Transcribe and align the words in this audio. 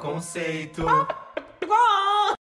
Conceito. 0.00 0.82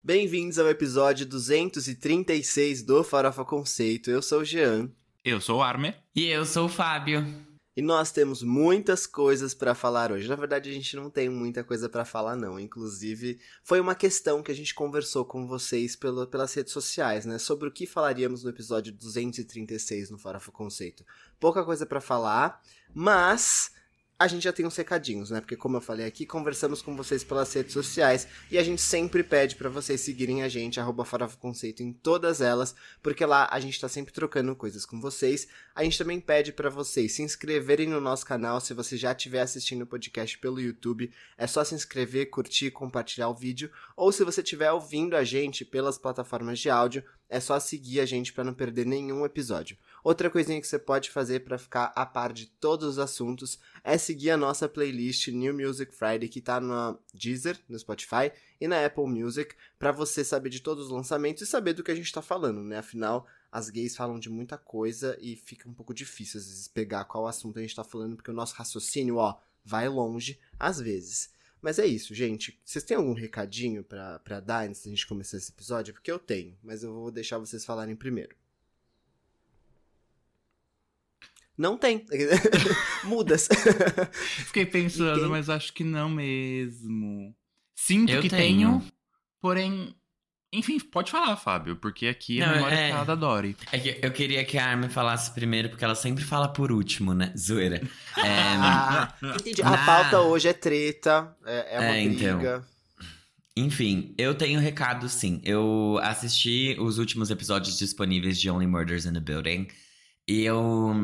Bem-vindos 0.05 0.59
ao 0.59 0.69
episódio 0.69 1.25
236 1.25 2.83
do 2.83 3.03
Farofa 3.03 3.43
Conceito. 3.43 4.11
Eu 4.11 4.21
sou 4.21 4.41
o 4.41 4.45
Jean. 4.45 4.91
Eu 5.25 5.41
sou 5.41 5.61
o 5.61 5.63
Armer. 5.63 5.97
E 6.15 6.27
eu 6.27 6.45
sou 6.45 6.67
o 6.67 6.69
Fábio. 6.69 7.27
E 7.75 7.81
nós 7.81 8.13
temos 8.13 8.43
muitas 8.43 9.07
coisas 9.07 9.55
para 9.55 9.75
falar 9.75 10.13
hoje. 10.13 10.29
Na 10.29 10.37
verdade, 10.37 10.69
a 10.69 10.73
gente 10.75 10.95
não 10.95 11.09
tem 11.09 11.31
muita 11.31 11.65
coisa 11.65 11.89
para 11.89 12.05
falar, 12.05 12.37
não. 12.37 12.61
Inclusive, 12.61 13.41
foi 13.65 13.81
uma 13.81 13.95
questão 13.95 14.43
que 14.43 14.53
a 14.53 14.55
gente 14.55 14.75
conversou 14.75 15.25
com 15.25 15.47
vocês 15.47 15.97
pelo, 15.97 16.27
pelas 16.27 16.53
redes 16.53 16.75
sociais, 16.75 17.25
né? 17.25 17.39
Sobre 17.39 17.67
o 17.67 17.73
que 17.73 17.87
falaríamos 17.87 18.45
no 18.45 18.51
episódio 18.51 18.93
236 18.93 20.11
no 20.11 20.19
Farofa 20.19 20.53
Conceito. 20.53 21.03
Pouca 21.41 21.65
coisa 21.65 21.87
para 21.87 22.01
falar, 22.01 22.61
mas 22.93 23.71
a 24.19 24.27
gente 24.27 24.43
já 24.43 24.53
tem 24.53 24.67
uns 24.67 24.75
recadinhos, 24.75 25.31
né? 25.31 25.41
Porque 25.41 25.57
como 25.57 25.77
eu 25.77 25.81
falei 25.81 26.05
aqui, 26.05 26.27
conversamos 26.27 26.83
com 26.83 26.97
vocês 26.97 27.23
pelas 27.23 27.53
redes 27.53 27.73
sociais 27.73 28.27
e 28.51 28.59
a 28.59 28.65
gente 28.65 28.83
sempre 28.83 29.23
pede 29.23 29.55
para 29.55 29.69
vocês 29.69 30.01
seguirem 30.01 30.43
a 30.43 30.49
gente, 30.49 30.81
arroba 30.81 31.07
em 31.79 31.93
todas 31.93 32.41
elas, 32.41 32.75
porque 33.01 33.25
lá 33.25 33.49
a 33.49 33.61
gente 33.61 33.81
tá 33.81 33.89
sempre 33.89 34.13
trocando 34.13 34.57
coisas 34.57 34.85
com 34.85 35.01
vocês. 35.01 35.47
A 35.73 35.85
gente 35.85 35.97
também 35.97 36.19
pede 36.19 36.53
para 36.53 36.69
vocês 36.69 37.13
se 37.13 37.23
inscreverem 37.23 37.87
no 37.87 38.01
nosso 38.01 38.27
canal, 38.27 38.61
se 38.61 38.75
você 38.75 38.97
já 38.97 39.13
estiver 39.13 39.41
assistindo 39.41 39.83
o 39.83 39.87
podcast 39.87 40.37
pelo 40.39 40.61
YouTube, 40.61 41.13
é 41.37 41.47
só 41.47 41.63
se 41.63 41.77
inscrever, 41.77 42.29
curtir, 42.29 42.73
compartilhar 42.73 43.29
o 43.29 43.35
vídeo, 43.35 43.71
ou 43.97 44.11
se 44.11 44.25
você 44.25 44.41
estiver 44.41 44.73
ouvindo 44.73 45.15
a 45.15 45.23
gente 45.23 45.65
pelas 45.65 45.97
plataformas 45.97 46.59
de 46.59 46.69
áudio, 46.69 47.05
é 47.29 47.39
só 47.39 47.61
seguir 47.61 48.01
a 48.01 48.07
gente 48.07 48.33
para 48.33 48.43
não 48.43 48.55
perder 48.55 48.87
nenhum 48.87 49.25
episódio. 49.25 49.77
Outra 50.03 50.31
coisinha 50.31 50.61
que 50.61 50.67
você 50.67 50.79
pode 50.79 51.11
fazer 51.11 51.41
para 51.41 51.59
ficar 51.59 51.93
a 51.95 52.07
par 52.07 52.33
de 52.33 52.47
todos 52.47 52.89
os 52.89 52.99
assuntos 52.99 53.59
é 53.83 53.99
seguir 53.99 54.31
a 54.31 54.37
nossa 54.37 54.69
playlist 54.69 55.29
New 55.29 55.53
Music 55.55 55.95
Friday 55.95 56.29
que 56.29 56.41
tá 56.41 56.61
na 56.61 56.97
Deezer, 57.13 57.59
no 57.69 57.79
Spotify 57.79 58.33
e 58.61 58.69
na 58.69 58.85
Apple 58.85 59.07
Music, 59.07 59.55
para 59.79 59.93
você 59.93 60.25
saber 60.25 60.51
de 60.51 60.61
todos 60.61 60.87
os 60.87 60.91
lançamentos 60.91 61.43
e 61.43 61.47
saber 61.47 61.73
do 61.73 61.83
que 61.83 61.91
a 61.91 61.95
gente 61.95 62.13
tá 62.13 62.23
falando, 62.23 62.63
né? 62.63 62.79
Afinal, 62.79 63.27
as 63.51 63.71
gays 63.71 63.97
falam 63.97 64.19
de 64.19 64.31
muita 64.31 64.57
coisa 64.57 65.17
e 65.21 65.37
fica 65.37 65.69
um 65.69 65.75
pouco 65.75 65.93
difícil 65.93 66.39
às 66.41 66.47
vezes 66.47 66.69
pegar 66.69 67.05
qual 67.05 67.27
assunto 67.27 67.59
a 67.59 67.63
gente 67.63 67.75
tá 67.75 67.85
falando, 67.85 68.17
porque 68.17 68.31
o 68.31 68.35
nosso 68.35 68.55
raciocínio, 68.55 69.17
ó, 69.17 69.39
vai 69.65 69.89
longe 69.89 70.39
às 70.59 70.81
vezes. 70.81 71.31
Mas 71.61 71.79
é 71.81 71.87
isso, 71.87 72.15
gente. 72.15 72.61
Vocês 72.65 72.85
têm 72.85 72.97
algum 72.97 73.15
recadinho 73.15 73.83
pra 73.83 74.41
dar 74.41 74.69
antes 74.69 74.85
da 74.85 74.91
gente 74.91 75.07
começar 75.07 75.37
esse 75.37 75.51
episódio? 75.51 75.93
Porque 75.93 76.11
eu 76.11 76.19
tenho, 76.19 76.57
mas 76.63 76.85
eu 76.85 76.95
vou 76.95 77.11
deixar 77.11 77.39
vocês 77.39 77.65
falarem 77.65 77.97
primeiro. 77.97 78.37
Não 81.59 81.77
tem. 81.77 82.07
Mudas. 83.03 83.49
Fiquei 84.47 84.65
pensando, 84.65 85.29
mas 85.29 85.51
acho 85.51 85.73
que 85.73 85.83
não 85.83 86.09
mesmo. 86.09 87.35
Sinto 87.75 88.13
eu 88.13 88.23
que 88.23 88.29
tenho. 88.29 88.79
tenho, 88.79 88.93
porém. 89.41 89.95
Enfim, 90.51 90.79
pode 90.79 91.11
falar, 91.11 91.37
Fábio, 91.37 91.77
porque 91.77 92.07
aqui 92.07 92.41
a 92.41 92.53
memória 92.55 92.75
é, 92.75 92.91
é 92.91 93.05
da 93.05 93.15
Dory. 93.15 93.55
É 93.71 93.79
que 93.79 93.99
eu 94.01 94.11
queria 94.11 94.43
que 94.47 94.57
a 94.57 94.67
Armin 94.71 94.89
falasse 94.89 95.31
primeiro, 95.33 95.69
porque 95.69 95.85
ela 95.85 95.95
sempre 95.95 96.25
fala 96.25 96.49
por 96.49 96.73
último, 96.73 97.13
né? 97.13 97.33
Zoeira. 97.37 97.83
É, 98.17 98.57
ah, 98.57 99.15
entendi. 99.23 99.63
Na... 99.63 99.75
A 99.75 99.87
pauta 99.87 100.21
hoje 100.23 100.49
é 100.49 100.53
treta, 100.53 101.37
é, 101.47 101.77
é 101.77 101.79
uma 101.79 101.89
é, 101.89 102.03
então. 102.03 102.39
briga. 102.39 102.65
Então. 103.57 103.65
Enfim, 103.65 104.15
eu 104.17 104.35
tenho 104.35 104.59
recado 104.59 105.09
sim. 105.09 105.41
Eu 105.45 105.99
assisti 106.03 106.77
os 106.79 106.99
últimos 106.99 107.31
episódios 107.31 107.77
disponíveis 107.77 108.41
de 108.41 108.49
Only 108.49 108.67
Murders 108.67 109.05
in 109.05 109.13
the 109.13 109.21
Building. 109.21 109.69
E 110.27 110.45
eu 110.45 110.95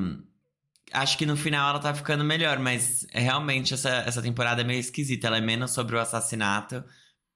acho 0.94 1.18
que 1.18 1.26
no 1.26 1.36
final 1.36 1.70
ela 1.70 1.78
tá 1.78 1.92
ficando 1.92 2.24
melhor, 2.24 2.58
mas 2.58 3.06
realmente 3.12 3.74
essa, 3.74 3.90
essa 3.90 4.22
temporada 4.22 4.62
é 4.62 4.64
meio 4.64 4.80
esquisita. 4.80 5.26
Ela 5.26 5.38
é 5.38 5.40
menos 5.40 5.72
sobre 5.72 5.96
o 5.96 6.00
assassinato 6.00 6.82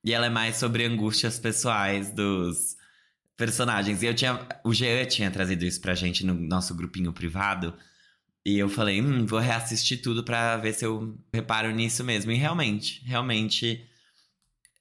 e 0.05 0.13
ela 0.13 0.27
é 0.27 0.31
mais 0.31 0.57
sobre 0.57 0.85
angústias 0.85 1.39
pessoais 1.39 2.11
dos 2.13 2.77
personagens. 3.37 4.03
E 4.03 4.07
eu 4.07 4.15
tinha. 4.15 4.47
O 4.65 4.73
Jean 4.73 5.05
tinha 5.07 5.31
trazido 5.31 5.65
isso 5.65 5.81
pra 5.81 5.95
gente 5.95 6.25
no 6.25 6.35
nosso 6.35 6.75
grupinho 6.75 7.13
privado. 7.13 7.75
E 8.47 8.59
eu 8.59 8.69
falei, 8.69 9.03
hum, 9.03 9.27
vou 9.27 9.39
reassistir 9.41 10.01
tudo 10.01 10.25
pra 10.25 10.57
ver 10.57 10.73
se 10.73 10.85
eu 10.85 11.19
reparo 11.33 11.71
nisso 11.71 12.03
mesmo. 12.05 12.33
E 12.33 12.37
realmente, 12.37 13.03
realmente 13.05 13.87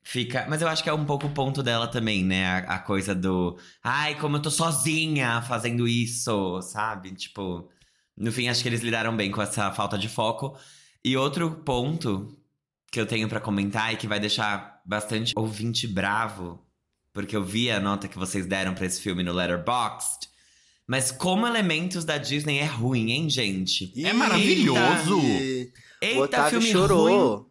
fica. 0.03 0.45
Mas 0.47 0.61
eu 0.61 0.67
acho 0.67 0.83
que 0.83 0.89
é 0.89 0.93
um 0.93 1.05
pouco 1.05 1.27
o 1.27 1.33
ponto 1.33 1.61
dela 1.61 1.87
também, 1.87 2.23
né? 2.23 2.45
A, 2.45 2.75
a 2.75 2.79
coisa 2.79 3.13
do. 3.13 3.57
Ai, 3.83 4.15
como 4.15 4.37
eu 4.37 4.41
tô 4.41 4.51
sozinha 4.51 5.41
fazendo 5.41 5.87
isso, 5.87 6.61
sabe? 6.61 7.11
Tipo. 7.13 7.69
No 8.17 8.31
fim, 8.31 8.49
acho 8.49 8.63
que 8.63 8.69
eles 8.69 8.81
lidaram 8.81 9.15
bem 9.15 9.29
com 9.29 9.41
essa 9.41 9.71
falta 9.71 9.97
de 9.97 10.09
foco. 10.09 10.57
E 11.05 11.15
outro 11.15 11.51
ponto 11.51 12.35
que 12.91 12.99
eu 12.99 13.05
tenho 13.05 13.29
para 13.29 13.39
comentar 13.39 13.93
e 13.93 13.97
que 13.97 14.07
vai 14.07 14.19
deixar 14.19 14.81
bastante 14.85 15.33
ouvinte 15.35 15.87
bravo, 15.87 16.65
porque 17.13 17.35
eu 17.35 17.43
vi 17.43 17.69
a 17.69 17.79
nota 17.79 18.07
que 18.07 18.17
vocês 18.17 18.45
deram 18.45 18.73
para 18.73 18.85
esse 18.85 19.01
filme 19.01 19.23
no 19.23 19.33
Letterboxd. 19.33 20.27
Mas 20.87 21.11
como 21.11 21.45
elementos 21.45 22.05
da 22.05 22.17
Disney 22.17 22.59
é 22.59 22.65
ruim, 22.65 23.11
hein, 23.11 23.29
gente? 23.29 23.93
é 24.03 24.13
maravilhoso! 24.13 25.19
Eita, 26.01 26.19
o 26.19 26.23
Otávio 26.23 26.61
filme 26.61 26.71
chorou. 26.71 27.35
ruim. 27.35 27.45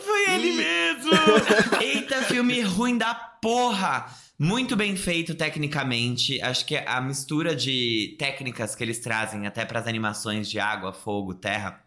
Foi 0.00 0.30
ele 0.30 0.52
mesmo! 0.52 1.12
Eita, 1.80 2.22
filme 2.22 2.60
ruim 2.60 2.98
da 2.98 3.14
porra! 3.14 4.06
Muito 4.38 4.74
bem 4.76 4.96
feito 4.96 5.34
tecnicamente. 5.34 6.40
Acho 6.40 6.66
que 6.66 6.76
a 6.76 7.00
mistura 7.00 7.54
de 7.54 8.16
técnicas 8.18 8.74
que 8.74 8.82
eles 8.82 8.98
trazem 8.98 9.46
até 9.46 9.64
para 9.64 9.78
as 9.78 9.86
animações 9.86 10.50
de 10.50 10.58
água, 10.58 10.92
fogo, 10.92 11.34
terra 11.34 11.84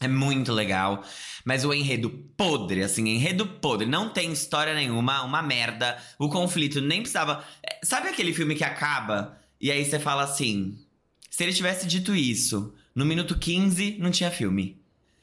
é 0.00 0.06
muito 0.06 0.52
legal. 0.52 1.02
Mas 1.44 1.64
o 1.64 1.72
enredo 1.72 2.10
podre, 2.36 2.82
assim, 2.82 3.08
enredo 3.08 3.46
podre. 3.46 3.86
Não 3.86 4.10
tem 4.10 4.32
história 4.32 4.74
nenhuma, 4.74 5.22
uma 5.22 5.42
merda. 5.42 5.96
O 6.18 6.28
conflito 6.28 6.80
nem 6.80 7.00
precisava. 7.00 7.44
É, 7.62 7.78
sabe 7.82 8.08
aquele 8.08 8.32
filme 8.32 8.54
que 8.54 8.64
acaba 8.64 9.38
e 9.60 9.70
aí 9.70 9.84
você 9.84 9.98
fala 9.98 10.22
assim: 10.22 10.78
se 11.30 11.42
ele 11.42 11.52
tivesse 11.52 11.86
dito 11.86 12.14
isso 12.14 12.74
no 12.94 13.04
minuto 13.04 13.38
15, 13.38 13.96
não 13.98 14.10
tinha 14.10 14.30
filme. 14.30 14.80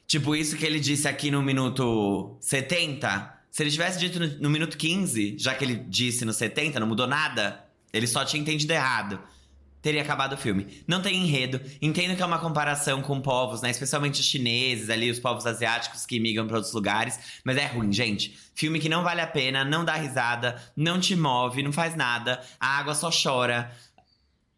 Tipo, 0.08 0.36
isso 0.36 0.56
que 0.56 0.66
ele 0.66 0.80
disse 0.80 1.08
aqui 1.08 1.32
no 1.32 1.42
minuto 1.42 2.38
70, 2.40 3.35
se 3.56 3.64
ele 3.64 3.72
tivesse 3.72 3.98
dito 3.98 4.20
no, 4.20 4.28
no, 4.28 4.50
minuto 4.50 4.78
15, 4.78 5.38
já 5.40 5.56
que 5.56 5.64
ele 5.64 5.76
disse 5.76 6.26
no 6.26 6.34
70, 6.34 6.78
não 6.78 6.88
mudou 6.88 7.08
nada, 7.08 7.66
ele 7.94 8.06
só 8.06 8.26
tinha 8.26 8.42
entendido 8.42 8.74
errado. 8.74 9.18
Teria 9.82 10.02
acabado 10.02 10.34
o 10.34 10.38
filme. 10.38 10.84
Não 10.86 11.02
tem 11.02 11.16
enredo. 11.16 11.62
Entendo 11.82 12.18
que 12.18 12.22
é 12.22 12.26
uma 12.26 12.38
comparação 12.38 13.02
com 13.02 13.22
povos, 13.22 13.62
né? 13.62 13.70
Especialmente 13.70 14.20
os 14.20 14.26
chineses 14.26 14.90
ali, 14.90 15.10
os 15.10 15.20
povos 15.20 15.46
asiáticos 15.46 16.06
que 16.06 16.20
migram 16.20 16.48
para 16.48 16.58
outros 16.58 16.74
lugares. 16.74 17.18
Mas 17.46 17.56
é 17.56 17.66
ruim, 17.66 17.94
gente. 17.94 18.38
Filme 18.54 18.78
que 18.78 18.90
não 18.90 19.04
vale 19.06 19.22
a 19.22 19.28
pena, 19.28 19.64
não 19.64 19.86
dá 19.86 19.94
risada, 19.94 20.62
não 20.76 21.00
te 21.00 21.16
move, 21.16 21.64
não 21.64 21.72
faz 21.72 21.96
nada. 21.96 22.42
A 22.60 22.78
água 22.80 22.94
só 22.94 23.10
chora. 23.10 23.72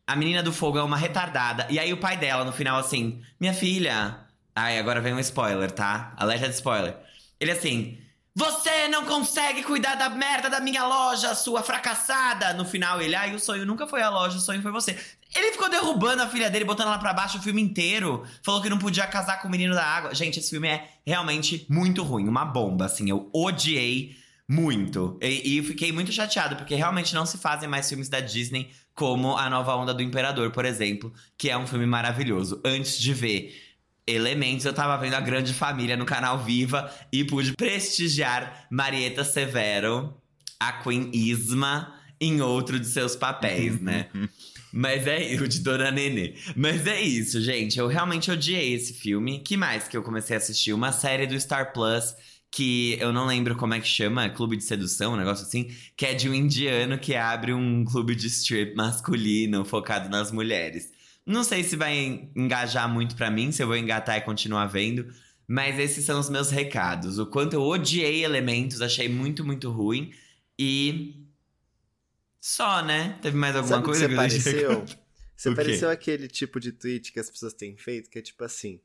A 0.08 0.16
menina 0.16 0.42
do 0.42 0.52
fogo 0.52 0.80
é 0.80 0.84
uma 0.84 0.98
retardada. 0.98 1.68
E 1.70 1.78
aí 1.78 1.94
o 1.94 1.98
pai 1.98 2.18
dela, 2.18 2.44
no 2.44 2.52
final, 2.52 2.80
assim: 2.80 3.22
Minha 3.40 3.54
filha. 3.54 4.22
Ai, 4.56 4.80
agora 4.80 5.00
vem 5.00 5.14
um 5.14 5.20
spoiler, 5.20 5.70
tá? 5.70 6.16
Alerta 6.18 6.50
de 6.50 6.56
spoiler. 6.56 6.98
Ele 7.40 7.52
assim. 7.52 8.00
Você 8.38 8.88
não 8.88 9.04
consegue 9.04 9.64
cuidar 9.64 9.96
da 9.96 10.12
merda 10.12 10.48
da 10.48 10.60
minha 10.60 10.86
loja, 10.86 11.34
sua 11.34 11.64
fracassada! 11.64 12.54
No 12.54 12.66
final, 12.66 13.02
ele, 13.02 13.16
ai, 13.16 13.34
o 13.34 13.40
sonho 13.40 13.66
nunca 13.66 13.88
foi 13.88 14.00
a 14.04 14.12
loja, 14.12 14.38
o 14.38 14.40
sonho 14.40 14.62
foi 14.62 14.72
você. 14.72 14.96
Ele 15.36 15.54
ficou 15.54 15.68
derrubando 15.68 16.22
a 16.22 16.28
filha 16.28 16.48
dele, 16.48 16.64
botando 16.64 16.90
ela 16.90 17.00
pra 17.00 17.16
baixo 17.16 17.40
o 17.40 17.42
filme 17.42 17.60
inteiro. 17.60 18.24
Falou 18.44 18.62
que 18.62 18.70
não 18.70 18.78
podia 18.78 19.08
casar 19.08 19.42
com 19.42 19.48
o 19.48 19.52
menino 19.52 19.74
da 19.74 19.84
água. 19.84 20.14
Gente, 20.14 20.38
esse 20.38 20.52
filme 20.52 20.68
é 20.68 20.88
realmente 21.04 21.66
muito 21.68 22.04
ruim, 22.04 22.28
uma 22.28 22.46
bomba, 22.46 22.86
assim. 22.86 23.10
Eu 23.10 23.28
odiei 23.34 24.16
muito. 24.48 25.18
E, 25.20 25.58
e 25.58 25.64
fiquei 25.64 25.92
muito 25.92 26.12
chateado, 26.12 26.58
porque 26.58 26.76
realmente 26.76 27.16
não 27.16 27.26
se 27.26 27.40
fazem 27.40 27.68
mais 27.68 27.90
filmes 27.90 28.08
da 28.08 28.20
Disney 28.20 28.70
como 28.94 29.36
A 29.36 29.50
Nova 29.50 29.76
Onda 29.76 29.96
do 29.96 30.04
Imperador, 30.04 30.52
por 30.52 30.64
exemplo, 30.64 31.12
que 31.36 31.50
é 31.50 31.58
um 31.58 31.66
filme 31.66 31.88
maravilhoso. 31.88 32.62
Antes 32.64 33.00
de 33.00 33.16
ver 33.16 33.67
Elementos, 34.08 34.66
eu 34.66 34.74
tava 34.74 34.98
vendo 34.98 35.16
a 35.16 35.20
Grande 35.20 35.54
Família 35.54 35.98
no 35.98 36.06
canal 36.06 36.44
Viva 36.44 36.90
e 37.12 37.24
pude 37.24 37.54
prestigiar 37.54 38.66
Marieta 38.72 39.24
Severo, 39.24 40.16
a 40.60 40.72
Queen 40.72 41.12
Isma, 41.14 41.94
em 42.20 42.42
outro 42.42 42.80
de 42.80 42.88
seus 42.88 43.16
papéis, 43.16 43.82
né? 43.82 44.08
Mas 44.72 45.08
é 45.08 45.36
o 45.42 45.48
de 45.48 45.60
Dona 45.60 45.92
Nenê. 45.92 46.36
Mas 46.56 46.86
é 46.86 47.02
isso, 47.02 47.42
gente. 47.42 47.80
Eu 47.80 47.88
realmente 47.88 48.30
odiei 48.30 48.74
esse 48.74 48.94
filme. 48.94 49.40
Que 49.40 49.56
mais 49.56 49.88
que 49.88 49.96
eu 49.96 50.04
comecei 50.04 50.36
a 50.36 50.40
assistir? 50.40 50.74
Uma 50.74 50.92
série 50.92 51.26
do 51.26 51.40
Star 51.40 51.74
Plus 51.74 52.14
que 52.52 52.98
eu 53.00 53.12
não 53.12 53.26
lembro 53.28 53.56
como 53.56 53.74
é 53.74 53.80
que 53.80 53.88
chama, 53.88 54.30
Clube 54.30 54.58
de 54.58 54.64
Sedução, 54.64 55.14
um 55.14 55.18
negócio 55.18 55.46
assim, 55.46 55.70
que 55.96 56.06
é 56.06 56.14
de 56.14 56.30
um 56.30 56.34
indiano 56.34 56.98
que 56.98 57.14
abre 57.16 57.54
um 57.54 57.84
clube 57.84 58.16
de 58.16 58.28
strip 58.28 58.76
masculino 58.76 59.66
focado 59.66 60.10
nas 60.10 60.32
mulheres. 60.32 60.92
Não 61.28 61.44
sei 61.44 61.62
se 61.62 61.76
vai 61.76 62.30
engajar 62.34 62.88
muito 62.88 63.16
para 63.18 63.30
mim, 63.30 63.52
se 63.52 63.62
eu 63.62 63.68
vou 63.68 63.76
engatar 63.76 64.18
e 64.18 64.22
continuar 64.22 64.66
vendo. 64.68 65.14
Mas 65.46 65.78
esses 65.78 66.06
são 66.06 66.20
os 66.20 66.30
meus 66.30 66.50
recados. 66.50 67.20
O 67.20 67.26
quanto 67.26 67.54
eu 67.54 67.62
odiei 67.62 68.24
elementos, 68.24 68.82
achei 68.82 69.10
muito, 69.10 69.44
muito 69.46 69.70
ruim. 69.70 70.14
E. 70.58 71.22
Só, 72.40 72.82
né? 72.82 73.20
Teve 73.22 73.36
mais 73.36 73.56
alguma 73.58 73.76
Sabe 73.76 73.86
coisa 73.86 74.08
que 74.08 74.16
você 74.16 74.16
pareceu? 74.16 74.86
Você 75.36 75.54
pareceu 75.54 75.90
aquele 75.90 76.30
tipo 76.30 76.60
de 76.60 76.72
tweet 76.72 77.12
que 77.12 77.20
as 77.20 77.30
pessoas 77.30 77.54
têm 77.54 77.76
feito, 77.76 78.10
que 78.10 78.20
é 78.20 78.22
tipo 78.22 78.44
assim. 78.46 78.80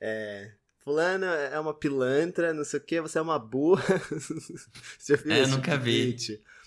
É, 0.00 0.52
Fulano 0.78 1.26
é 1.26 1.58
uma 1.60 1.72
pilantra, 1.72 2.52
não 2.52 2.64
sei 2.64 2.80
o 2.80 2.82
que, 2.82 3.00
você 3.00 3.18
é 3.18 3.22
uma 3.22 3.38
burra. 3.38 3.84
você 4.98 5.16
já 5.16 5.22
viu 5.22 5.32
é, 5.32 5.42
eu 5.42 5.48
nunca 5.48 5.76
vi. 5.76 6.16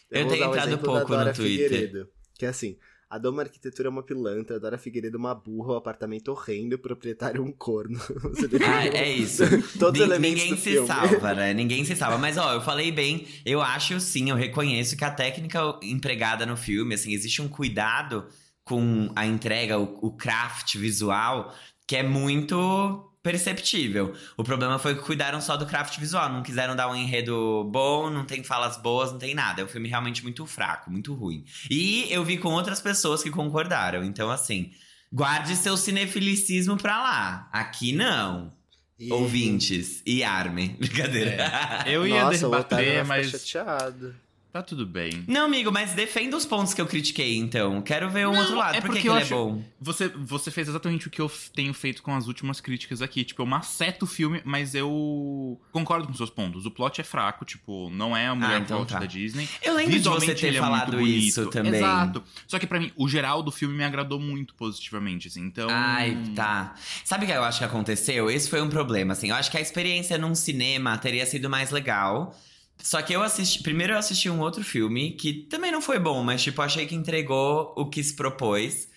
Eu, 0.09 0.21
eu 0.21 0.27
tenho 0.27 0.45
entrado 0.45 0.77
pouco 0.79 1.15
no 1.15 1.33
Twitter. 1.33 1.69
Figueiredo, 1.69 2.09
que 2.35 2.45
é 2.45 2.49
assim, 2.49 2.77
a 3.09 3.17
Doma 3.17 3.43
Arquitetura 3.43 3.87
é 3.87 3.91
uma 3.91 4.03
pilantra, 4.03 4.57
a 4.57 4.59
Dora 4.59 4.77
Figueiredo 4.77 5.17
uma 5.17 5.33
burra, 5.33 5.73
o 5.73 5.75
apartamento 5.77 6.29
horrendo, 6.29 6.75
o 6.75 6.79
proprietário 6.79 7.41
um 7.41 7.51
corno. 7.51 7.99
ah, 8.67 8.85
é 8.85 9.09
isso. 9.09 9.43
Todos 9.79 10.01
os 10.01 10.05
elementos 10.05 10.43
Ninguém 10.43 10.57
se 10.57 10.71
filme. 10.71 10.87
salva, 10.87 11.33
né? 11.33 11.53
Ninguém 11.55 11.85
se 11.85 11.95
salva. 11.95 12.17
Mas, 12.17 12.37
ó, 12.37 12.53
eu 12.53 12.61
falei 12.61 12.91
bem, 12.91 13.25
eu 13.45 13.61
acho 13.61 13.99
sim, 13.99 14.29
eu 14.29 14.35
reconheço 14.35 14.97
que 14.97 15.05
a 15.05 15.11
técnica 15.11 15.59
empregada 15.81 16.45
no 16.45 16.57
filme, 16.57 16.95
assim, 16.95 17.13
existe 17.13 17.41
um 17.41 17.47
cuidado 17.47 18.27
com 18.65 19.09
a 19.15 19.25
entrega, 19.25 19.79
o, 19.79 19.97
o 20.01 20.11
craft 20.11 20.75
visual, 20.75 21.55
que 21.87 21.95
é 21.95 22.03
muito 22.03 23.06
perceptível. 23.27 24.15
O 24.37 24.43
problema 24.43 24.79
foi 24.79 24.95
que 24.95 25.01
cuidaram 25.01 25.41
só 25.41 25.57
do 25.57 25.65
craft 25.65 25.99
visual, 25.99 26.31
não 26.31 26.41
quiseram 26.41 26.77
dar 26.77 26.89
um 26.89 26.95
enredo 26.95 27.65
bom, 27.65 28.09
não 28.09 28.23
tem 28.23 28.41
falas 28.41 28.77
boas, 28.77 29.11
não 29.11 29.19
tem 29.19 29.35
nada. 29.35 29.61
É 29.61 29.65
um 29.65 29.67
filme 29.67 29.89
realmente 29.89 30.23
muito 30.23 30.45
fraco, 30.45 30.89
muito 30.89 31.13
ruim. 31.13 31.43
E 31.69 32.07
eu 32.09 32.23
vi 32.23 32.37
com 32.37 32.53
outras 32.53 32.79
pessoas 32.79 33.21
que 33.21 33.29
concordaram. 33.29 34.01
Então, 34.01 34.31
assim, 34.31 34.71
guarde 35.11 35.57
seu 35.57 35.75
cinefilicismo 35.75 36.77
pra 36.77 37.03
lá. 37.03 37.49
Aqui 37.51 37.91
não. 37.91 38.53
E... 38.97 39.11
Ouvintes 39.11 40.01
e 40.05 40.23
arme. 40.23 40.69
Brincadeira. 40.79 41.83
É. 41.85 41.93
Eu 41.93 42.07
ia 42.07 42.23
Nossa, 42.23 42.45
debater, 42.45 43.03
mas. 43.03 43.29
Chateado. 43.29 44.15
Tá 44.51 44.63
tudo 44.63 44.85
bem. 44.85 45.23
Não, 45.27 45.45
amigo, 45.45 45.71
mas 45.71 45.93
defenda 45.93 46.35
os 46.35 46.45
pontos 46.45 46.73
que 46.73 46.81
eu 46.81 46.87
critiquei, 46.87 47.35
então. 47.35 47.81
Quero 47.81 48.09
ver 48.09 48.27
um 48.27 48.31
não, 48.31 48.39
outro 48.39 48.55
lado. 48.55 48.75
É 48.75 48.81
Por 48.81 48.95
que, 48.95 49.07
ele 49.07 49.19
é 49.19 49.25
bom? 49.25 49.61
Você, 49.79 50.07
você 50.07 50.49
fez 50.49 50.69
exatamente 50.69 51.07
o 51.07 51.11
que 51.11 51.21
eu 51.21 51.31
tenho 51.53 51.73
feito 51.73 52.01
com 52.01 52.15
as 52.15 52.27
últimas 52.27 52.59
críticas 52.59 53.01
aqui. 53.01 53.23
Tipo, 53.23 53.41
eu 53.41 53.45
maceto 53.45 54.05
o 54.05 54.07
filme, 54.07 54.41
mas 54.45 54.73
eu 54.73 55.59
concordo 55.71 56.07
com 56.07 56.13
seus 56.13 56.29
pontos. 56.29 56.65
O 56.65 56.71
plot 56.71 57.01
é 57.01 57.03
fraco, 57.03 57.45
tipo, 57.45 57.89
não 57.89 58.15
é 58.15 58.27
a 58.27 58.35
mulher 58.35 58.55
ah, 58.55 58.59
então 58.59 58.77
plot 58.77 58.93
tá. 58.93 58.99
da 58.99 59.05
Disney. 59.05 59.47
Eu 59.61 59.75
lembro 59.75 59.99
de 59.99 60.09
você 60.09 60.33
ter 60.33 60.55
é 60.55 60.59
falado 60.59 60.99
isso 61.01 61.47
também. 61.47 61.75
Exato. 61.75 62.23
Só 62.47 62.57
que 62.57 62.65
para 62.65 62.79
mim, 62.79 62.91
o 62.95 63.07
geral 63.07 63.43
do 63.43 63.51
filme 63.51 63.75
me 63.75 63.83
agradou 63.83 64.19
muito 64.19 64.55
positivamente, 64.55 65.27
assim. 65.27 65.41
Então. 65.41 65.67
Ai, 65.69 66.17
tá. 66.35 66.73
Sabe 67.03 67.25
o 67.25 67.27
que 67.27 67.33
eu 67.33 67.43
acho 67.43 67.59
que 67.59 67.65
aconteceu? 67.65 68.31
Esse 68.31 68.49
foi 68.49 68.61
um 68.61 68.69
problema, 68.69 69.13
assim. 69.13 69.29
Eu 69.29 69.35
acho 69.35 69.51
que 69.51 69.57
a 69.57 69.61
experiência 69.61 70.17
num 70.17 70.33
cinema 70.33 70.97
teria 70.97 71.25
sido 71.25 71.49
mais 71.49 71.69
legal. 71.69 72.35
Só 72.79 73.01
que 73.01 73.13
eu 73.13 73.21
assisti. 73.21 73.61
Primeiro 73.63 73.93
eu 73.93 73.97
assisti 73.97 74.29
um 74.29 74.39
outro 74.39 74.63
filme 74.63 75.11
que 75.11 75.33
também 75.33 75.71
não 75.71 75.81
foi 75.81 75.99
bom, 75.99 76.23
mas 76.23 76.41
tipo, 76.43 76.61
achei 76.61 76.85
que 76.85 76.95
entregou 76.95 77.73
o 77.75 77.85
que 77.89 78.03
se 78.03 78.15
propôs. 78.15 78.87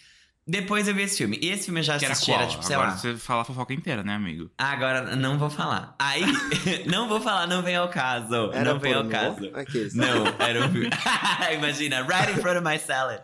Depois 0.46 0.88
eu 0.88 0.94
vi 0.94 1.02
esse 1.02 1.18
filme. 1.18 1.38
E 1.40 1.48
esse 1.48 1.66
filme 1.66 1.80
eu 1.80 1.84
já 1.84 1.94
assisti, 1.94 2.32
era, 2.32 2.42
era 2.42 2.50
tipo, 2.50 2.62
sei 2.64 2.74
Agora 2.74 2.90
lá. 2.90 2.96
você 2.96 3.16
fala 3.16 3.42
a 3.42 3.44
fofoca 3.44 3.72
inteira, 3.72 4.02
né, 4.02 4.14
amigo? 4.14 4.50
Agora 4.58 5.14
não 5.14 5.38
vou 5.38 5.48
falar. 5.48 5.94
Aí, 5.98 6.22
não 6.90 7.08
vou 7.08 7.20
falar, 7.20 7.46
não 7.46 7.62
vem 7.62 7.76
ao 7.76 7.88
caso. 7.88 8.50
Era 8.52 8.72
não 8.72 8.80
vem 8.80 8.94
ao 8.94 9.06
caso. 9.06 9.48
Aqueles. 9.54 9.94
Não, 9.94 10.26
era 10.40 10.66
um 10.66 10.72
filme. 10.72 10.90
Imagina, 11.54 12.02
right 12.02 12.32
in 12.32 12.40
front 12.40 12.56
of 12.56 12.64
my 12.68 12.78
salad. 12.78 13.20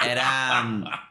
Era. 0.00 1.10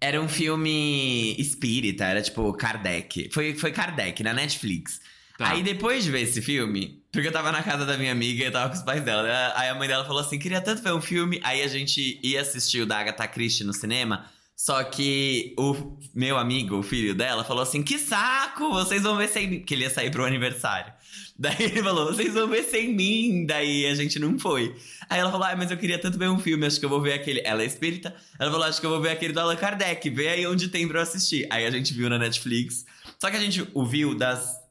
Era 0.00 0.20
um 0.20 0.28
filme 0.28 1.34
espírita, 1.38 2.04
era 2.04 2.20
tipo 2.22 2.52
Kardec. 2.54 3.30
Foi, 3.32 3.54
foi 3.54 3.70
Kardec, 3.72 4.22
na 4.22 4.32
Netflix. 4.32 5.00
Tá. 5.42 5.50
Aí 5.50 5.62
depois 5.62 6.04
de 6.04 6.10
ver 6.10 6.20
esse 6.20 6.40
filme, 6.40 7.02
porque 7.10 7.26
eu 7.26 7.32
tava 7.32 7.50
na 7.50 7.62
casa 7.62 7.84
da 7.84 7.98
minha 7.98 8.12
amiga 8.12 8.44
e 8.44 8.46
eu 8.46 8.52
tava 8.52 8.68
com 8.68 8.76
os 8.76 8.82
pais 8.82 9.02
dela, 9.02 9.24
né? 9.24 9.52
aí 9.56 9.68
a 9.68 9.74
mãe 9.74 9.88
dela 9.88 10.04
falou 10.04 10.20
assim: 10.20 10.38
queria 10.38 10.60
tanto 10.60 10.82
ver 10.82 10.92
um 10.92 11.00
filme. 11.00 11.40
Aí 11.42 11.62
a 11.62 11.68
gente 11.68 12.20
ia 12.22 12.40
assistir 12.40 12.82
o 12.82 12.86
da 12.86 12.98
Agatha 12.98 13.26
Christie 13.26 13.64
no 13.64 13.72
cinema. 13.72 14.30
Só 14.56 14.84
que 14.84 15.54
o 15.58 15.98
meu 16.14 16.38
amigo, 16.38 16.76
o 16.76 16.82
filho 16.84 17.14
dela, 17.14 17.42
falou 17.42 17.64
assim: 17.64 17.82
que 17.82 17.98
saco, 17.98 18.70
vocês 18.70 19.02
vão 19.02 19.16
ver 19.16 19.28
sem. 19.28 19.60
Que 19.60 19.74
ele 19.74 19.82
ia 19.82 19.90
sair 19.90 20.10
pro 20.10 20.24
aniversário. 20.24 20.92
Daí 21.36 21.56
ele 21.58 21.82
falou: 21.82 22.06
vocês 22.06 22.32
vão 22.34 22.46
ver 22.46 22.62
sem 22.62 22.94
mim. 22.94 23.44
Daí 23.44 23.84
a 23.86 23.94
gente 23.96 24.20
não 24.20 24.38
foi. 24.38 24.76
Aí 25.10 25.18
ela 25.18 25.32
falou: 25.32 25.46
ah, 25.46 25.56
mas 25.56 25.72
eu 25.72 25.76
queria 25.76 25.98
tanto 25.98 26.16
ver 26.16 26.28
um 26.28 26.38
filme, 26.38 26.64
acho 26.64 26.78
que 26.78 26.86
eu 26.86 26.90
vou 26.90 27.00
ver 27.00 27.14
aquele. 27.14 27.42
Ela 27.44 27.62
é 27.62 27.66
espírita. 27.66 28.14
Ela 28.38 28.52
falou: 28.52 28.64
acho 28.64 28.80
que 28.80 28.86
eu 28.86 28.90
vou 28.90 29.00
ver 29.00 29.10
aquele 29.10 29.32
do 29.32 29.40
Allan 29.40 29.56
Kardec. 29.56 30.08
Vê 30.08 30.28
aí 30.28 30.46
onde 30.46 30.68
tem 30.68 30.86
pra 30.86 31.00
eu 31.00 31.02
assistir. 31.02 31.48
Aí 31.50 31.66
a 31.66 31.70
gente 31.70 31.92
viu 31.92 32.08
na 32.08 32.18
Netflix. 32.18 32.86
Só 33.18 33.30
que 33.30 33.36
a 33.36 33.40
gente 33.40 33.68
o 33.74 33.84
viu 33.84 34.14
das 34.14 34.61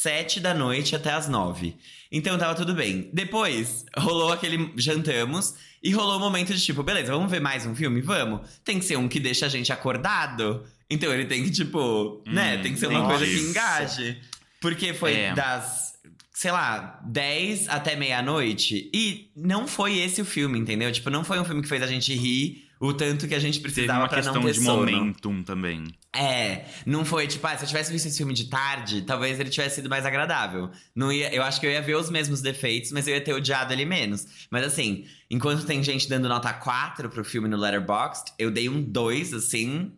sete 0.00 0.40
da 0.40 0.54
noite 0.54 0.96
até 0.96 1.12
as 1.12 1.28
nove. 1.28 1.76
Então 2.10 2.38
tava 2.38 2.54
tudo 2.54 2.74
bem. 2.74 3.10
Depois, 3.12 3.84
rolou 3.96 4.32
aquele 4.32 4.72
jantamos 4.76 5.54
e 5.82 5.92
rolou 5.92 6.14
o 6.14 6.16
um 6.16 6.20
momento 6.20 6.54
de 6.54 6.64
tipo, 6.64 6.82
beleza, 6.82 7.12
vamos 7.12 7.30
ver 7.30 7.40
mais 7.40 7.66
um 7.66 7.74
filme? 7.74 8.00
Vamos. 8.00 8.40
Tem 8.64 8.78
que 8.78 8.84
ser 8.84 8.96
um 8.96 9.06
que 9.06 9.20
deixa 9.20 9.46
a 9.46 9.48
gente 9.48 9.72
acordado. 9.72 10.64
Então 10.88 11.12
ele 11.12 11.26
tem 11.26 11.44
que, 11.44 11.50
tipo, 11.50 12.22
hum, 12.26 12.32
né? 12.32 12.58
Tem 12.58 12.72
que 12.72 12.78
ser 12.78 12.86
uma 12.86 13.06
coisa 13.06 13.24
que 13.24 13.38
engaje. 13.38 14.18
Porque 14.60 14.94
foi 14.94 15.14
é. 15.14 15.34
das, 15.34 15.94
sei 16.32 16.50
lá, 16.50 17.00
10 17.04 17.68
até 17.68 17.94
meia-noite. 17.94 18.90
E 18.94 19.30
não 19.36 19.68
foi 19.68 19.98
esse 19.98 20.22
o 20.22 20.24
filme, 20.24 20.58
entendeu? 20.58 20.90
Tipo, 20.90 21.10
não 21.10 21.22
foi 21.22 21.38
um 21.38 21.44
filme 21.44 21.62
que 21.62 21.68
fez 21.68 21.82
a 21.82 21.86
gente 21.86 22.14
rir 22.14 22.68
o 22.82 22.92
tanto 22.92 23.28
que 23.28 23.34
a 23.34 23.38
gente 23.38 23.60
precisava 23.60 24.08
para 24.08 24.22
não 24.22 24.24
ter 24.24 24.32
sono. 24.32 24.40
uma 24.40 24.48
questão 24.48 24.84
de 24.84 24.92
momentum 24.92 25.42
também. 25.44 25.84
É, 26.12 26.64
não 26.84 27.04
foi 27.04 27.28
tipo, 27.28 27.46
ah, 27.46 27.56
se 27.56 27.62
eu 27.62 27.68
tivesse 27.68 27.92
visto 27.92 28.06
esse 28.06 28.16
filme 28.18 28.34
de 28.34 28.46
tarde, 28.46 29.02
talvez 29.02 29.38
ele 29.38 29.50
tivesse 29.50 29.76
sido 29.76 29.88
mais 29.88 30.04
agradável. 30.04 30.68
Não 30.92 31.12
ia, 31.12 31.32
eu 31.32 31.44
acho 31.44 31.60
que 31.60 31.66
eu 31.66 31.70
ia 31.70 31.80
ver 31.80 31.94
os 31.94 32.10
mesmos 32.10 32.42
defeitos, 32.42 32.90
mas 32.90 33.06
eu 33.06 33.14
ia 33.14 33.20
ter 33.20 33.34
odiado 33.34 33.72
ele 33.72 33.84
menos. 33.84 34.26
Mas 34.50 34.64
assim, 34.64 35.06
enquanto 35.30 35.64
tem 35.64 35.80
gente 35.80 36.08
dando 36.08 36.28
nota 36.28 36.52
4 36.52 37.08
pro 37.08 37.24
filme 37.24 37.48
no 37.48 37.56
Letterboxd, 37.56 38.32
eu 38.36 38.50
dei 38.50 38.68
um 38.68 38.82
2, 38.82 39.32
assim. 39.32 39.92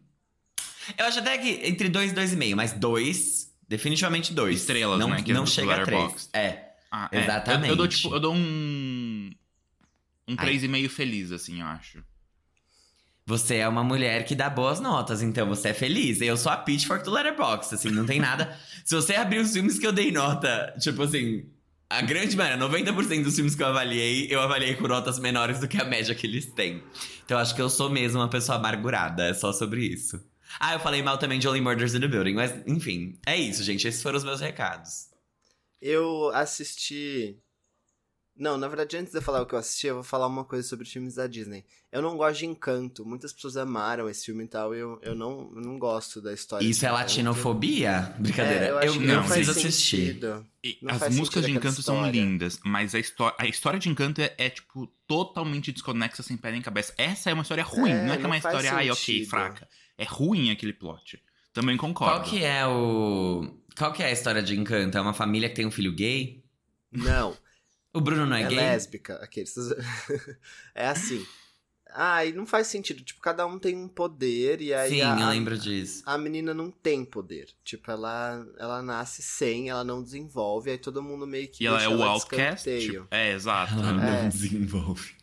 Eu 0.99 1.07
acho 1.07 1.21
até 1.21 1.39
que 1.39 1.67
entre 1.67 1.89
2 1.89 2.13
e 2.13 2.15
2,5, 2.15 2.55
mas 2.55 2.75
2, 2.75 3.51
definitivamente 3.67 4.35
2. 4.35 4.61
Estrelas, 4.61 4.99
não, 4.99 5.09
né? 5.09 5.23
Que 5.23 5.33
não 5.33 5.47
chega 5.47 5.75
a 5.75 5.85
3. 5.87 6.29
É. 6.35 6.65
Ah, 6.93 7.09
é. 7.11 7.23
Exatamente. 7.23 7.65
Eu, 7.65 7.71
eu, 7.71 7.77
dou, 7.77 7.89
tipo, 7.89 8.15
eu 8.15 8.21
dou 8.21 8.35
um. 8.35 9.31
Um 10.29 10.37
3,5 10.37 10.89
feliz, 10.91 11.33
assim, 11.33 11.63
eu 11.63 11.67
acho. 11.67 12.05
Você 13.27 13.57
é 13.57 13.69
uma 13.69 13.83
mulher 13.83 14.25
que 14.27 14.35
dá 14.35 14.51
boas 14.51 14.81
notas, 14.81 15.23
então 15.23 15.47
você 15.47 15.69
é 15.69 15.75
feliz. 15.75 16.21
Eu 16.21 16.37
sou 16.37 16.53
a 16.53 16.59
Pitchfork 16.59 17.05
do 17.05 17.11
Letterboxd, 17.11 17.75
assim, 17.75 17.91
não 17.91 18.05
tem 18.05 18.21
nada. 18.21 18.55
Se 18.85 18.95
você 18.95 19.15
abrir 19.15 19.39
os 19.39 19.53
filmes 19.53 19.79
que 19.79 19.87
eu 19.87 19.93
dei 19.93 20.13
nota, 20.13 20.75
tipo 20.79 21.03
assim, 21.03 21.47
a 21.89 22.03
grande 22.03 22.37
maioria, 22.37 22.63
90% 22.63 23.23
dos 23.23 23.35
filmes 23.35 23.55
que 23.55 23.63
eu 23.63 23.69
avaliei, 23.69 24.27
eu 24.31 24.43
avaliei 24.43 24.75
com 24.75 24.87
notas 24.87 25.19
menores 25.19 25.59
do 25.59 25.67
que 25.67 25.81
a 25.81 25.85
média 25.85 26.15
que 26.15 26.27
eles 26.27 26.47
têm. 26.47 26.83
Então 27.25 27.39
acho 27.39 27.55
que 27.55 27.63
eu 27.63 27.71
sou 27.71 27.89
mesmo 27.89 28.21
uma 28.21 28.29
pessoa 28.29 28.59
amargurada, 28.59 29.25
é 29.25 29.33
só 29.33 29.55
sobre 29.55 29.87
isso. 29.87 30.23
Ah, 30.61 30.75
eu 30.75 30.81
falei 30.81 31.03
mal 31.03 31.17
também 31.17 31.39
de 31.39 31.49
Only 31.49 31.63
Murders 31.63 31.95
in 31.95 32.01
the 32.01 32.09
Building, 32.09 32.35
mas 32.35 32.55
enfim, 32.67 33.19
é 33.27 33.37
isso, 33.37 33.63
gente. 33.63 33.89
Esses 33.89 34.03
foram 34.03 34.19
os 34.19 34.25
meus 34.25 34.41
recados. 34.41 35.09
Eu 35.81 36.31
assisti 36.35 37.39
não, 38.37 38.59
na 38.59 38.67
verdade, 38.67 38.97
antes 38.97 39.13
de 39.13 39.19
eu 39.19 39.23
falar 39.23 39.43
o 39.43 39.47
que 39.47 39.55
eu 39.55 39.59
assisti, 39.59 39.87
eu 39.87 39.95
vou 39.95 40.03
falar 40.03 40.27
uma 40.27 40.45
coisa 40.45 40.67
sobre 40.67 40.85
filmes 40.85 41.15
da 41.15 41.29
Disney. 41.29 41.65
Eu 41.93 42.03
não 42.03 42.17
gosto 42.17 42.41
de 42.41 42.47
Encanto. 42.47 43.07
Muitas 43.07 43.33
pessoas 43.33 43.57
amaram 43.57 44.09
esse 44.09 44.27
filme 44.27 44.43
e 44.43 44.49
tal, 44.49 44.75
e 44.75 44.81
eu, 44.81 44.99
eu, 45.03 45.15
não, 45.15 45.53
eu 45.55 45.63
não 45.63 45.79
gosto 45.79 46.21
da 46.21 46.33
história. 46.33 46.67
Isso 46.67 46.85
é 46.85 46.91
latinofobia? 46.91 48.13
Brincadeira. 48.19 48.65
É, 48.65 48.71
eu, 48.71 48.79
eu 48.79 48.95
não, 48.97 49.15
não 49.17 49.23
preciso 49.23 49.53
assistir. 49.53 50.19
as 50.89 51.15
músicas 51.15 51.45
de 51.45 51.53
Encanto 51.53 51.81
são 51.81 52.11
lindas, 52.11 52.59
mas 52.65 52.93
a, 52.95 52.99
a 53.39 53.47
história 53.47 53.79
de 53.79 53.89
Encanto 53.89 54.21
é, 54.21 54.35
é, 54.37 54.51
tipo, 54.51 54.89
totalmente 55.07 55.71
desconexa, 55.71 56.25
sem 56.25 56.37
pé 56.37 56.51
nem 56.51 56.61
cabeça. 56.61 56.93
Essa 56.99 57.31
é 57.31 57.35
uma 57.35 57.43
história 57.43 57.63
ruim, 57.63 57.93
é, 57.93 58.05
não 58.05 58.15
é 58.15 58.17
que 58.17 58.25
é 58.25 58.27
uma 58.27 58.39
história, 58.39 58.73
ai, 58.73 58.91
ok, 58.91 59.27
fraca. 59.27 59.69
É 59.97 60.05
ruim 60.05 60.51
aquele 60.51 60.73
plot. 60.73 61.23
Também 61.53 61.77
concordo. 61.77 62.17
Qual 62.17 62.25
que 62.25 62.43
é 62.43 62.67
o... 62.67 63.49
Qual 63.79 63.93
que 63.93 64.03
é 64.03 64.07
a 64.07 64.13
história 64.13 64.43
de 64.43 64.59
Encanto? 64.59 64.99
É 64.99 65.01
uma 65.01 65.15
família 65.15 65.49
que 65.49 65.55
tem 65.55 65.67
um 65.67 65.71
filho 65.71 65.95
gay? 65.95 66.43
Não. 66.91 67.37
O 67.95 68.01
Bruno 68.01 68.27
não 68.27 68.37
é, 68.37 68.43
é 68.43 68.49
gay? 68.49 68.57
lésbica, 68.57 69.15
aqueles. 69.23 69.55
é 70.75 70.89
assim. 70.89 71.25
Ah, 71.97 72.27
e 72.27 72.33
não 72.33 72.45
faz 72.45 72.67
sentido. 72.67 73.05
Tipo, 73.05 73.21
cada 73.21 73.47
um 73.47 73.57
tem 73.57 73.77
um 73.77 73.87
poder 73.87 74.61
e 74.61 74.75
aí. 74.75 74.91
Sim, 74.91 75.03
a, 75.03 75.21
eu 75.21 75.29
lembro 75.29 75.57
disso. 75.57 76.03
A 76.05 76.19
menina 76.19 76.53
não 76.53 76.73
tem 76.73 77.05
poder. 77.05 77.51
Tipo, 77.63 77.93
ela, 77.93 78.45
ela 78.59 78.83
nasce 78.83 79.23
sem, 79.23 79.71
ela 79.71 79.85
não 79.85 80.03
desenvolve, 80.03 80.73
aí 80.73 80.79
todo 80.79 81.01
mundo 81.01 81.25
meio 81.25 81.49
que. 81.49 81.63
E 81.63 81.67
ela 81.69 81.81
é 81.81 81.89
o 81.89 82.03
outcast? 82.03 82.69
Tipo, 82.81 83.07
é, 83.13 83.33
exato. 83.33 83.75
Ela 83.75 83.91
é. 83.91 84.23
não 84.23 84.29
desenvolve. 84.29 85.15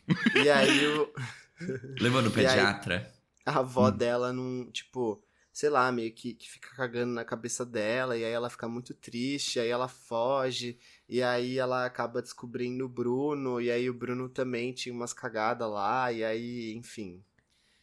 E 0.42 0.48
aí 0.48 0.86
o. 0.86 1.12
Levou 2.00 2.22
no 2.22 2.30
pediatra. 2.30 3.12
a 3.44 3.58
avó 3.58 3.88
hum. 3.88 3.92
dela 3.92 4.32
não. 4.32 4.70
Tipo 4.72 5.22
sei 5.52 5.68
lá, 5.68 5.92
meio 5.92 6.12
que, 6.12 6.32
que 6.32 6.50
fica 6.50 6.74
cagando 6.74 7.12
na 7.12 7.24
cabeça 7.24 7.64
dela, 7.64 8.16
e 8.16 8.24
aí 8.24 8.32
ela 8.32 8.48
fica 8.48 8.66
muito 8.66 8.94
triste, 8.94 9.60
aí 9.60 9.68
ela 9.68 9.86
foge, 9.86 10.78
e 11.12 11.22
aí 11.22 11.58
ela 11.58 11.84
acaba 11.84 12.22
descobrindo 12.22 12.86
o 12.86 12.88
Bruno, 12.88 13.60
e 13.60 13.70
aí 13.70 13.90
o 13.90 13.92
Bruno 13.92 14.30
também 14.30 14.72
tinha 14.72 14.94
umas 14.94 15.12
cagadas 15.12 15.70
lá, 15.70 16.10
e 16.10 16.24
aí, 16.24 16.72
enfim. 16.72 17.22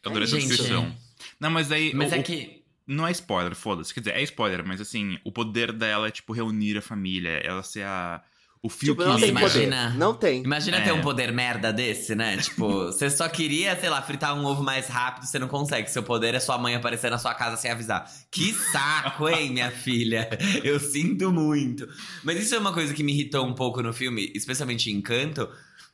Eu 0.02 0.10
adorei 0.10 0.26
essa 0.26 0.36
descrição. 0.36 0.92
Não, 1.38 1.48
mas 1.48 1.70
aí. 1.70 1.94
Mas 1.94 2.10
o, 2.10 2.16
é 2.16 2.22
que. 2.24 2.64
Não 2.84 3.06
é 3.06 3.12
spoiler, 3.12 3.54
foda-se. 3.54 3.94
Quer 3.94 4.00
dizer, 4.00 4.16
é 4.16 4.22
spoiler, 4.22 4.66
mas 4.66 4.80
assim, 4.80 5.16
o 5.22 5.30
poder 5.30 5.70
dela 5.70 6.08
é, 6.08 6.10
tipo, 6.10 6.32
reunir 6.32 6.76
a 6.76 6.82
família, 6.82 7.38
ela 7.44 7.62
ser 7.62 7.84
a 7.84 8.20
O 8.62 8.68
fio 8.68 8.92
tipo, 8.92 9.02
que 9.02 9.08
não 9.08 9.18
tem 9.18 9.30
imagina, 9.30 9.84
poder. 9.86 9.98
Não 9.98 10.14
tem. 10.14 10.42
Imagina 10.42 10.76
É. 10.76 10.80
ter 10.82 10.92
um 10.92 11.00
poder 11.00 11.32
merda 11.32 11.72
desse, 11.72 12.14
né? 12.14 12.36
Tipo, 12.36 12.68
você 12.92 13.08
só 13.08 13.26
queria, 13.26 13.74
sei 13.80 13.88
lá, 13.88 14.02
fritar 14.02 14.34
um 14.38 14.44
ovo 14.44 14.62
mais 14.62 14.86
rápido, 14.86 15.24
você 15.26 15.38
não 15.38 15.48
consegue. 15.48 15.90
Seu 15.90 16.02
poder 16.02 16.34
é 16.34 16.40
sua 16.40 16.58
mãe 16.58 16.74
aparecer 16.74 17.10
na 17.10 17.16
sua 17.16 17.32
casa 17.32 17.56
sem 17.56 17.70
avisar. 17.70 18.04
Que 18.30 18.52
saco, 18.52 19.26
hein, 19.30 19.50
minha 19.50 19.70
filha? 19.72 20.28
Eu 20.62 20.78
sinto 20.78 21.32
muito. 21.32 21.88
Mas 22.22 22.38
isso 22.38 22.54
é 22.54 22.58
uma 22.58 22.74
coisa 22.74 22.92
que 22.92 23.02
me 23.02 23.12
irritou 23.12 23.46
um 23.46 23.54
pouco 23.54 23.80
no 23.82 23.94
filme, 23.94 24.30
especialmente 24.34 24.90
em 24.90 24.96
Encanto, 24.96 25.48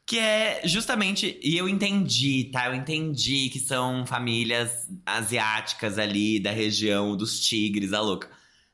que 0.04 0.18
é 0.18 0.62
justamente. 0.64 1.38
E 1.44 1.56
eu 1.56 1.68
entendi, 1.68 2.50
tá? 2.52 2.66
Eu 2.66 2.74
entendi 2.74 3.48
que 3.48 3.60
são 3.60 4.04
famílias 4.04 4.88
asiáticas 5.04 5.98
ali, 6.00 6.40
da 6.40 6.50
região 6.50 7.16
dos 7.16 7.38
tigres, 7.40 7.92
a 7.92 8.00
louca. 8.00 8.28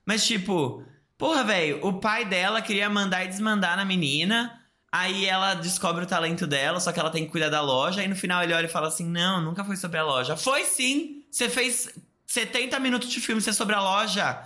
Mas, 0.07 0.27
tipo, 0.27 0.83
porra, 1.23 1.45
velho, 1.45 1.79
o 1.87 1.93
pai 1.93 2.25
dela 2.25 2.61
queria 2.61 2.91
mandar 2.91 3.25
e 3.25 3.29
desmandar 3.29 3.77
na 3.77 3.85
menina. 3.85 4.61
Aí 4.91 5.25
ela 5.25 5.55
descobre 5.55 6.03
o 6.03 6.07
talento 6.07 6.49
dela, 6.49 6.81
só 6.81 6.91
que 6.91 6.99
ela 6.99 7.11
tem 7.11 7.25
que 7.25 7.31
cuidar 7.31 7.49
da 7.49 7.61
loja. 7.61 8.01
Aí 8.01 8.09
no 8.09 8.17
final 8.17 8.43
ele 8.43 8.53
olha 8.53 8.67
e 8.67 8.69
fala 8.69 8.89
assim: 8.89 9.07
Não, 9.07 9.41
nunca 9.41 9.65
foi 9.65 9.77
sobre 9.77 9.99
a 9.99 10.05
loja. 10.05 10.37
Foi 10.37 10.65
sim! 10.65 11.23
Você 11.31 11.49
fez 11.49 11.91
70 12.27 12.77
minutos 12.81 13.09
de 13.09 13.21
filme, 13.21 13.41
você 13.41 13.51
é 13.51 13.53
sobre 13.53 13.77
a 13.77 13.81
loja. 13.81 14.43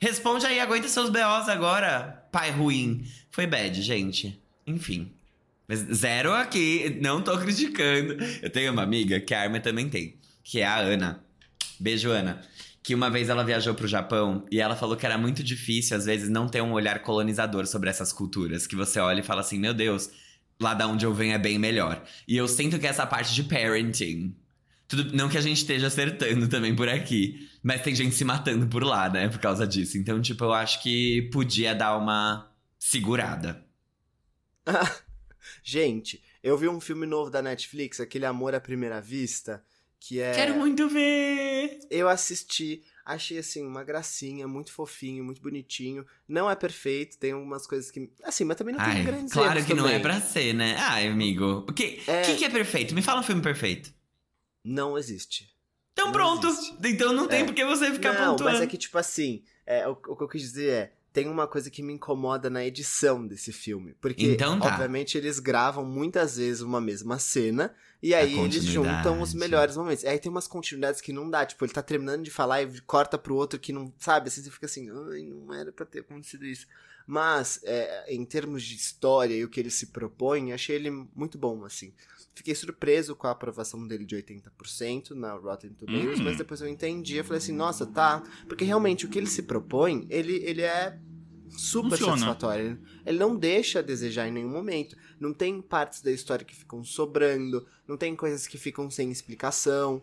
Responde 0.00 0.44
aí, 0.44 0.58
aguenta 0.58 0.88
seus 0.88 1.08
BOs 1.08 1.48
agora, 1.48 2.26
pai 2.32 2.50
ruim. 2.50 3.06
Foi 3.30 3.46
bad, 3.46 3.80
gente. 3.80 4.36
Enfim. 4.66 5.08
Mas 5.68 5.78
zero 5.78 6.32
aqui, 6.32 6.98
não 7.00 7.22
tô 7.22 7.38
criticando. 7.38 8.16
Eu 8.42 8.50
tenho 8.50 8.72
uma 8.72 8.82
amiga 8.82 9.20
que 9.20 9.32
a 9.32 9.42
Arma 9.42 9.60
também 9.60 9.88
tem, 9.88 10.16
que 10.42 10.58
é 10.58 10.66
a 10.66 10.78
Ana. 10.78 11.22
Beijo, 11.78 12.10
Ana. 12.10 12.42
Que 12.82 12.94
uma 12.94 13.08
vez 13.08 13.28
ela 13.28 13.44
viajou 13.44 13.74
pro 13.74 13.86
Japão 13.86 14.44
e 14.50 14.60
ela 14.60 14.74
falou 14.74 14.96
que 14.96 15.06
era 15.06 15.16
muito 15.16 15.42
difícil, 15.42 15.96
às 15.96 16.04
vezes, 16.04 16.28
não 16.28 16.48
ter 16.48 16.60
um 16.60 16.72
olhar 16.72 17.00
colonizador 17.00 17.66
sobre 17.66 17.88
essas 17.88 18.12
culturas. 18.12 18.66
Que 18.66 18.74
você 18.74 18.98
olha 18.98 19.20
e 19.20 19.24
fala 19.24 19.40
assim, 19.40 19.58
meu 19.58 19.72
Deus, 19.72 20.10
lá 20.60 20.74
da 20.74 20.86
onde 20.86 21.04
eu 21.04 21.14
venho 21.14 21.34
é 21.34 21.38
bem 21.38 21.58
melhor. 21.58 22.02
E 22.26 22.36
eu 22.36 22.48
sinto 22.48 22.78
que 22.78 22.86
essa 22.86 23.06
parte 23.06 23.34
de 23.34 23.44
parenting. 23.44 24.36
Tudo, 24.88 25.16
não 25.16 25.28
que 25.28 25.38
a 25.38 25.40
gente 25.40 25.58
esteja 25.58 25.86
acertando 25.86 26.48
também 26.48 26.74
por 26.74 26.88
aqui, 26.88 27.48
mas 27.62 27.82
tem 27.82 27.94
gente 27.94 28.14
se 28.14 28.24
matando 28.24 28.66
por 28.66 28.82
lá, 28.82 29.08
né? 29.08 29.28
Por 29.28 29.38
causa 29.38 29.66
disso. 29.66 29.96
Então, 29.96 30.20
tipo, 30.20 30.44
eu 30.44 30.52
acho 30.52 30.82
que 30.82 31.30
podia 31.32 31.74
dar 31.74 31.96
uma 31.96 32.50
segurada. 32.78 33.64
Gente, 35.62 36.22
eu 36.42 36.58
vi 36.58 36.68
um 36.68 36.80
filme 36.80 37.06
novo 37.06 37.30
da 37.30 37.40
Netflix, 37.40 38.00
aquele 38.00 38.26
Amor 38.26 38.54
à 38.54 38.60
Primeira 38.60 39.00
Vista, 39.00 39.62
que 40.06 40.20
é. 40.20 40.32
Quero 40.32 40.54
muito 40.54 40.88
ver! 40.88 41.78
Eu 41.90 42.08
assisti, 42.08 42.82
achei 43.04 43.38
assim, 43.38 43.64
uma 43.64 43.84
gracinha, 43.84 44.48
muito 44.48 44.72
fofinho, 44.72 45.22
muito 45.24 45.40
bonitinho. 45.40 46.04
Não 46.28 46.50
é 46.50 46.56
perfeito, 46.56 47.18
tem 47.18 47.32
algumas 47.32 47.66
coisas 47.66 47.90
que. 47.90 48.10
Assim, 48.24 48.44
mas 48.44 48.56
também 48.56 48.74
não 48.74 48.82
tem 48.84 48.94
Ai, 48.94 49.04
grandes 49.04 49.32
claro 49.32 49.64
que 49.64 49.74
não 49.74 49.84
é 49.86 49.98
também. 49.98 50.02
pra 50.02 50.20
ser, 50.20 50.52
né? 50.54 50.74
Ai, 50.78 51.06
amigo. 51.06 51.64
O 51.68 51.72
que, 51.72 52.00
É. 52.06 52.22
que, 52.22 52.36
que 52.36 52.44
é 52.44 52.50
perfeito? 52.50 52.94
Me 52.94 53.02
fala 53.02 53.20
um 53.20 53.24
filme 53.24 53.42
perfeito. 53.42 53.92
Não 54.64 54.98
existe. 54.98 55.48
Então 55.92 56.06
Não 56.06 56.12
pronto. 56.12 56.46
existe. 56.48 56.74
Então 56.84 57.12
não 57.12 57.28
tem 57.28 57.42
É. 57.42 57.44
por 57.44 57.54
que 57.54 57.64
você 57.64 57.92
ficar 57.92 58.12
não, 58.14 58.32
pontuando. 58.32 58.52
mas 58.52 58.60
é 58.62 58.66
que, 58.66 58.78
tipo 58.78 58.96
assim, 58.98 59.42
é, 59.66 59.86
o, 59.86 59.92
o 59.92 60.16
que 60.16 60.24
eu 60.24 60.28
quis 60.28 60.42
dizer 60.42 60.68
é. 60.70 60.92
Tem 61.12 61.28
uma 61.28 61.46
coisa 61.46 61.70
que 61.70 61.82
me 61.82 61.92
incomoda 61.92 62.48
na 62.48 62.64
edição 62.64 63.26
desse 63.26 63.52
filme. 63.52 63.94
Porque, 64.00 64.24
Então 64.24 64.58
tá. 64.58 64.68
obviamente, 64.68 65.18
eles 65.18 65.38
gravam 65.38 65.84
muitas 65.84 66.38
vezes 66.38 66.62
uma 66.62 66.80
mesma 66.80 67.18
cena. 67.18 67.74
E 68.02 68.14
aí 68.14 68.36
eles 68.38 68.64
juntam 68.64 69.20
os 69.20 69.32
melhores 69.32 69.76
momentos. 69.76 70.02
E 70.02 70.08
aí 70.08 70.18
tem 70.18 70.28
umas 70.30 70.48
continuidades 70.48 71.00
que 71.00 71.12
não 71.12 71.30
dá. 71.30 71.46
Tipo, 71.46 71.64
ele 71.64 71.72
tá 71.72 71.82
terminando 71.82 72.24
de 72.24 72.30
falar 72.32 72.62
e 72.62 72.80
corta 72.80 73.16
pro 73.16 73.36
outro 73.36 73.60
que 73.60 73.72
não. 73.72 73.92
Sabe? 73.98 74.26
Assim, 74.28 74.42
você 74.42 74.50
fica 74.50 74.66
assim. 74.66 74.90
Ai, 74.90 75.22
não 75.22 75.54
era 75.54 75.70
pra 75.70 75.86
ter 75.86 76.00
acontecido 76.00 76.44
isso. 76.44 76.66
Mas, 77.06 77.60
é, 77.62 78.12
em 78.14 78.24
termos 78.24 78.62
de 78.62 78.74
história 78.74 79.34
e 79.34 79.44
o 79.44 79.48
que 79.48 79.58
ele 79.60 79.70
se 79.70 79.86
propõe, 79.86 80.52
achei 80.52 80.76
ele 80.76 80.90
muito 81.14 81.36
bom, 81.38 81.64
assim. 81.64 81.92
Fiquei 82.34 82.54
surpreso 82.54 83.14
com 83.14 83.26
a 83.26 83.32
aprovação 83.32 83.86
dele 83.86 84.04
de 84.04 84.16
80% 84.16 85.10
na 85.10 85.32
Rotten 85.34 85.70
Tomatoes, 85.74 86.18
Hum. 86.20 86.24
mas 86.24 86.38
depois 86.38 86.60
eu 86.60 86.68
entendi, 86.68 87.16
eu 87.16 87.24
falei 87.24 87.38
assim, 87.38 87.52
nossa, 87.52 87.84
tá. 87.84 88.22
Porque 88.48 88.64
realmente 88.64 89.04
o 89.04 89.08
que 89.08 89.18
ele 89.18 89.26
se 89.26 89.42
propõe, 89.42 90.06
ele, 90.08 90.36
ele 90.44 90.62
é 90.62 90.98
super 91.56 91.90
Funciona. 91.90 92.12
satisfatório. 92.12 92.64
Ele- 92.66 92.78
Ele 93.06 93.18
não 93.18 93.36
deixa 93.36 93.78
a 93.78 93.82
desejar 93.82 94.28
em 94.28 94.32
nenhum 94.32 94.48
momento. 94.50 94.96
Não 95.20 95.32
tem 95.32 95.60
partes 95.60 96.00
da 96.02 96.10
história 96.10 96.44
que 96.44 96.54
ficam 96.54 96.84
sobrando, 96.84 97.66
não 97.86 97.96
tem 97.96 98.14
coisas 98.16 98.46
que 98.46 98.56
ficam 98.58 98.90
sem 98.90 99.10
explicação. 99.10 100.02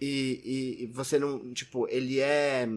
E, 0.00 0.40
e- 0.78 0.84
e 0.84 0.86
você 0.86 1.18
não. 1.18 1.52
Tipo, 1.52 1.88
ele 1.88 2.20
é. 2.20 2.68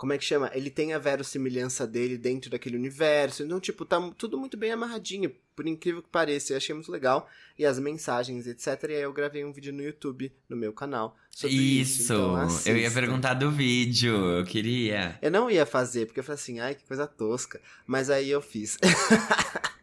Como 0.00 0.14
é 0.14 0.16
que 0.16 0.24
chama? 0.24 0.50
Ele 0.54 0.70
tem 0.70 0.94
a 0.94 0.98
verossimilhança 0.98 1.86
dele 1.86 2.16
dentro 2.16 2.50
daquele 2.50 2.74
universo. 2.74 3.42
Então, 3.42 3.60
tipo, 3.60 3.84
tá 3.84 4.00
tudo 4.16 4.38
muito 4.38 4.56
bem 4.56 4.72
amarradinho, 4.72 5.30
por 5.54 5.66
incrível 5.66 6.02
que 6.02 6.08
pareça. 6.08 6.54
Eu 6.54 6.56
achei 6.56 6.74
muito 6.74 6.90
legal. 6.90 7.28
E 7.58 7.66
as 7.66 7.78
mensagens, 7.78 8.46
etc. 8.46 8.82
E 8.84 8.94
aí 8.94 9.02
eu 9.02 9.12
gravei 9.12 9.44
um 9.44 9.52
vídeo 9.52 9.74
no 9.74 9.82
YouTube, 9.82 10.32
no 10.48 10.56
meu 10.56 10.72
canal, 10.72 11.14
sobre 11.28 11.54
isso. 11.54 12.00
Isso, 12.00 12.14
Então, 12.14 12.48
eu 12.64 12.78
ia 12.78 12.90
perguntar 12.90 13.34
do 13.34 13.50
vídeo, 13.50 14.14
eu 14.14 14.44
queria. 14.46 15.18
Eu 15.20 15.30
não 15.30 15.50
ia 15.50 15.66
fazer, 15.66 16.06
porque 16.06 16.20
eu 16.20 16.24
falei 16.24 16.40
assim, 16.40 16.60
ai, 16.60 16.74
que 16.74 16.84
coisa 16.86 17.06
tosca. 17.06 17.60
Mas 17.86 18.08
aí 18.08 18.30
eu 18.30 18.40
fiz. 18.40 18.78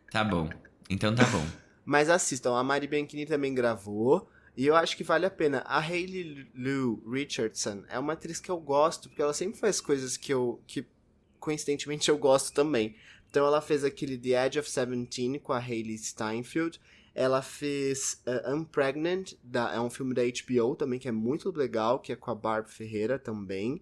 Tá 0.09 0.23
bom, 0.23 0.49
então 0.89 1.13
tá 1.13 1.25
bom. 1.25 1.45
Mas 1.85 2.09
assistam, 2.09 2.55
a 2.55 2.63
Mari 2.63 2.87
Bianchini 2.87 3.27
também 3.27 3.53
gravou. 3.53 4.27
E 4.57 4.65
eu 4.65 4.75
acho 4.75 4.97
que 4.97 5.03
vale 5.03 5.25
a 5.25 5.29
pena. 5.29 5.59
A 5.67 5.79
Hayley 5.79 6.47
Lou 6.55 7.01
Richardson 7.07 7.83
é 7.89 7.99
uma 7.99 8.13
atriz 8.13 8.39
que 8.39 8.49
eu 8.49 8.59
gosto, 8.59 9.07
porque 9.07 9.21
ela 9.21 9.33
sempre 9.33 9.59
faz 9.59 9.79
coisas 9.79 10.17
que 10.17 10.33
eu. 10.33 10.59
que 10.65 10.83
coincidentemente 11.39 12.09
eu 12.09 12.17
gosto 12.17 12.51
também. 12.53 12.95
Então 13.29 13.45
ela 13.45 13.61
fez 13.61 13.83
aquele 13.83 14.17
The 14.17 14.45
Edge 14.47 14.59
of 14.59 14.69
Seventeen 14.69 15.37
com 15.39 15.53
a 15.53 15.59
Hayley 15.59 15.97
Steinfeld. 15.97 16.79
Ela 17.13 17.41
fez 17.41 18.21
uh, 18.27 18.53
Unpregnant, 18.55 19.33
da, 19.43 19.73
é 19.73 19.79
um 19.79 19.89
filme 19.89 20.13
da 20.13 20.21
HBO 20.23 20.75
também, 20.75 20.99
que 20.99 21.07
é 21.07 21.11
muito 21.11 21.51
legal, 21.55 21.99
que 21.99 22.11
é 22.11 22.15
com 22.15 22.29
a 22.31 22.35
Barb 22.35 22.67
Ferreira 22.67 23.17
também. 23.19 23.81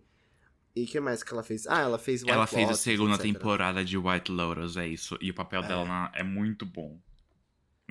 E 0.75 0.83
o 0.83 0.87
que 0.87 0.99
mais 0.99 1.23
que 1.23 1.33
ela 1.33 1.43
fez? 1.43 1.65
Ah, 1.67 1.81
ela 1.81 1.97
fez 1.97 2.21
White 2.21 2.31
Ela 2.33 2.47
fez 2.47 2.63
a 2.63 2.71
Lotus, 2.71 2.79
segunda 2.81 3.15
etc. 3.15 3.25
temporada 3.33 3.83
de 3.85 3.97
White 3.97 4.31
Lotus, 4.31 4.75
é 4.75 4.87
isso. 4.87 5.17
E 5.21 5.31
o 5.31 5.33
papel 5.33 5.61
dela 5.63 5.85
na- 5.85 6.11
é 6.13 6.23
muito 6.23 6.65
bom. 6.65 6.97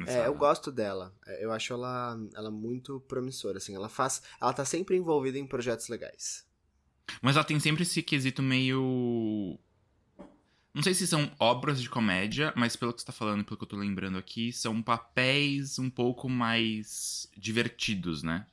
É, 0.06 0.26
eu 0.26 0.34
gosto 0.34 0.72
dela. 0.72 1.14
É, 1.26 1.44
Eu 1.44 1.52
acho 1.52 1.72
ela, 1.72 2.18
ela 2.34 2.50
muito 2.50 3.00
promissora, 3.00 3.58
assim. 3.58 3.74
Ela 3.74 3.88
faz. 3.88 4.22
Ela 4.40 4.52
tá 4.52 4.64
sempre 4.64 4.96
envolvida 4.96 5.38
em 5.38 5.46
projetos 5.46 5.88
legais. 5.88 6.44
Mas 7.22 7.36
ela 7.36 7.44
tem 7.44 7.60
sempre 7.60 7.82
esse 7.82 8.02
quesito 8.02 8.42
meio. 8.42 9.58
Não 10.72 10.82
sei 10.82 10.92
se 10.94 11.06
são 11.06 11.30
obras 11.38 11.80
de 11.80 11.88
comédia, 11.88 12.52
mas 12.56 12.74
pelo 12.74 12.92
que 12.92 13.00
você 13.00 13.06
tá 13.06 13.12
falando, 13.12 13.44
pelo 13.44 13.56
que 13.56 13.62
eu 13.62 13.68
tô 13.68 13.76
lembrando 13.76 14.18
aqui, 14.18 14.52
são 14.52 14.82
papéis 14.82 15.78
um 15.78 15.88
pouco 15.88 16.28
mais 16.28 17.30
divertidos, 17.36 18.24
né? 18.24 18.46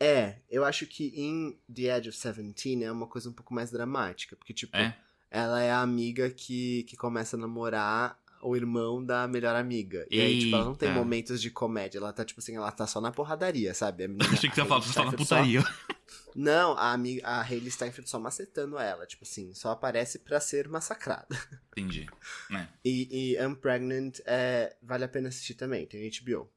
É, 0.00 0.36
eu 0.48 0.64
acho 0.64 0.86
que 0.86 1.12
em 1.16 1.58
The 1.74 1.96
Edge 1.96 2.08
of 2.10 2.18
Seventeen 2.18 2.84
é 2.84 2.92
uma 2.92 3.08
coisa 3.08 3.28
um 3.28 3.32
pouco 3.32 3.52
mais 3.52 3.72
dramática. 3.72 4.36
Porque, 4.36 4.54
tipo, 4.54 4.76
É? 4.76 4.96
ela 5.28 5.60
é 5.60 5.72
a 5.72 5.80
amiga 5.80 6.30
que, 6.30 6.84
que 6.84 6.96
começa 6.96 7.36
a 7.36 7.40
namorar 7.40 8.16
o 8.42 8.56
irmão 8.56 9.04
da 9.04 9.26
melhor 9.26 9.54
amiga. 9.56 10.06
E 10.10 10.20
aí, 10.20 10.40
tipo, 10.40 10.56
ela 10.56 10.64
não 10.64 10.74
tem 10.74 10.92
momentos 10.92 11.40
de 11.40 11.50
comédia. 11.50 11.98
Ela 11.98 12.12
tá, 12.12 12.24
tipo 12.24 12.40
assim, 12.40 12.56
ela 12.56 12.70
tá 12.70 12.86
só 12.86 13.00
na 13.00 13.10
porradaria, 13.10 13.74
sabe? 13.74 14.04
A 14.04 14.08
menina, 14.08 14.28
Achei 14.32 14.48
que 14.48 14.54
você 14.54 14.60
a 14.60 14.64
ia 14.64 14.68
falar 14.68 14.80
Hailey 14.80 14.94
só 14.94 15.04
na 15.04 15.12
putaria. 15.12 15.64
Não, 16.34 16.72
a, 16.78 16.92
amiga, 16.92 17.26
a 17.26 17.40
Hayley 17.42 17.70
Steinfeld 17.70 18.08
só 18.08 18.18
macetando 18.18 18.78
ela. 18.78 19.06
Tipo 19.06 19.24
assim, 19.24 19.52
só 19.54 19.70
aparece 19.70 20.18
pra 20.20 20.40
ser 20.40 20.68
massacrada. 20.68 21.26
Entendi. 21.76 22.06
É. 22.52 22.66
E, 22.84 23.34
e 23.34 23.46
Unpregnant 23.46 24.20
é, 24.24 24.76
vale 24.82 25.04
a 25.04 25.08
pena 25.08 25.28
assistir 25.28 25.54
também, 25.54 25.86
tem 25.86 26.08
HBO. 26.10 26.48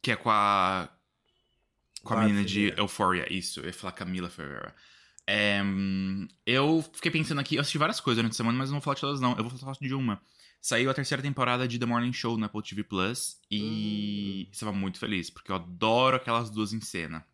Que 0.00 0.12
é 0.12 0.16
com 0.16 0.30
a. 0.30 0.88
Com 2.02 2.14
a 2.14 2.20
menina 2.20 2.44
de 2.44 2.54
Ferreira. 2.54 2.80
Euphoria, 2.80 3.32
isso. 3.32 3.60
Eu 3.60 3.66
ia 3.66 3.72
falar 3.72 3.92
Camila 3.92 4.30
Ferreira. 4.30 4.72
É, 5.26 5.60
hum, 5.60 6.28
eu 6.46 6.84
fiquei 6.92 7.10
pensando 7.10 7.40
aqui, 7.40 7.56
eu 7.56 7.60
assisti 7.60 7.78
várias 7.78 7.98
coisas 7.98 8.18
durante 8.18 8.34
a 8.34 8.36
semana, 8.36 8.56
mas 8.56 8.70
não 8.70 8.76
vou 8.76 8.82
falar 8.82 8.94
de 8.94 9.00
todas, 9.00 9.20
não. 9.20 9.36
Eu 9.36 9.48
vou 9.48 9.58
falar 9.58 9.76
de 9.80 9.94
uma. 9.94 10.22
Saiu 10.60 10.90
a 10.90 10.94
terceira 10.94 11.22
temporada 11.22 11.68
de 11.68 11.78
The 11.78 11.86
Morning 11.86 12.12
Show 12.12 12.36
na 12.36 12.46
Apple 12.46 12.62
TV 12.62 12.82
Plus 12.82 13.40
e 13.50 14.48
estava 14.50 14.72
muito 14.72 14.98
feliz, 14.98 15.30
porque 15.30 15.50
eu 15.50 15.56
adoro 15.56 16.16
aquelas 16.16 16.50
duas 16.50 16.72
em 16.72 16.80
cena. 16.80 17.24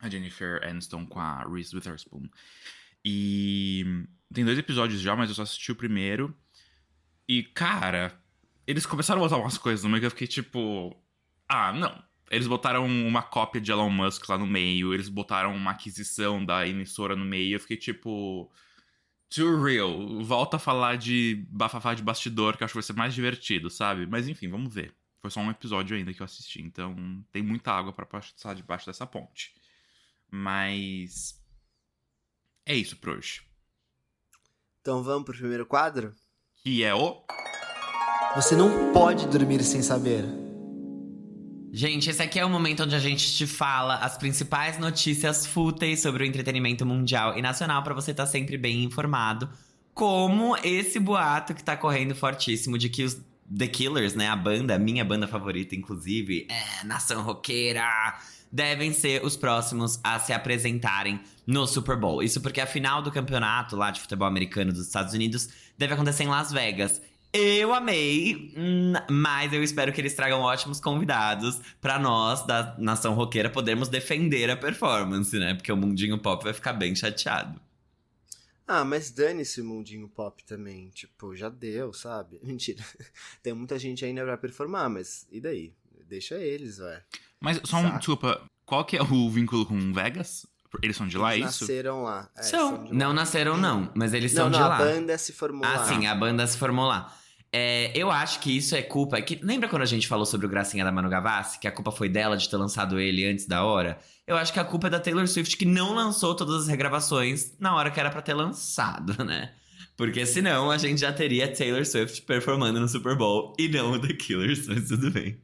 A 0.00 0.08
Jennifer 0.08 0.62
Aniston 0.66 1.06
com 1.06 1.20
a 1.20 1.44
Reese 1.44 1.74
Witherspoon. 1.74 2.28
E 3.04 4.04
tem 4.32 4.44
dois 4.44 4.58
episódios 4.58 5.00
já, 5.00 5.14
mas 5.14 5.28
eu 5.28 5.34
só 5.34 5.42
assisti 5.42 5.70
o 5.70 5.76
primeiro. 5.76 6.34
E, 7.28 7.42
cara, 7.42 8.18
eles 8.66 8.86
começaram 8.86 9.20
a 9.20 9.24
botar 9.24 9.40
umas 9.40 9.58
coisas 9.58 9.84
no 9.84 9.90
meio 9.90 10.00
que 10.00 10.06
eu 10.06 10.10
fiquei 10.10 10.26
tipo. 10.26 10.96
Ah, 11.48 11.72
não. 11.72 12.02
Eles 12.30 12.46
botaram 12.46 12.86
uma 12.86 13.22
cópia 13.22 13.60
de 13.60 13.70
Elon 13.70 13.90
Musk 13.90 14.26
lá 14.28 14.38
no 14.38 14.46
meio, 14.46 14.94
eles 14.94 15.08
botaram 15.08 15.54
uma 15.54 15.72
aquisição 15.72 16.42
da 16.44 16.66
emissora 16.66 17.14
no 17.14 17.24
meio, 17.24 17.56
eu 17.56 17.60
fiquei 17.60 17.76
tipo. 17.76 18.50
Too 19.34 19.62
real. 19.62 20.22
Volta 20.22 20.56
a 20.56 20.60
falar 20.60 20.96
de 20.96 21.46
bafafá 21.48 21.94
de 21.94 22.02
bastidor, 22.02 22.56
que 22.56 22.62
eu 22.62 22.64
acho 22.66 22.72
que 22.72 22.78
vai 22.78 22.82
ser 22.82 22.92
mais 22.92 23.14
divertido, 23.14 23.70
sabe? 23.70 24.06
Mas 24.06 24.28
enfim, 24.28 24.48
vamos 24.48 24.72
ver. 24.72 24.94
Foi 25.20 25.30
só 25.30 25.40
um 25.40 25.50
episódio 25.50 25.96
ainda 25.96 26.12
que 26.12 26.20
eu 26.20 26.24
assisti, 26.24 26.60
então 26.60 26.94
tem 27.30 27.42
muita 27.42 27.72
água 27.72 27.92
pra 27.92 28.04
passar 28.04 28.54
debaixo 28.54 28.86
dessa 28.86 29.06
ponte. 29.06 29.54
Mas. 30.30 31.40
É 32.66 32.74
isso 32.74 32.96
por 32.96 33.10
hoje. 33.10 33.42
Então 34.80 35.02
vamos 35.02 35.24
pro 35.24 35.38
primeiro 35.38 35.64
quadro? 35.64 36.14
Que 36.62 36.82
é 36.82 36.94
o. 36.94 37.24
Você 38.34 38.56
não 38.56 38.92
pode 38.92 39.26
dormir 39.28 39.62
sem 39.62 39.82
saber. 39.82 40.24
Gente, 41.74 42.10
esse 42.10 42.22
aqui 42.22 42.38
é 42.38 42.44
o 42.44 42.50
momento 42.50 42.82
onde 42.82 42.94
a 42.94 42.98
gente 42.98 43.34
te 43.34 43.46
fala 43.46 43.96
as 43.96 44.18
principais 44.18 44.78
notícias 44.78 45.46
fúteis 45.46 46.02
sobre 46.02 46.22
o 46.22 46.26
entretenimento 46.26 46.84
mundial 46.84 47.38
e 47.38 47.40
nacional 47.40 47.82
para 47.82 47.94
você 47.94 48.10
estar 48.10 48.26
tá 48.26 48.30
sempre 48.30 48.58
bem 48.58 48.84
informado. 48.84 49.48
Como 49.94 50.54
esse 50.58 51.00
boato 51.00 51.54
que 51.54 51.64
tá 51.64 51.74
correndo 51.74 52.14
fortíssimo 52.14 52.76
de 52.76 52.90
que 52.90 53.04
os 53.04 53.18
The 53.56 53.68
Killers, 53.68 54.14
né, 54.14 54.28
a 54.28 54.36
banda, 54.36 54.78
minha 54.78 55.02
banda 55.02 55.26
favorita, 55.26 55.74
inclusive, 55.74 56.46
é 56.50 56.84
Nação 56.84 57.22
Roqueira, 57.22 58.18
devem 58.52 58.92
ser 58.92 59.24
os 59.24 59.34
próximos 59.34 59.98
a 60.04 60.18
se 60.18 60.34
apresentarem 60.34 61.20
no 61.46 61.66
Super 61.66 61.96
Bowl. 61.96 62.22
Isso 62.22 62.42
porque 62.42 62.60
a 62.60 62.66
final 62.66 63.00
do 63.00 63.10
campeonato 63.10 63.76
lá 63.76 63.90
de 63.90 63.98
futebol 63.98 64.28
americano 64.28 64.74
dos 64.74 64.86
Estados 64.86 65.14
Unidos 65.14 65.48
deve 65.78 65.94
acontecer 65.94 66.24
em 66.24 66.28
Las 66.28 66.52
Vegas. 66.52 67.00
Eu 67.34 67.72
amei, 67.72 68.52
hum, 68.54 68.92
mas 69.10 69.54
eu 69.54 69.62
espero 69.62 69.90
que 69.90 69.98
eles 69.98 70.12
tragam 70.12 70.40
ótimos 70.40 70.78
convidados 70.78 71.58
para 71.80 71.98
nós 71.98 72.44
da 72.46 72.76
nação 72.78 73.14
roqueira 73.14 73.48
podermos 73.48 73.88
defender 73.88 74.50
a 74.50 74.56
performance, 74.56 75.38
né? 75.38 75.54
Porque 75.54 75.72
o 75.72 75.76
mundinho 75.76 76.18
pop 76.18 76.44
vai 76.44 76.52
ficar 76.52 76.74
bem 76.74 76.94
chateado. 76.94 77.58
Ah, 78.66 78.84
mas 78.84 79.10
dane-se 79.10 79.62
o 79.62 79.64
mundinho 79.64 80.08
pop 80.08 80.44
também. 80.44 80.90
Tipo, 80.90 81.34
já 81.34 81.48
deu, 81.48 81.94
sabe? 81.94 82.38
Mentira. 82.44 82.84
Tem 83.42 83.54
muita 83.54 83.78
gente 83.78 84.04
ainda 84.04 84.22
pra 84.24 84.36
performar, 84.36 84.90
mas 84.90 85.26
e 85.30 85.40
daí? 85.40 85.72
Deixa 86.06 86.36
eles, 86.36 86.78
ué. 86.80 87.02
Mas 87.40 87.60
só 87.64 87.78
um, 87.78 87.96
desculpa, 87.96 88.44
qual 88.66 88.84
que 88.84 88.96
é 88.96 89.02
o 89.02 89.30
vínculo 89.30 89.64
com 89.64 89.92
Vegas? 89.92 90.46
Eles 90.80 90.96
são 90.96 91.06
de 91.06 91.18
lá, 91.18 91.34
eles 91.34 91.46
é 91.46 91.50
isso? 91.50 91.64
nasceram 91.64 92.02
lá. 92.02 92.30
É, 92.36 92.42
são. 92.42 92.76
são 92.76 92.88
não 92.92 93.12
nasceram, 93.12 93.56
não, 93.56 93.90
mas 93.94 94.14
eles 94.14 94.32
não, 94.32 94.44
são 94.44 94.50
não, 94.50 94.58
de 94.58 94.64
a 94.64 94.68
lá. 94.68 94.76
a 94.76 94.78
banda 94.78 95.18
se 95.18 95.32
formou 95.32 95.64
ah, 95.64 95.74
lá. 95.74 95.82
Ah, 95.82 95.86
sim, 95.86 96.06
a 96.06 96.14
banda 96.14 96.46
se 96.46 96.56
formou 96.56 96.86
lá. 96.86 97.14
É, 97.54 97.92
eu 97.94 98.10
acho 98.10 98.40
que 98.40 98.56
isso 98.56 98.74
é 98.74 98.80
culpa. 98.80 99.18
É 99.18 99.22
que, 99.22 99.38
lembra 99.42 99.68
quando 99.68 99.82
a 99.82 99.86
gente 99.86 100.08
falou 100.08 100.24
sobre 100.24 100.46
o 100.46 100.48
Gracinha 100.48 100.84
da 100.84 100.90
Manu 100.90 101.10
Gavassi? 101.10 101.58
Que 101.58 101.68
a 101.68 101.72
culpa 101.72 101.92
foi 101.92 102.08
dela 102.08 102.34
de 102.34 102.48
ter 102.48 102.56
lançado 102.56 102.98
ele 102.98 103.26
antes 103.26 103.46
da 103.46 103.62
hora? 103.62 103.98
Eu 104.26 104.36
acho 104.36 104.52
que 104.52 104.58
a 104.58 104.64
culpa 104.64 104.86
é 104.86 104.90
da 104.90 104.98
Taylor 104.98 105.28
Swift 105.28 105.58
que 105.58 105.66
não 105.66 105.94
lançou 105.94 106.34
todas 106.34 106.62
as 106.62 106.68
regravações 106.68 107.52
na 107.58 107.76
hora 107.76 107.90
que 107.90 108.00
era 108.00 108.10
para 108.10 108.22
ter 108.22 108.32
lançado, 108.32 109.22
né? 109.22 109.54
Porque 109.98 110.24
senão 110.24 110.70
a 110.70 110.78
gente 110.78 111.02
já 111.02 111.12
teria 111.12 111.52
Taylor 111.52 111.84
Swift 111.84 112.22
performando 112.22 112.80
no 112.80 112.88
Super 112.88 113.14
Bowl 113.14 113.54
e 113.58 113.68
não 113.68 113.92
o 113.92 114.00
The 114.00 114.14
Killers, 114.14 114.66
mas 114.66 114.88
tudo 114.88 115.10
bem. 115.10 115.38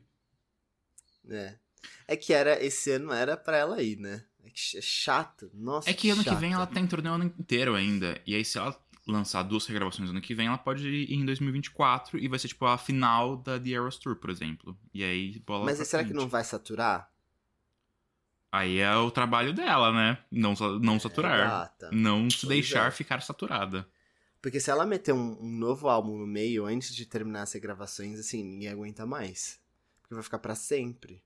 É. 1.28 1.56
É 2.06 2.16
que 2.16 2.32
era 2.32 2.64
esse 2.64 2.90
ano 2.92 3.12
era 3.12 3.36
pra 3.36 3.58
ela 3.58 3.82
ir, 3.82 3.98
né? 3.98 4.24
É, 4.48 4.78
é 4.78 4.80
chato. 4.80 5.50
Nossa. 5.54 5.88
É 5.88 5.92
que 5.92 6.10
ano 6.10 6.22
chato. 6.22 6.34
que 6.34 6.40
vem 6.40 6.52
ela 6.52 6.66
tá 6.66 6.80
em 6.80 6.86
torneio 6.86 7.12
o 7.12 7.14
ano 7.16 7.24
inteiro 7.24 7.74
ainda. 7.74 8.20
E 8.26 8.34
aí, 8.34 8.44
se 8.44 8.58
ela 8.58 8.78
lançar 9.06 9.42
duas 9.42 9.66
regravações 9.66 10.10
ano 10.10 10.20
que 10.20 10.34
vem, 10.34 10.48
ela 10.48 10.58
pode 10.58 10.86
ir 10.86 11.12
em 11.12 11.24
2024 11.24 12.18
e 12.18 12.28
vai 12.28 12.38
ser 12.38 12.48
tipo 12.48 12.66
a 12.66 12.76
final 12.76 13.36
da 13.36 13.58
The 13.58 13.70
Eras 13.70 13.96
Tour, 13.96 14.16
por 14.16 14.30
exemplo. 14.30 14.78
E 14.92 15.02
aí, 15.02 15.38
bola 15.40 15.64
Mas 15.64 15.78
será 15.78 16.02
frente. 16.02 16.12
que 16.12 16.18
não 16.18 16.28
vai 16.28 16.44
saturar? 16.44 17.10
Aí 18.50 18.78
é 18.78 18.96
o 18.96 19.10
trabalho 19.10 19.52
dela, 19.52 19.92
né? 19.92 20.18
Não, 20.30 20.54
não 20.80 20.96
é, 20.96 20.98
saturar. 20.98 21.74
Não 21.92 22.30
se 22.30 22.46
deixar 22.46 22.88
é. 22.88 22.90
ficar 22.90 23.20
saturada. 23.22 23.86
Porque 24.40 24.60
se 24.60 24.70
ela 24.70 24.86
meter 24.86 25.12
um, 25.12 25.36
um, 25.40 25.50
novo 25.50 25.88
álbum 25.88 26.16
no 26.16 26.26
meio, 26.26 26.64
antes 26.64 26.94
de 26.94 27.04
terminar 27.04 27.42
as 27.42 27.54
gravações, 27.54 28.18
assim, 28.18 28.42
ninguém 28.42 28.68
aguenta 28.68 29.04
mais. 29.04 29.60
Porque 30.00 30.14
vai 30.14 30.22
ficar 30.22 30.38
para 30.38 30.54
sempre. 30.54 31.22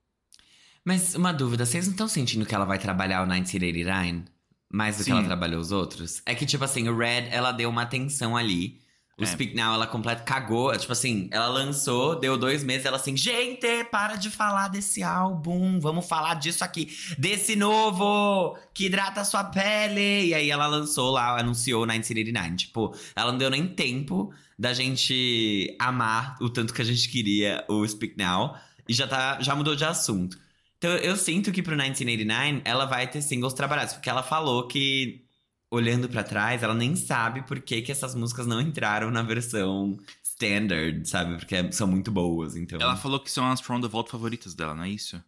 Mas 0.84 1.14
uma 1.14 1.32
dúvida, 1.32 1.64
vocês 1.64 1.86
não 1.86 1.92
estão 1.92 2.08
sentindo 2.08 2.44
que 2.44 2.54
ela 2.54 2.64
vai 2.64 2.78
trabalhar 2.78 3.22
o 3.22 3.26
1989? 3.26 4.24
Mais 4.72 4.96
do 4.96 5.04
Sim. 5.04 5.04
que 5.04 5.12
ela 5.12 5.24
trabalhou 5.24 5.60
os 5.60 5.70
outros? 5.70 6.22
É 6.24 6.34
que, 6.34 6.46
tipo 6.46 6.64
assim, 6.64 6.88
o 6.88 6.96
Red, 6.96 7.28
ela 7.30 7.52
deu 7.52 7.68
uma 7.68 7.82
atenção 7.82 8.36
ali. 8.36 8.80
O 9.18 9.24
é. 9.24 9.26
Speak 9.26 9.54
Now, 9.54 9.74
ela 9.74 9.86
completa, 9.86 10.22
cagou. 10.22 10.76
Tipo 10.76 10.92
assim, 10.92 11.28
ela 11.30 11.46
lançou, 11.46 12.18
deu 12.18 12.38
dois 12.38 12.64
meses, 12.64 12.86
ela 12.86 12.96
assim, 12.96 13.16
gente, 13.16 13.84
para 13.84 14.16
de 14.16 14.30
falar 14.30 14.68
desse 14.68 15.02
álbum, 15.02 15.78
vamos 15.78 16.08
falar 16.08 16.34
disso 16.34 16.64
aqui, 16.64 16.90
desse 17.18 17.54
novo, 17.54 18.56
que 18.72 18.86
hidrata 18.86 19.20
a 19.20 19.24
sua 19.24 19.44
pele. 19.44 20.26
E 20.26 20.34
aí 20.34 20.50
ela 20.50 20.66
lançou 20.66 21.10
lá, 21.10 21.38
anunciou 21.38 21.82
1989. 21.82 22.56
Tipo, 22.56 22.96
ela 23.14 23.30
não 23.30 23.38
deu 23.38 23.50
nem 23.50 23.68
tempo 23.68 24.32
da 24.58 24.72
gente 24.72 25.76
amar 25.78 26.36
o 26.40 26.48
tanto 26.48 26.72
que 26.72 26.82
a 26.82 26.84
gente 26.84 27.08
queria 27.08 27.64
o 27.68 27.86
Speak 27.86 28.16
Now. 28.16 28.56
E 28.88 28.94
já, 28.94 29.06
tá, 29.06 29.38
já 29.40 29.54
mudou 29.54 29.76
de 29.76 29.84
assunto. 29.84 30.38
Então 30.82 30.96
eu 30.96 31.16
sinto 31.16 31.52
que 31.52 31.62
pro 31.62 31.76
1989 31.76 32.62
ela 32.64 32.86
vai 32.86 33.08
ter 33.08 33.22
singles 33.22 33.54
trabalhados, 33.54 33.94
porque 33.94 34.10
ela 34.10 34.20
falou 34.20 34.66
que 34.66 35.24
olhando 35.70 36.08
para 36.08 36.24
trás, 36.24 36.60
ela 36.60 36.74
nem 36.74 36.96
sabe 36.96 37.42
por 37.42 37.60
que, 37.60 37.82
que 37.82 37.92
essas 37.92 38.16
músicas 38.16 38.48
não 38.48 38.60
entraram 38.60 39.08
na 39.08 39.22
versão 39.22 39.96
standard, 40.24 41.08
sabe? 41.08 41.36
Porque 41.36 41.70
são 41.72 41.86
muito 41.86 42.10
boas, 42.10 42.56
então. 42.56 42.80
Ela 42.80 42.96
falou 42.96 43.20
que 43.20 43.30
são 43.30 43.48
as 43.48 43.60
From 43.60 43.80
the 43.80 43.86
Vault 43.86 44.10
favoritas 44.10 44.54
dela, 44.54 44.74
não 44.74 44.82
é 44.82 44.88
isso? 44.88 45.22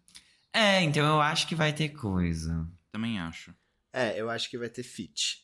É, 0.53 0.83
então 0.83 1.07
eu 1.07 1.21
acho 1.21 1.47
que 1.47 1.55
vai 1.55 1.73
ter 1.73 1.91
coisa. 1.91 2.69
Também 2.91 3.21
acho. 3.21 3.55
É, 3.93 4.21
eu 4.21 4.29
acho 4.29 4.51
que 4.51 4.59
vai 4.59 4.69
ter 4.69 4.83
feat. 4.83 5.39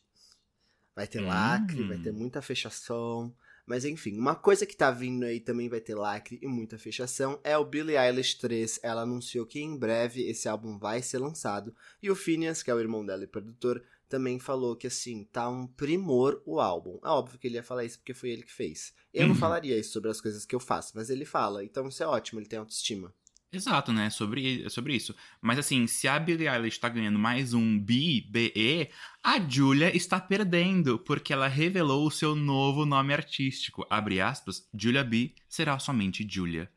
Vai 0.96 1.06
ter 1.06 1.22
hum. 1.22 1.28
lacre, 1.28 1.84
vai 1.84 1.98
ter 1.98 2.12
muita 2.12 2.42
fechação. 2.42 3.32
Mas 3.70 3.84
enfim, 3.84 4.18
uma 4.18 4.34
coisa 4.34 4.66
que 4.66 4.76
tá 4.76 4.90
vindo 4.90 5.24
aí 5.24 5.38
também 5.38 5.68
vai 5.68 5.80
ter 5.80 5.94
lacre 5.94 6.40
e 6.42 6.48
muita 6.48 6.76
fechação 6.76 7.38
é 7.44 7.56
o 7.56 7.64
Billie 7.64 7.96
Eilish 7.96 8.36
3. 8.36 8.80
Ela 8.82 9.02
anunciou 9.02 9.46
que 9.46 9.60
em 9.60 9.78
breve 9.78 10.28
esse 10.28 10.48
álbum 10.48 10.76
vai 10.76 11.00
ser 11.00 11.18
lançado. 11.18 11.72
E 12.02 12.10
o 12.10 12.16
Phineas, 12.16 12.64
que 12.64 12.70
é 12.72 12.74
o 12.74 12.80
irmão 12.80 13.06
dela 13.06 13.22
e 13.22 13.28
produtor, 13.28 13.80
também 14.08 14.40
falou 14.40 14.74
que 14.74 14.88
assim, 14.88 15.22
tá 15.30 15.48
um 15.48 15.68
primor 15.68 16.42
o 16.44 16.58
álbum. 16.58 16.98
É 17.04 17.08
óbvio 17.10 17.38
que 17.38 17.46
ele 17.46 17.54
ia 17.54 17.62
falar 17.62 17.84
isso 17.84 18.00
porque 18.00 18.12
foi 18.12 18.30
ele 18.30 18.42
que 18.42 18.52
fez. 18.52 18.92
Eu 19.14 19.22
uhum. 19.22 19.28
não 19.28 19.34
falaria 19.36 19.78
isso 19.78 19.92
sobre 19.92 20.10
as 20.10 20.20
coisas 20.20 20.44
que 20.44 20.56
eu 20.56 20.58
faço, 20.58 20.90
mas 20.96 21.08
ele 21.08 21.24
fala. 21.24 21.64
Então 21.64 21.86
isso 21.86 22.02
é 22.02 22.06
ótimo, 22.08 22.40
ele 22.40 22.48
tem 22.48 22.58
autoestima. 22.58 23.14
Exato, 23.52 23.92
né? 23.92 24.10
Sobre, 24.10 24.68
sobre 24.70 24.94
isso. 24.94 25.14
Mas 25.40 25.58
assim, 25.58 25.86
se 25.86 26.06
a 26.06 26.18
Billie 26.20 26.48
Eilish 26.48 26.78
tá 26.78 26.88
ganhando 26.88 27.18
mais 27.18 27.52
um 27.52 27.78
B, 27.78 28.24
B-E, 28.28 28.90
a 29.24 29.40
Julia 29.40 29.94
está 29.94 30.20
perdendo, 30.20 31.00
porque 31.00 31.32
ela 31.32 31.48
revelou 31.48 32.06
o 32.06 32.10
seu 32.10 32.36
novo 32.36 32.86
nome 32.86 33.12
artístico. 33.12 33.84
Abre 33.90 34.20
aspas, 34.20 34.68
Julia 34.72 35.02
B 35.02 35.34
será 35.48 35.78
somente 35.80 36.26
Julia. 36.28 36.70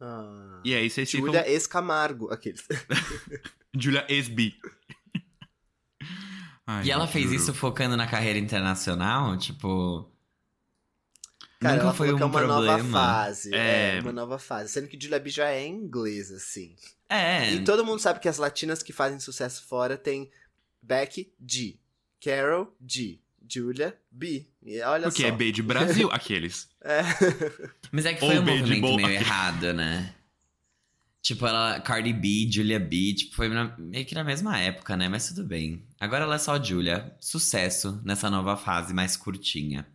Ah, 0.00 0.60
e 0.64 0.74
aí 0.74 0.88
vocês 0.88 1.10
Julia 1.10 1.42
ficam... 1.42 1.56
Escamargo, 1.56 2.32
aqueles. 2.32 2.66
Julia 3.76 4.06
Esbi. 4.08 4.56
e 6.84 6.90
ela 6.90 7.08
fez 7.08 7.32
isso 7.32 7.52
focando 7.52 7.96
na 7.96 8.06
carreira 8.06 8.38
internacional? 8.38 9.36
Tipo. 9.36 10.08
Cara, 11.64 11.82
Nunca 11.82 11.94
foi 11.94 12.12
um 12.12 12.16
que 12.18 12.22
é 12.22 12.26
uma 12.26 12.38
problema. 12.38 12.76
nova 12.76 12.84
fase. 12.90 13.54
É... 13.54 13.96
é... 13.96 14.00
uma 14.00 14.12
nova 14.12 14.38
fase. 14.38 14.70
Sendo 14.70 14.86
que 14.86 15.00
Julia 15.00 15.18
B 15.18 15.30
já 15.30 15.48
é 15.48 15.66
inglês, 15.66 16.30
assim. 16.30 16.76
É. 17.08 17.54
E 17.54 17.64
todo 17.64 17.84
mundo 17.86 18.00
sabe 18.00 18.20
que 18.20 18.28
as 18.28 18.36
latinas 18.36 18.82
que 18.82 18.92
fazem 18.92 19.18
sucesso 19.18 19.64
fora 19.64 19.96
tem 19.96 20.30
Becky 20.82 21.32
G, 21.40 21.78
Carol 22.22 22.76
G, 22.86 23.18
Julia 23.48 23.96
B. 24.10 24.46
E 24.62 24.78
olha 24.82 25.04
Porque 25.04 25.22
só. 25.22 25.28
é 25.28 25.32
B 25.32 25.52
de 25.52 25.62
Brasil, 25.62 26.08
aqueles. 26.12 26.68
É. 26.82 27.00
Mas 27.90 28.04
é 28.04 28.12
que 28.12 28.20
foi 28.20 28.36
Ou 28.36 28.42
um 28.42 28.44
B 28.44 28.58
movimento 28.58 28.96
meio 28.96 29.08
errado, 29.08 29.72
né? 29.72 30.14
Tipo, 31.22 31.46
ela, 31.46 31.80
Cardi 31.80 32.12
B, 32.12 32.46
Julia 32.52 32.78
B, 32.78 33.14
tipo, 33.14 33.34
foi 33.34 33.48
na, 33.48 33.74
meio 33.78 34.04
que 34.04 34.14
na 34.14 34.22
mesma 34.22 34.58
época, 34.60 34.94
né? 34.94 35.08
Mas 35.08 35.28
tudo 35.28 35.42
bem. 35.42 35.82
Agora 35.98 36.24
ela 36.24 36.34
é 36.34 36.38
só 36.38 36.62
Julia. 36.62 37.16
Sucesso 37.18 37.98
nessa 38.04 38.28
nova 38.28 38.54
fase 38.58 38.92
mais 38.92 39.16
curtinha. 39.16 39.86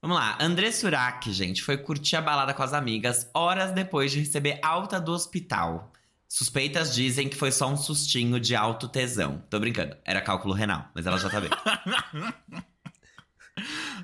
Vamos 0.00 0.18
lá, 0.18 0.38
André 0.40 0.70
Surak, 0.70 1.32
gente, 1.32 1.62
foi 1.62 1.78
curtir 1.78 2.16
a 2.16 2.20
balada 2.20 2.54
com 2.54 2.62
as 2.62 2.72
amigas 2.72 3.28
horas 3.34 3.72
depois 3.72 4.12
de 4.12 4.20
receber 4.20 4.60
alta 4.62 5.00
do 5.00 5.12
hospital. 5.12 5.92
Suspeitas 6.28 6.94
dizem 6.94 7.28
que 7.28 7.36
foi 7.36 7.50
só 7.52 7.68
um 7.68 7.76
sustinho 7.76 8.38
de 8.38 8.54
alto 8.54 8.88
tesão. 8.88 9.44
Tô 9.48 9.58
brincando, 9.58 9.96
era 10.04 10.20
cálculo 10.20 10.54
renal, 10.54 10.90
mas 10.94 11.06
ela 11.06 11.18
já 11.18 11.30
tá 11.30 11.40
bem. 11.40 11.50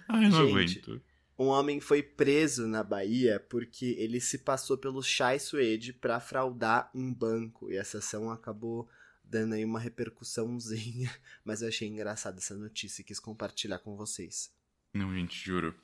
Ai, 0.08 0.28
não 0.28 0.46
gente, 0.46 0.78
aguento. 0.80 1.02
Um 1.38 1.46
homem 1.46 1.80
foi 1.80 2.02
preso 2.02 2.68
na 2.68 2.84
Bahia 2.84 3.44
porque 3.50 3.96
ele 3.98 4.20
se 4.20 4.38
passou 4.38 4.78
pelo 4.78 5.02
Chai 5.02 5.38
Suede 5.38 5.92
para 5.92 6.20
fraudar 6.20 6.90
um 6.94 7.12
banco. 7.12 7.70
E 7.70 7.76
essa 7.76 7.98
ação 7.98 8.30
acabou 8.30 8.88
dando 9.24 9.54
aí 9.54 9.64
uma 9.64 9.80
repercussãozinha. 9.80 11.12
Mas 11.44 11.62
eu 11.62 11.68
achei 11.68 11.88
engraçada 11.88 12.38
essa 12.38 12.54
notícia 12.54 13.02
e 13.02 13.04
quis 13.04 13.18
compartilhar 13.18 13.78
com 13.80 13.96
vocês. 13.96 14.52
Não, 14.94 15.12
gente, 15.14 15.42
juro. 15.42 15.74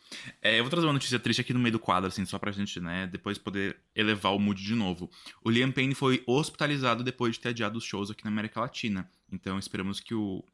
É, 0.43 0.59
eu 0.59 0.65
vou 0.65 0.71
trazer 0.71 0.87
uma 0.87 0.93
notícia 0.93 1.19
triste 1.19 1.41
aqui 1.41 1.55
no 1.55 1.59
meio 1.59 1.73
do 1.73 1.79
quadro, 1.79 2.09
assim, 2.09 2.27
só 2.27 2.39
pra 2.39 2.53
gente, 2.53 2.79
né, 2.79 3.07
depois 3.07 3.39
poder 3.39 3.79
elevar 3.95 4.35
o 4.35 4.39
mood 4.39 4.63
de 4.63 4.75
novo. 4.75 5.11
O 5.43 5.49
Liam 5.49 5.73
Payne 5.73 5.95
foi 5.95 6.23
hospitalizado 6.27 7.03
depois 7.03 7.35
de 7.35 7.41
ter 7.41 7.49
adiado 7.51 7.79
os 7.79 7.85
shows 7.85 8.11
aqui 8.11 8.23
na 8.25 8.31
América 8.31 8.61
Latina. 8.61 9.11
Então 9.33 9.59
esperamos 9.59 9.99
que 9.99 10.15
o 10.15 10.45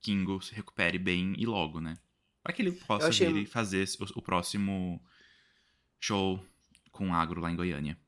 Kingo 0.00 0.40
se 0.40 0.54
recupere 0.54 0.96
bem 0.96 1.34
e 1.36 1.44
logo, 1.44 1.80
né? 1.80 1.98
Pra 2.42 2.52
que 2.52 2.62
ele 2.62 2.72
possa 2.72 3.08
achei... 3.08 3.32
vir 3.32 3.42
e 3.42 3.46
fazer 3.46 3.88
o, 3.98 4.18
o 4.20 4.22
próximo 4.22 5.02
show 5.98 6.44
com 6.92 7.12
agro 7.12 7.40
lá 7.40 7.50
em 7.50 7.56
Goiânia. 7.56 7.98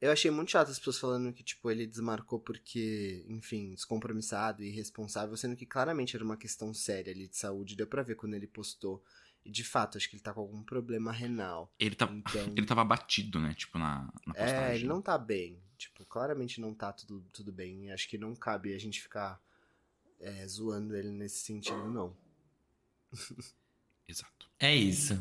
Eu 0.00 0.12
achei 0.12 0.30
muito 0.30 0.50
chato 0.50 0.70
as 0.70 0.78
pessoas 0.78 0.98
falando 0.98 1.32
que, 1.32 1.42
tipo, 1.42 1.70
ele 1.70 1.86
desmarcou 1.86 2.38
porque, 2.38 3.24
enfim, 3.28 3.72
descompromissado 3.72 4.62
e 4.62 4.68
irresponsável, 4.68 5.36
sendo 5.36 5.56
que 5.56 5.64
claramente 5.64 6.14
era 6.14 6.24
uma 6.24 6.36
questão 6.36 6.74
séria 6.74 7.12
ali 7.12 7.26
de 7.26 7.36
saúde. 7.36 7.76
Deu 7.76 7.86
pra 7.86 8.02
ver 8.02 8.14
quando 8.14 8.34
ele 8.34 8.46
postou. 8.46 9.02
E 9.44 9.50
de 9.50 9.64
fato, 9.64 9.96
acho 9.96 10.10
que 10.10 10.16
ele 10.16 10.22
tá 10.22 10.34
com 10.34 10.40
algum 10.40 10.62
problema 10.62 11.12
renal. 11.12 11.72
Ele, 11.78 11.94
tá, 11.94 12.06
então... 12.12 12.52
ele 12.56 12.66
tava 12.66 12.84
batido, 12.84 13.40
né? 13.40 13.54
Tipo, 13.54 13.78
na, 13.78 14.02
na 14.26 14.34
postagem. 14.34 14.64
É, 14.64 14.74
ele 14.74 14.86
não 14.86 15.00
tá 15.00 15.16
bem. 15.16 15.62
Tipo, 15.78 16.04
claramente 16.04 16.60
não 16.60 16.74
tá 16.74 16.92
tudo, 16.92 17.24
tudo 17.32 17.52
bem. 17.52 17.90
Acho 17.90 18.08
que 18.08 18.18
não 18.18 18.34
cabe 18.34 18.74
a 18.74 18.78
gente 18.78 19.00
ficar 19.00 19.40
é, 20.20 20.46
zoando 20.46 20.94
ele 20.94 21.10
nesse 21.10 21.38
sentido, 21.38 21.88
não. 21.88 22.14
Exato. 24.08 24.50
É 24.58 24.74
isso. 24.74 25.14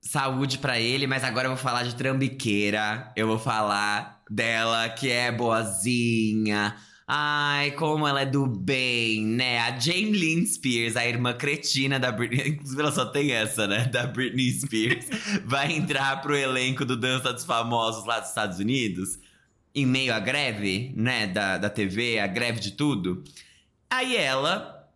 Saúde 0.00 0.58
para 0.58 0.78
ele, 0.80 1.06
mas 1.06 1.24
agora 1.24 1.46
eu 1.46 1.50
vou 1.50 1.62
falar 1.62 1.82
de 1.82 1.94
trambiqueira. 1.94 3.12
Eu 3.16 3.26
vou 3.26 3.38
falar 3.38 4.22
dela 4.30 4.88
que 4.88 5.10
é 5.10 5.30
boazinha 5.32 6.76
Ai, 7.10 7.70
como 7.70 8.06
ela 8.06 8.20
é 8.20 8.26
do 8.26 8.46
bem, 8.46 9.24
né? 9.24 9.60
A 9.60 9.80
Jamie 9.80 10.12
Lynn 10.12 10.44
Spears, 10.44 10.94
a 10.94 11.06
irmã 11.06 11.32
cretina 11.32 11.98
da 11.98 12.12
Britney, 12.12 12.50
inclusive 12.52 12.82
ela 12.82 12.92
só 12.92 13.06
tem 13.06 13.32
essa, 13.32 13.66
né? 13.66 13.86
Da 13.86 14.06
Britney 14.06 14.52
Spears, 14.52 15.06
vai 15.42 15.72
entrar 15.72 16.20
pro 16.20 16.36
elenco 16.36 16.84
do 16.84 16.98
Dança 16.98 17.32
dos 17.32 17.46
Famosos 17.46 18.04
lá 18.04 18.20
dos 18.20 18.28
Estados 18.28 18.58
Unidos, 18.58 19.18
em 19.74 19.86
meio 19.86 20.12
à 20.12 20.20
greve, 20.20 20.92
né? 20.94 21.26
Da, 21.26 21.56
da 21.56 21.70
TV, 21.70 22.18
a 22.18 22.26
greve 22.26 22.60
de 22.60 22.72
tudo. 22.72 23.24
Aí 23.88 24.14
ela, 24.14 24.86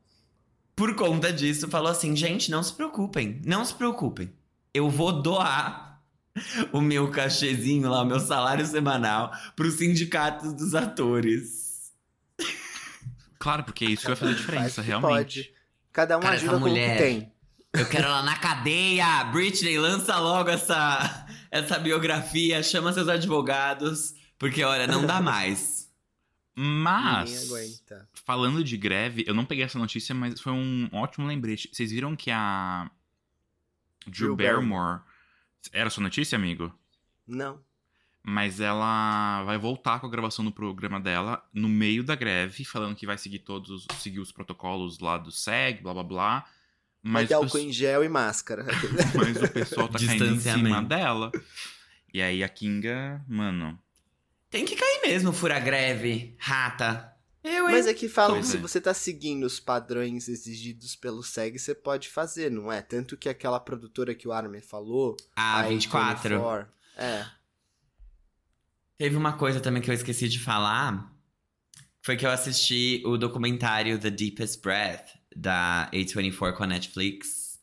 por 0.77 0.95
conta 0.95 1.33
disso, 1.33 1.67
falou 1.67 1.91
assim: 1.91 2.15
gente, 2.15 2.51
não 2.51 2.62
se 2.62 2.75
preocupem, 2.75 3.41
não 3.43 3.65
se 3.65 3.73
preocupem. 3.73 4.31
Eu 4.75 4.89
vou 4.89 5.23
doar 5.23 6.03
o 6.73 6.81
meu 6.81 7.11
cachezinho 7.11 7.91
lá, 7.91 8.03
o 8.03 8.07
meu 8.07 8.21
salário 8.21 8.65
semanal, 8.65 9.33
pros 9.55 9.75
sindicatos 9.75 10.55
dos 10.55 10.75
atores. 10.75 11.93
Claro, 13.39 13.65
porque 13.65 13.85
isso 13.85 14.07
vai 14.07 14.17
fazer 14.17 14.35
diferença, 14.35 14.81
realmente. 14.81 15.43
Pode. 15.43 15.55
Cada 15.93 16.17
um 16.17 16.21
Cara, 16.21 16.37
ajuda 16.37 16.59
com 16.59 16.71
o 16.71 16.75
que 16.75 16.97
tem. 16.97 17.33
Eu 17.73 17.89
quero 17.89 18.05
ela 18.05 18.23
na 18.23 18.37
cadeia! 18.37 19.25
Britney, 19.25 19.79
lança 19.79 20.19
logo 20.19 20.49
essa, 20.49 21.27
essa 21.51 21.79
biografia, 21.79 22.63
chama 22.63 22.93
seus 22.93 23.09
advogados, 23.09 24.15
porque 24.39 24.63
olha, 24.63 24.87
não 24.87 25.05
dá 25.05 25.21
mais. 25.21 25.91
Mas, 26.55 27.51
falando 28.27 28.63
de 28.63 28.77
greve, 28.77 29.25
eu 29.27 29.35
não 29.35 29.45
peguei 29.45 29.65
essa 29.65 29.79
notícia, 29.79 30.15
mas 30.15 30.39
foi 30.41 30.53
um 30.53 30.89
ótimo 30.93 31.27
lembrete. 31.27 31.71
Vocês 31.73 31.91
viram 31.91 32.15
que 32.15 32.31
a 32.31 32.91
Drew, 34.07 34.35
Drew 34.35 34.37
Barrymore... 34.37 35.01
Barrymore... 35.01 35.12
Era 35.73 35.91
sua 35.91 36.03
notícia, 36.03 36.37
amigo? 36.37 36.73
Não 37.27 37.62
mas 38.25 38.61
ela 38.61 39.43
vai 39.45 39.59
voltar 39.59 39.99
com 39.99 40.07
a 40.07 40.11
gravação 40.11 40.45
do 40.45 40.53
programa 40.53 41.01
dela 41.01 41.45
no 41.53 41.69
meio 41.69 42.05
da 42.05 42.15
greve, 42.15 42.65
falando 42.65 42.95
que 42.95 43.05
vai 43.05 43.19
seguir 43.19 43.41
todos, 43.41 43.87
seguir 43.99 44.21
os 44.21 44.31
protocolos 44.31 45.01
lá 45.01 45.19
do 45.19 45.33
SEG, 45.33 45.83
blá 45.83 45.93
blá 45.93 46.03
blá. 46.05 46.45
Mas 47.03 47.29
vai 47.29 47.37
álcool 47.37 47.59
em 47.59 47.73
gel 47.73 48.05
e 48.05 48.09
máscara. 48.09 48.65
mas 49.17 49.43
o 49.43 49.49
pessoal 49.49 49.88
tá 49.88 49.99
caindo 49.99 50.27
em 50.27 50.38
cima 50.38 50.81
dela. 50.83 51.33
E 52.15 52.23
aí 52.23 52.45
a 52.45 52.49
Kinga, 52.49 53.25
mano. 53.27 53.77
Tem 54.49 54.65
que 54.65 54.77
cair 54.77 55.01
mesmo, 55.03 55.33
fura 55.33 55.59
greve, 55.59 56.37
rata. 56.38 57.12
Eu, 57.45 57.65
Mas 57.65 57.89
é 57.89 57.95
que 57.95 58.09
falam 58.09 58.41
que 58.41 58.47
se 58.47 58.57
é. 58.57 58.61
você 58.61 58.81
tá 58.81 58.95
seguindo 58.95 59.45
os 59.45 59.59
padrões 59.59 60.29
exigidos 60.29 60.95
pelo 60.95 61.25
SEG, 61.25 61.59
você 61.59 61.75
pode 61.75 62.09
fazer, 62.09 62.51
não 62.51 62.71
é? 62.71 62.81
Tanto 62.81 63.17
que 63.17 63.29
aquela 63.29 63.59
produtora 63.59 64.15
que 64.15 64.29
o 64.29 64.33
Armin 64.33 64.61
falou. 64.61 65.17
Ah, 65.35 65.59
a 65.59 65.69
24. 65.69 66.29
24, 66.29 66.69
é. 66.97 67.27
Teve 68.97 69.17
uma 69.17 69.33
coisa 69.33 69.61
também 69.61 69.83
que 69.83 69.91
eu 69.91 69.95
esqueci 69.95 70.29
de 70.29 70.39
falar. 70.39 71.13
Foi 72.01 72.17
que 72.17 72.25
eu 72.25 72.31
assisti 72.31 73.03
o 73.05 73.17
documentário 73.17 73.99
The 73.99 74.11
Deepest 74.11 74.61
Breath, 74.61 75.09
da 75.35 75.91
A24 75.93 76.57
com 76.57 76.63
a 76.63 76.67
Netflix. 76.69 77.59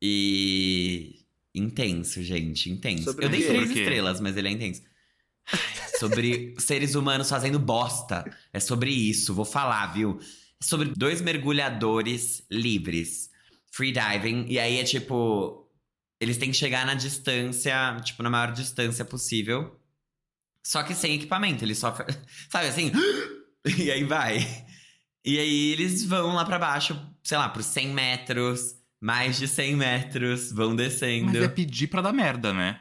E. 0.00 1.24
Intenso, 1.52 2.22
gente, 2.22 2.70
intenso. 2.70 3.04
Sobre 3.04 3.24
eu 3.24 3.30
dei 3.30 3.44
três 3.44 3.70
estrelas, 3.70 4.20
mas 4.20 4.36
ele 4.36 4.46
é 4.46 4.50
intenso. 4.52 4.82
sobre 5.98 6.54
seres 6.58 6.94
humanos 6.94 7.28
fazendo 7.28 7.58
bosta. 7.58 8.24
É 8.52 8.60
sobre 8.60 8.90
isso, 8.90 9.34
vou 9.34 9.44
falar, 9.44 9.86
viu? 9.92 10.18
É 10.60 10.64
sobre 10.64 10.92
dois 10.96 11.20
mergulhadores 11.20 12.44
livres. 12.50 13.30
Freediving. 13.72 14.46
E 14.48 14.58
aí 14.58 14.78
é 14.78 14.84
tipo. 14.84 15.66
Eles 16.20 16.36
têm 16.36 16.50
que 16.50 16.56
chegar 16.56 16.84
na 16.84 16.94
distância, 16.94 17.96
tipo, 18.02 18.22
na 18.22 18.30
maior 18.30 18.52
distância 18.52 19.04
possível. 19.04 19.78
Só 20.64 20.82
que 20.82 20.94
sem 20.94 21.14
equipamento, 21.14 21.64
ele 21.64 21.74
só. 21.74 21.96
Sabe 22.50 22.68
assim? 22.68 22.92
E 23.76 23.90
aí 23.90 24.04
vai. 24.04 24.38
E 25.24 25.38
aí 25.38 25.72
eles 25.72 26.04
vão 26.04 26.32
lá 26.32 26.44
para 26.44 26.58
baixo, 26.58 26.98
sei 27.22 27.36
lá, 27.36 27.48
por 27.50 27.62
100 27.62 27.88
metros, 27.88 28.76
mais 28.98 29.36
de 29.36 29.46
100 29.46 29.76
metros, 29.76 30.52
vão 30.52 30.74
descendo. 30.74 31.26
Mas 31.26 31.42
é 31.42 31.48
pedir 31.48 31.88
pra 31.88 32.00
dar 32.00 32.12
merda, 32.12 32.54
né? 32.54 32.80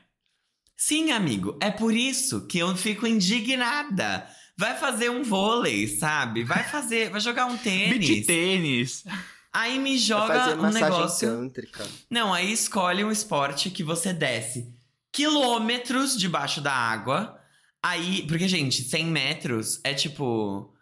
Sim, 0.77 1.11
amigo. 1.11 1.57
É 1.59 1.71
por 1.71 1.93
isso 1.93 2.47
que 2.47 2.59
eu 2.59 2.75
fico 2.77 3.07
indignada. 3.07 4.27
Vai 4.55 4.77
fazer 4.77 5.09
um 5.09 5.23
vôlei, 5.23 5.87
sabe? 5.87 6.43
Vai 6.43 6.63
fazer, 6.63 7.09
vai 7.09 7.19
jogar 7.19 7.47
um 7.47 7.57
tênis. 7.57 7.97
Beach 7.97 8.25
tênis. 8.25 9.03
Aí 9.51 9.79
me 9.79 9.97
joga 9.97 10.55
um 10.55 10.69
negócio. 10.69 11.27
Tântrica. 11.27 11.85
Não, 12.09 12.33
aí 12.33 12.51
escolhe 12.51 13.03
um 13.03 13.11
esporte 13.11 13.69
que 13.69 13.83
você 13.83 14.13
desce 14.13 14.71
quilômetros 15.11 16.15
debaixo 16.15 16.61
da 16.61 16.71
água 16.71 17.37
Aí, 17.87 18.25
porque, 18.27 18.47
gente, 18.47 18.83
100 18.83 19.05
metros 19.05 19.79
é 19.83 19.93
tipo. 19.93 20.73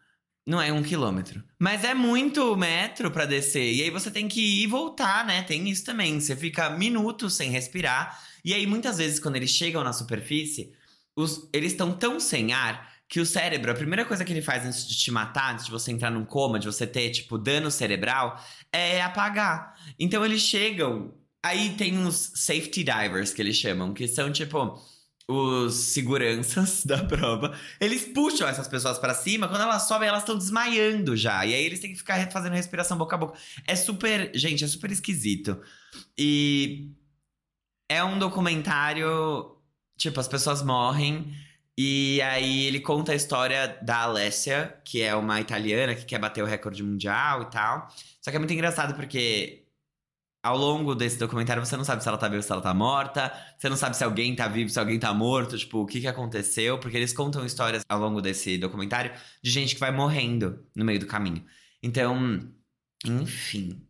Não 0.46 0.62
é 0.62 0.72
um 0.72 0.84
quilômetro. 0.84 1.44
Mas 1.58 1.84
é 1.84 1.96
muito 1.96 2.56
metro 2.56 3.10
para 3.10 3.26
descer. 3.26 3.74
E 3.74 3.82
aí 3.82 3.90
você 3.90 4.12
tem 4.12 4.28
que 4.28 4.40
ir 4.40 4.64
e 4.64 4.68
voltar, 4.68 5.26
né? 5.26 5.42
Tem 5.42 5.68
isso 5.68 5.84
também. 5.84 6.20
Você 6.20 6.36
fica 6.36 6.70
minutos 6.70 7.34
sem 7.34 7.50
respirar. 7.50 8.22
E 8.44 8.54
aí, 8.54 8.68
muitas 8.68 9.00
vezes, 9.00 9.20
quando 9.20 9.38
eles 9.38 9.50
chegam 9.50 9.84
na 9.84 9.92
superfície, 9.92 10.72
os, 11.16 11.50
eles 11.52 11.72
estão 11.72 11.92
tão 11.92 12.20
sem 12.20 12.54
ar 12.54 12.94
que 13.08 13.20
o 13.20 13.26
cérebro, 13.26 13.72
a 13.72 13.76
primeira 13.76 14.06
coisa 14.06 14.24
que 14.24 14.32
ele 14.32 14.42
faz 14.42 14.66
antes 14.66 14.88
de 14.88 14.96
te 14.96 15.10
matar, 15.12 15.54
antes 15.54 15.66
de 15.66 15.72
você 15.72 15.92
entrar 15.92 16.12
num 16.12 16.26
coma, 16.26 16.60
de 16.60 16.68
você 16.68 16.86
ter, 16.86 17.10
tipo, 17.10 17.38
dano 17.38 17.72
cerebral, 17.72 18.40
é 18.72 19.02
apagar. 19.02 19.76
Então 20.00 20.24
eles 20.24 20.42
chegam. 20.42 21.14
Aí 21.44 21.76
tem 21.76 21.98
os 22.06 22.32
safety 22.36 22.84
divers 22.84 23.34
que 23.34 23.42
eles 23.42 23.56
chamam, 23.56 23.94
que 23.94 24.08
são 24.08 24.32
tipo 24.32 24.80
os 25.28 25.74
seguranças 25.76 26.84
da 26.86 27.04
prova, 27.04 27.58
eles 27.80 28.06
puxam 28.06 28.48
essas 28.48 28.68
pessoas 28.68 29.00
para 29.00 29.14
cima, 29.14 29.48
quando 29.48 29.62
elas 29.62 29.88
sobem, 29.88 30.08
elas 30.08 30.22
estão 30.22 30.38
desmaiando 30.38 31.16
já. 31.16 31.46
E 31.46 31.54
aí 31.54 31.66
eles 31.66 31.80
têm 31.80 31.92
que 31.92 31.98
ficar 31.98 32.32
fazendo 32.32 32.54
respiração 32.54 32.98
boca 32.98 33.16
a 33.16 33.20
boca. 33.20 33.40
É 33.68 33.76
super, 33.76 34.32
gente, 34.36 34.64
é 34.64 34.68
super 34.68 34.92
esquisito. 34.92 35.60
E 36.18 36.92
é 37.90 38.04
um 38.04 38.20
documentário, 38.20 39.58
tipo, 39.98 40.20
as 40.20 40.28
pessoas 40.28 40.62
morrem 40.62 41.34
e 41.78 42.22
aí 42.22 42.66
ele 42.66 42.80
conta 42.80 43.12
a 43.12 43.16
história 43.16 43.68
da 43.82 44.04
Alessia, 44.04 44.80
que 44.86 45.02
é 45.02 45.14
uma 45.14 45.42
italiana 45.42 45.94
que 45.94 46.06
quer 46.06 46.20
bater 46.20 46.42
o 46.42 46.48
recorde 46.48 46.82
mundial 46.82 47.42
e 47.42 47.46
tal. 47.50 47.90
Só 48.22 48.32
que 48.32 48.38
é 48.38 48.40
muito 48.40 48.54
engraçado 48.54 48.96
porque 48.96 49.65
ao 50.46 50.56
longo 50.56 50.94
desse 50.94 51.18
documentário 51.18 51.66
você 51.66 51.76
não 51.76 51.84
sabe 51.84 52.04
se 52.04 52.08
ela 52.08 52.20
tá 52.20 52.28
viva, 52.28 52.44
se 52.44 52.52
ela 52.52 52.62
tá 52.62 52.72
morta, 52.72 53.34
você 53.58 53.68
não 53.68 53.76
sabe 53.76 53.98
se 53.98 54.04
alguém 54.04 54.36
tá 54.36 54.48
vivo, 54.48 54.70
se 54.70 54.80
alguém 54.80 55.00
tá 55.00 55.12
morto, 55.12 55.58
tipo, 55.58 55.80
o 55.80 55.88
que 55.88 56.00
que 56.00 56.08
aconteceu, 56.08 56.78
porque 56.78 56.96
eles 56.96 57.12
contam 57.12 57.44
histórias 57.44 57.84
ao 57.90 58.00
longo 58.00 58.22
desse 58.22 58.56
documentário 58.56 59.12
de 59.44 59.50
gente 59.50 59.74
que 59.74 59.80
vai 59.80 59.92
morrendo 59.92 60.64
no 60.76 60.86
meio 60.86 61.00
do 61.00 61.08
caminho. 61.08 61.44
Então, 61.82 62.48
enfim, 63.04 63.82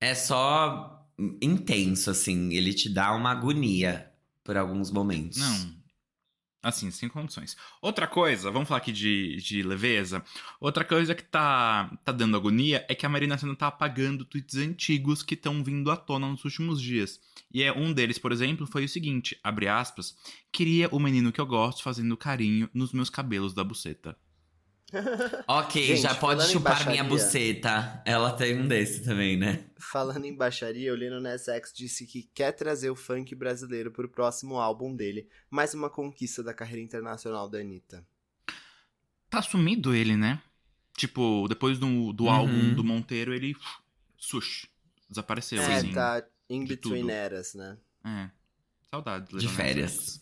é 0.00 0.12
só 0.12 1.08
intenso 1.40 2.10
assim, 2.10 2.54
ele 2.54 2.74
te 2.74 2.88
dá 2.88 3.14
uma 3.14 3.30
agonia 3.30 4.10
por 4.42 4.56
alguns 4.56 4.90
momentos. 4.90 5.38
Não, 5.38 5.79
Assim, 6.62 6.90
sem 6.90 7.08
condições. 7.08 7.56
Outra 7.80 8.06
coisa, 8.06 8.50
vamos 8.50 8.68
falar 8.68 8.78
aqui 8.78 8.92
de, 8.92 9.36
de 9.36 9.62
leveza. 9.62 10.22
Outra 10.60 10.84
coisa 10.84 11.14
que 11.14 11.22
tá, 11.22 11.90
tá 12.04 12.12
dando 12.12 12.36
agonia 12.36 12.84
é 12.86 12.94
que 12.94 13.06
a 13.06 13.08
Marina 13.08 13.38
Senna 13.38 13.56
tá 13.56 13.68
apagando 13.68 14.26
tweets 14.26 14.56
antigos 14.56 15.22
que 15.22 15.32
estão 15.32 15.64
vindo 15.64 15.90
à 15.90 15.96
tona 15.96 16.28
nos 16.28 16.44
últimos 16.44 16.80
dias. 16.80 17.18
E 17.52 17.62
é 17.62 17.72
um 17.72 17.94
deles, 17.94 18.18
por 18.18 18.30
exemplo, 18.30 18.66
foi 18.66 18.84
o 18.84 18.88
seguinte, 18.88 19.38
abre 19.42 19.68
aspas, 19.68 20.14
queria 20.52 20.88
o 20.90 21.00
menino 21.00 21.32
que 21.32 21.40
eu 21.40 21.46
gosto 21.46 21.82
fazendo 21.82 22.14
carinho 22.16 22.68
nos 22.74 22.92
meus 22.92 23.08
cabelos 23.08 23.54
da 23.54 23.64
buceta. 23.64 24.14
Ok, 25.46 25.86
Gente, 25.86 26.02
já 26.02 26.14
pode 26.14 26.46
chupar 26.48 26.86
minha 26.88 27.04
buceta. 27.04 28.02
Ela 28.04 28.32
tem 28.32 28.58
um 28.58 28.66
desse 28.66 29.04
também, 29.04 29.36
né? 29.36 29.64
Falando 29.78 30.24
em 30.24 30.34
baixaria, 30.34 30.92
o 30.92 30.96
Lino 30.96 31.20
Nas 31.20 31.48
X 31.48 31.72
disse 31.72 32.06
que 32.06 32.22
quer 32.34 32.52
trazer 32.52 32.90
o 32.90 32.96
funk 32.96 33.34
brasileiro 33.34 33.90
pro 33.90 34.08
próximo 34.08 34.58
álbum 34.58 34.94
dele. 34.94 35.28
Mais 35.50 35.74
uma 35.74 35.88
conquista 35.88 36.42
da 36.42 36.54
carreira 36.54 36.82
internacional 36.82 37.48
da 37.48 37.58
Anitta. 37.58 38.06
Tá 39.28 39.40
sumido 39.40 39.94
ele, 39.94 40.16
né? 40.16 40.42
Tipo, 40.96 41.46
depois 41.48 41.78
do, 41.78 42.12
do 42.12 42.24
uhum. 42.24 42.30
álbum 42.30 42.74
do 42.74 42.84
Monteiro, 42.84 43.32
ele. 43.32 43.56
Sush. 44.18 44.66
Desapareceu, 45.08 45.60
é, 45.62 45.76
assim. 45.76 45.92
tá 45.92 46.22
in 46.48 46.66
between 46.66 47.10
eras, 47.10 47.54
né? 47.54 47.78
É. 48.04 48.30
Saudade. 48.90 49.38
De 49.38 49.48
férias. 49.48 50.20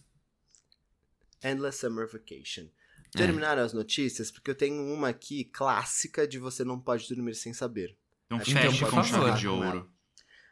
Endless 1.42 1.78
Summer 1.78 2.06
Vacation. 2.06 2.68
É. 3.14 3.18
Terminaram 3.18 3.62
as 3.62 3.72
notícias, 3.72 4.30
porque 4.30 4.50
eu 4.50 4.54
tenho 4.54 4.82
uma 4.92 5.08
aqui 5.08 5.44
clássica 5.44 6.26
de 6.26 6.38
você 6.38 6.64
não 6.64 6.78
pode 6.78 7.08
dormir 7.08 7.34
sem 7.34 7.52
saber. 7.52 7.96
Então 8.26 8.38
feche 8.40 8.84
com 8.84 9.02
chave 9.02 9.38
de 9.38 9.48
ouro. 9.48 9.90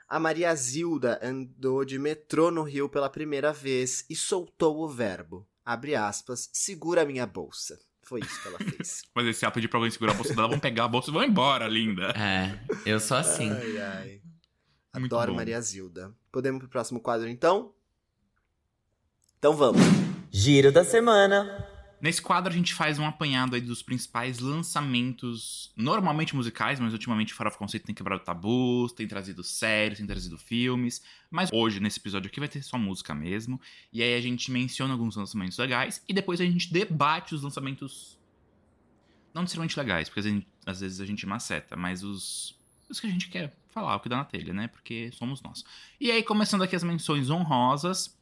A 0.09 0.21
Maria 0.21 0.55
Zilda 0.55 1.19
andou 1.23 1.85
de 1.85 1.99
metrô 1.99 2.51
no 2.51 2.62
Rio 2.62 2.88
pela 2.88 3.11
primeira 3.11 3.53
vez 3.53 4.07
e 4.09 4.14
soltou 4.14 4.79
o 4.79 4.88
verbo, 4.88 5.47
abre 5.64 5.97
aspas, 5.97 6.49
segura 6.53 7.05
minha 7.05 7.27
bolsa. 7.27 7.79
Foi 8.03 8.21
isso 8.21 8.40
que 8.40 8.49
ela 8.49 8.59
fez. 8.59 9.03
Mas 9.12 9.27
esse 9.27 9.45
ato 9.45 9.61
de 9.61 9.66
pra 9.66 9.79
alguém 9.79 9.90
segurar 9.90 10.12
a 10.12 10.14
bolsa 10.14 10.33
dela, 10.33 10.47
vão 10.47 10.61
pegar 10.61 10.85
a 10.85 10.88
bolsa 10.88 11.11
e 11.11 11.12
vão 11.12 11.25
embora, 11.25 11.66
linda. 11.66 12.14
É, 12.16 12.57
eu 12.87 13.01
sou 13.01 13.16
assim. 13.16 13.51
Ai, 13.51 13.79
ai. 13.79 14.23
Adoro 14.92 15.35
Maria 15.35 15.61
Zilda. 15.61 16.14
Podemos 16.31 16.61
pro 16.61 16.69
próximo 16.69 17.01
quadro, 17.01 17.29
então? 17.29 17.75
Então 19.38 19.55
vamos. 19.55 19.83
Giro 20.31 20.71
da 20.71 20.85
semana. 20.85 21.76
Nesse 22.07 22.23
quadro 22.23 22.53
a 22.53 22.57
gente 22.57 22.73
faz 22.73 23.01
um 23.01 23.05
apanhado 23.05 23.57
aí 23.57 23.61
dos 23.61 23.83
principais 23.83 24.38
lançamentos, 24.38 25.73
normalmente 25.75 26.37
musicais, 26.37 26.79
mas 26.79 26.92
ultimamente 26.92 27.33
o 27.33 27.37
Farofa 27.37 27.59
Conceito 27.59 27.85
tem 27.85 27.92
quebrado 27.97 28.23
tabus, 28.23 28.92
tem 28.92 29.09
trazido 29.09 29.42
séries, 29.42 29.99
tem 29.99 30.07
trazido 30.07 30.38
filmes, 30.38 31.03
mas 31.29 31.51
hoje, 31.53 31.81
nesse 31.81 31.99
episódio 31.99 32.29
aqui, 32.29 32.38
vai 32.38 32.49
ter 32.49 32.62
só 32.62 32.79
música 32.79 33.12
mesmo, 33.12 33.61
e 33.92 34.05
aí 34.05 34.14
a 34.14 34.21
gente 34.21 34.53
menciona 34.53 34.92
alguns 34.92 35.16
lançamentos 35.16 35.59
legais, 35.59 36.01
e 36.09 36.14
depois 36.14 36.40
a 36.40 36.45
gente 36.45 36.73
debate 36.73 37.35
os 37.35 37.42
lançamentos 37.42 38.16
não 39.35 39.42
necessariamente 39.42 39.77
legais, 39.77 40.09
porque 40.09 40.23
gente, 40.23 40.47
às 40.64 40.79
vezes 40.83 41.01
a 41.01 41.05
gente 41.05 41.27
maceta, 41.27 41.75
mas 41.75 42.05
os, 42.05 42.57
os 42.88 43.01
que 43.01 43.09
a 43.09 43.11
gente 43.11 43.29
quer 43.29 43.53
falar, 43.71 43.97
o 43.97 43.99
que 43.99 44.09
dá 44.09 44.19
na 44.19 44.25
telha, 44.25 44.53
né, 44.53 44.69
porque 44.69 45.11
somos 45.11 45.42
nós. 45.42 45.64
E 46.01 46.12
aí, 46.12 46.23
começando 46.23 46.62
aqui 46.62 46.77
as 46.77 46.85
menções 46.85 47.31
honrosas, 47.31 48.16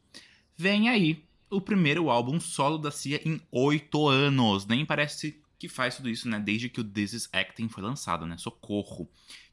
vem 0.57 0.89
aí 0.89 1.23
o 1.57 1.61
primeiro 1.61 2.11
álbum 2.11 2.41
solo 2.41 2.79
da 2.79 2.91
Cia 2.91 3.21
em 3.25 3.41
oito 3.51 4.09
anos. 4.09 4.67
Nem 4.67 4.85
parece 4.85 5.41
que 5.59 5.69
faz 5.69 5.97
tudo 5.97 6.09
isso, 6.09 6.29
né? 6.29 6.39
Desde 6.39 6.69
que 6.69 6.81
o 6.81 6.85
This 6.85 7.13
Is 7.13 7.29
Acting 7.33 7.69
foi 7.69 7.83
lançado, 7.83 8.27
né? 8.27 8.37
Socorro. 8.37 9.09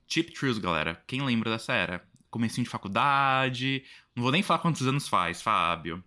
Cheap 0.08 0.32
Thrills, 0.34 0.60
galera. 0.60 1.02
Quem 1.08 1.22
lembra 1.22 1.52
dessa 1.52 1.74
era? 1.74 2.04
Comecinho 2.30 2.66
de 2.66 2.70
faculdade. 2.70 3.84
Não 4.16 4.24
vou 4.24 4.32
nem 4.32 4.44
falar 4.44 4.60
quantos 4.60 4.86
anos 4.88 5.08
faz, 5.08 5.42
Fábio. 5.42 6.04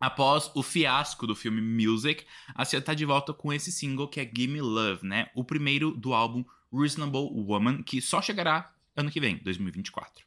Após 0.00 0.50
o 0.54 0.62
fiasco 0.62 1.26
do 1.26 1.34
filme 1.34 1.60
Music, 1.60 2.24
a 2.54 2.64
Cia 2.64 2.80
tá 2.80 2.92
de 2.92 3.04
volta 3.04 3.32
com 3.32 3.52
esse 3.52 3.72
single 3.72 4.08
que 4.08 4.20
é 4.20 4.30
Gimme 4.32 4.60
Love, 4.60 5.06
né? 5.06 5.30
O 5.34 5.42
primeiro 5.42 5.92
do 5.92 6.12
álbum 6.12 6.44
Reasonable 6.72 7.30
Woman, 7.32 7.82
que 7.82 8.00
só 8.00 8.20
chegará 8.20 8.72
ano 8.94 9.10
que 9.10 9.20
vem, 9.20 9.38
2024. 9.38 10.24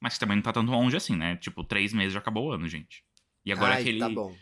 Mas 0.00 0.18
também 0.18 0.36
não 0.36 0.42
tá 0.42 0.52
tão 0.52 0.64
longe 0.64 0.96
assim, 0.96 1.14
né? 1.14 1.36
Tipo, 1.36 1.62
três 1.62 1.92
meses 1.92 2.14
já 2.14 2.18
acabou 2.18 2.48
o 2.48 2.52
ano, 2.52 2.66
gente. 2.66 3.04
E 3.44 3.52
agora 3.52 3.74
Ai, 3.74 3.80
aquele. 3.80 3.98
Tá 3.98 4.08
bom. 4.08 4.34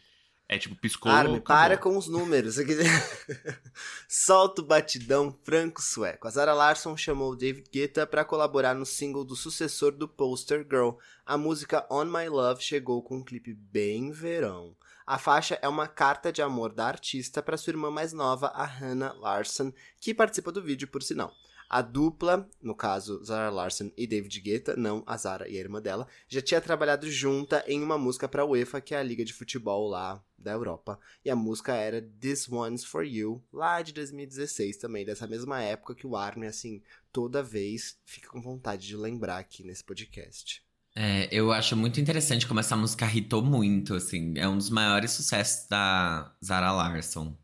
É 0.50 0.56
tipo, 0.56 0.74
piscou. 0.74 1.12
Arme, 1.12 1.40
para 1.40 1.76
com 1.76 1.94
os 1.96 2.08
números. 2.08 2.56
Solta 4.08 4.62
o 4.62 4.64
batidão 4.64 5.30
franco-sueco. 5.44 6.26
A 6.26 6.30
Zara 6.30 6.54
Larson 6.54 6.96
chamou 6.96 7.36
David 7.36 7.68
Guetta 7.70 8.06
para 8.06 8.24
colaborar 8.24 8.74
no 8.74 8.86
single 8.86 9.24
do 9.24 9.36
sucessor 9.36 9.92
do 9.92 10.08
Poster 10.08 10.60
Girl. 10.60 10.92
A 11.26 11.36
música 11.36 11.86
On 11.90 12.06
My 12.06 12.30
Love 12.30 12.62
chegou 12.62 13.02
com 13.02 13.18
um 13.18 13.24
clipe 13.24 13.52
bem 13.52 14.10
verão. 14.10 14.74
A 15.06 15.18
faixa 15.18 15.58
é 15.60 15.68
uma 15.68 15.86
carta 15.86 16.32
de 16.32 16.40
amor 16.40 16.72
da 16.72 16.86
artista 16.86 17.42
para 17.42 17.58
sua 17.58 17.72
irmã 17.72 17.90
mais 17.90 18.14
nova, 18.14 18.48
a 18.48 18.64
Hannah 18.64 19.12
Larson, 19.14 19.70
que 20.00 20.14
participa 20.14 20.50
do 20.50 20.62
vídeo, 20.62 20.88
por 20.88 21.02
sinal. 21.02 21.34
A 21.68 21.82
dupla, 21.82 22.48
no 22.62 22.74
caso 22.74 23.22
Zara 23.22 23.50
Larson 23.50 23.90
e 23.96 24.06
David 24.06 24.40
Guetta, 24.40 24.74
não 24.76 25.02
a 25.06 25.16
Zara 25.16 25.48
e 25.48 25.56
a 25.56 25.60
irmã 25.60 25.82
dela, 25.82 26.06
já 26.26 26.40
tinha 26.40 26.60
trabalhado 26.60 27.10
junta 27.10 27.62
em 27.66 27.82
uma 27.82 27.98
música 27.98 28.26
para 28.26 28.42
a 28.42 28.46
UEFA, 28.46 28.80
que 28.80 28.94
é 28.94 28.98
a 28.98 29.02
liga 29.02 29.24
de 29.24 29.34
futebol 29.34 29.88
lá 29.88 30.22
da 30.38 30.52
Europa. 30.52 30.98
E 31.24 31.30
a 31.30 31.36
música 31.36 31.74
era 31.74 32.00
This 32.20 32.48
One's 32.48 32.84
For 32.84 33.04
You, 33.04 33.42
lá 33.52 33.82
de 33.82 33.92
2016 33.92 34.78
também, 34.78 35.04
dessa 35.04 35.26
mesma 35.26 35.60
época 35.60 35.94
que 35.94 36.06
o 36.06 36.16
Armin, 36.16 36.46
assim, 36.46 36.80
toda 37.12 37.42
vez 37.42 37.98
fica 38.04 38.28
com 38.30 38.40
vontade 38.40 38.86
de 38.86 38.96
lembrar 38.96 39.38
aqui 39.38 39.62
nesse 39.62 39.84
podcast. 39.84 40.62
É, 40.94 41.28
eu 41.30 41.52
acho 41.52 41.76
muito 41.76 42.00
interessante 42.00 42.46
como 42.46 42.60
essa 42.60 42.76
música 42.76 43.06
hitou 43.14 43.42
muito, 43.42 43.94
assim. 43.94 44.34
É 44.36 44.48
um 44.48 44.56
dos 44.56 44.70
maiores 44.70 45.12
sucessos 45.12 45.68
da 45.68 46.34
Zara 46.44 46.72
Larson. 46.72 47.36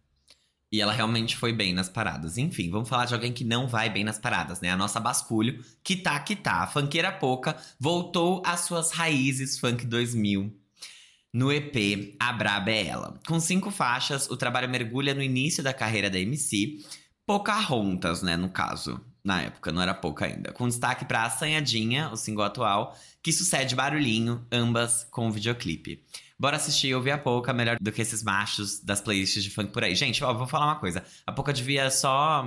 E 0.75 0.81
ela 0.81 0.93
realmente 0.93 1.37
foi 1.37 1.53
bem 1.53 1.73
nas 1.73 1.89
paradas. 1.89 2.37
Enfim, 2.37 2.69
vamos 2.69 2.89
falar 2.89 3.05
de 3.05 3.15
alguém 3.15 3.33
que 3.33 3.45
não 3.45 3.69
vai 3.69 3.89
bem 3.89 4.03
nas 4.03 4.19
paradas, 4.19 4.61
né? 4.61 4.73
A 4.73 4.77
nossa 4.77 4.99
Basculho, 4.99 5.65
que 5.85 5.95
tá, 5.95 6.19
que 6.19 6.35
tá. 6.35 6.65
A 6.65 6.67
funkeira 6.67 7.13
pouca 7.13 7.57
voltou 7.79 8.43
às 8.45 8.63
suas 8.63 8.91
raízes 8.91 9.57
funk 9.57 9.87
2000. 9.87 10.53
No 11.33 11.53
EP, 11.53 12.17
A 12.19 12.33
Braba 12.33 12.73
é 12.73 12.89
Ela. 12.89 13.21
Com 13.25 13.39
cinco 13.39 13.71
faixas, 13.71 14.29
o 14.29 14.37
trabalho 14.37 14.69
mergulha 14.69 15.15
no 15.15 15.23
início 15.23 15.63
da 15.63 15.73
carreira 15.73 16.11
da 16.11 16.19
MC. 16.19 16.85
Pocahontas, 17.25 18.25
né, 18.25 18.37
no 18.37 18.49
caso. 18.49 19.01
Na 19.23 19.43
época, 19.43 19.71
não 19.71 19.81
era 19.81 19.95
pouca 19.95 20.27
ainda. 20.27 20.53
Com 20.53 20.67
destaque 20.67 21.05
pra 21.05 21.23
Assanhadinha, 21.23 22.11
o 22.11 22.17
single 22.17 22.47
atual, 22.47 22.99
que 23.23 23.33
sucede 23.33 23.77
Barulhinho, 23.77 24.45
ambas 24.51 25.07
com 25.09 25.31
videoclipe. 25.31 26.03
Bora 26.39 26.57
assistir 26.57 26.89
e 26.89 26.95
ouvir 26.95 27.13
a 27.13 27.19
Pouca, 27.19 27.53
melhor 27.53 27.77
do 27.81 27.93
que 27.93 28.03
esses 28.03 28.23
machos 28.23 28.81
das 28.81 29.01
playlists 29.01 29.43
de 29.43 29.51
funk 29.51 29.73
por 29.73 29.85
aí. 29.85 29.95
Gente, 29.95 30.23
ó, 30.25 30.35
vou 30.35 30.47
falar 30.47 30.67
uma 30.67 30.81
coisa. 30.81 31.05
A 31.27 31.33
Pouca 31.33 31.53
devia 31.53 31.91
só 31.91 32.45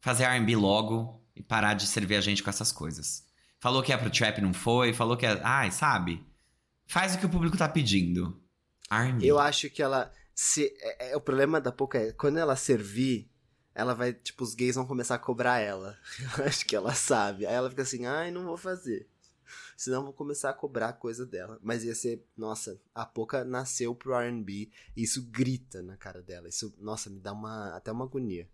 fazer 0.00 0.24
R&B 0.24 0.56
logo 0.56 1.24
e 1.34 1.42
parar 1.42 1.74
de 1.74 1.86
servir 1.86 2.16
a 2.16 2.20
gente 2.20 2.42
com 2.42 2.50
essas 2.50 2.70
coisas. 2.70 3.24
Falou 3.60 3.82
que 3.82 3.92
é 3.92 3.96
pro 3.96 4.10
trap, 4.10 4.40
não 4.40 4.52
foi. 4.52 4.92
Falou 4.92 5.16
que 5.16 5.24
é... 5.24 5.40
Ai, 5.42 5.70
sabe? 5.70 6.26
Faz 6.86 7.14
o 7.14 7.18
que 7.18 7.26
o 7.26 7.30
público 7.30 7.56
tá 7.56 7.68
pedindo. 7.68 8.38
R&B. 8.90 9.24
Eu 9.24 9.38
acho 9.38 9.70
que 9.70 9.82
ela... 9.82 10.12
Se, 10.34 10.74
é, 10.80 11.12
é, 11.12 11.16
o 11.16 11.20
problema 11.20 11.60
da 11.60 11.70
Pouca 11.70 11.98
é, 11.98 12.12
quando 12.12 12.38
ela 12.38 12.56
servir, 12.56 13.30
ela 13.74 13.94
vai, 13.94 14.12
tipo, 14.12 14.42
os 14.44 14.54
gays 14.54 14.74
vão 14.74 14.86
começar 14.86 15.14
a 15.14 15.18
cobrar 15.18 15.60
ela. 15.60 15.96
Eu 16.38 16.44
acho 16.44 16.66
que 16.66 16.76
ela 16.76 16.92
sabe. 16.92 17.46
Aí 17.46 17.54
ela 17.54 17.70
fica 17.70 17.82
assim, 17.82 18.04
ai, 18.04 18.30
não 18.30 18.44
vou 18.44 18.56
fazer. 18.56 19.08
Senão 19.76 20.04
vou 20.04 20.12
começar 20.12 20.50
a 20.50 20.54
cobrar 20.54 20.92
coisa 20.94 21.26
dela. 21.26 21.58
Mas 21.62 21.84
ia 21.84 21.94
ser, 21.94 22.24
nossa, 22.36 22.80
a 22.94 23.04
Poca 23.04 23.44
nasceu 23.44 23.94
pro 23.94 24.16
RB. 24.16 24.70
E 24.96 25.02
isso 25.02 25.22
grita 25.30 25.82
na 25.82 25.96
cara 25.96 26.22
dela. 26.22 26.48
Isso, 26.48 26.74
nossa, 26.78 27.10
me 27.10 27.20
dá 27.20 27.32
uma 27.32 27.76
até 27.76 27.90
uma 27.90 28.04
agonia. 28.04 28.48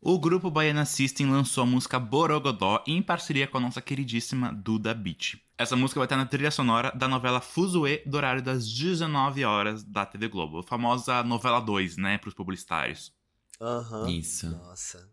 O 0.00 0.20
grupo 0.20 0.50
Baiana 0.50 0.84
System 0.84 1.28
lançou 1.28 1.64
a 1.64 1.66
música 1.66 1.98
Borogodó 1.98 2.84
em 2.86 3.02
parceria 3.02 3.48
com 3.48 3.58
a 3.58 3.60
nossa 3.60 3.82
queridíssima 3.82 4.52
Duda 4.52 4.94
Beat. 4.94 5.34
Essa 5.58 5.74
música 5.74 5.98
vai 5.98 6.06
estar 6.06 6.16
na 6.16 6.26
trilha 6.26 6.50
sonora 6.50 6.92
da 6.92 7.08
novela 7.08 7.40
Fuzue, 7.40 8.02
do 8.06 8.16
horário 8.16 8.42
das 8.42 8.68
19 8.70 9.44
horas 9.44 9.82
da 9.82 10.06
TV 10.06 10.28
Globo. 10.28 10.58
A 10.58 10.62
famosa 10.62 11.24
novela 11.24 11.58
2, 11.58 11.96
né, 11.96 12.18
pros 12.18 12.34
publicitários. 12.34 13.12
Aham. 13.60 14.02
Uhum. 14.02 14.08
Isso. 14.10 14.48
Nossa. 14.50 15.10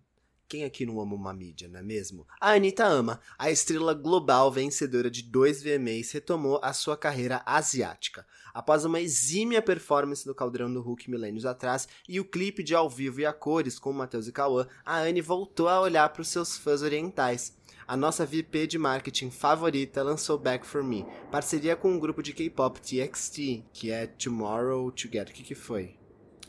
Quem 0.53 0.63
aqui 0.63 0.85
não 0.85 1.01
ama 1.01 1.15
uma 1.15 1.33
mídia, 1.33 1.67
não 1.67 1.79
é 1.79 1.81
mesmo? 1.81 2.27
A 2.39 2.51
Anitta 2.51 2.85
ama. 2.85 3.19
A 3.39 3.49
estrela 3.49 3.91
global 3.91 4.51
vencedora 4.51 5.09
de 5.09 5.23
dois 5.23 5.63
VMAs 5.63 6.11
retomou 6.11 6.59
a 6.61 6.71
sua 6.73 6.95
carreira 6.95 7.41
asiática. 7.43 8.23
Após 8.53 8.85
uma 8.85 9.01
exímia 9.01 9.63
performance 9.63 10.27
no 10.27 10.35
Caldeirão 10.35 10.71
do 10.71 10.79
Hulk 10.79 11.09
milênios 11.09 11.43
atrás 11.43 11.87
e 12.07 12.19
o 12.19 12.23
clipe 12.23 12.61
de 12.61 12.75
ao 12.75 12.87
vivo 12.87 13.19
e 13.19 13.25
a 13.25 13.33
cores 13.33 13.79
com 13.79 13.91
Matheus 13.91 14.27
e 14.27 14.31
Cauã, 14.31 14.67
a 14.85 14.99
Anne 14.99 15.21
voltou 15.21 15.67
a 15.67 15.81
olhar 15.81 16.07
para 16.09 16.21
os 16.21 16.27
seus 16.27 16.55
fãs 16.55 16.83
orientais. 16.83 17.57
A 17.87 17.97
nossa 17.97 18.23
VP 18.23 18.67
de 18.67 18.77
marketing 18.77 19.31
favorita 19.31 20.03
lançou 20.03 20.37
Back 20.37 20.67
For 20.67 20.83
Me, 20.83 21.03
parceria 21.31 21.75
com 21.75 21.91
um 21.91 21.99
grupo 21.99 22.21
de 22.21 22.31
K-pop 22.31 22.79
TXT, 22.79 23.63
que 23.73 23.89
é 23.89 24.05
Tomorrow 24.05 24.91
Together. 24.91 25.29
O 25.29 25.33
que, 25.33 25.41
que 25.41 25.55
foi? 25.55 25.97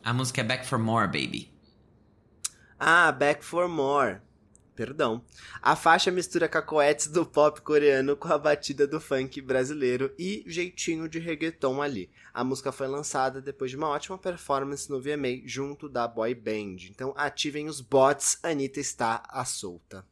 A 0.03 0.13
música 0.13 0.43
é 0.43 0.45
Back 0.45 0.67
For 0.67 0.79
More, 0.79 1.07
baby. 1.07 1.54
Ah, 2.87 3.11
Back 3.11 3.43
for 3.43 3.67
More. 3.67 4.21
Perdão. 4.77 5.25
A 5.63 5.75
faixa 5.75 6.11
mistura 6.11 6.47
cacoetes 6.47 7.07
do 7.07 7.25
pop 7.25 7.63
coreano 7.63 8.15
com 8.15 8.29
a 8.31 8.37
batida 8.37 8.87
do 8.87 9.01
funk 9.01 9.41
brasileiro 9.41 10.15
e 10.19 10.45
jeitinho 10.47 11.09
de 11.09 11.19
reggaeton 11.19 11.81
ali. 11.81 12.11
A 12.35 12.45
música 12.45 12.71
foi 12.71 12.87
lançada 12.87 13.41
depois 13.41 13.71
de 13.71 13.79
uma 13.79 13.89
ótima 13.89 14.19
performance 14.19 14.91
no 14.91 15.01
VMA 15.01 15.41
junto 15.47 15.89
da 15.89 16.07
boy 16.07 16.35
band. 16.35 16.77
Então 16.91 17.15
ativem 17.17 17.69
os 17.69 17.81
bots, 17.81 18.39
Anitta 18.43 18.81
está 18.81 19.23
à 19.31 19.47
solta. 19.47 20.05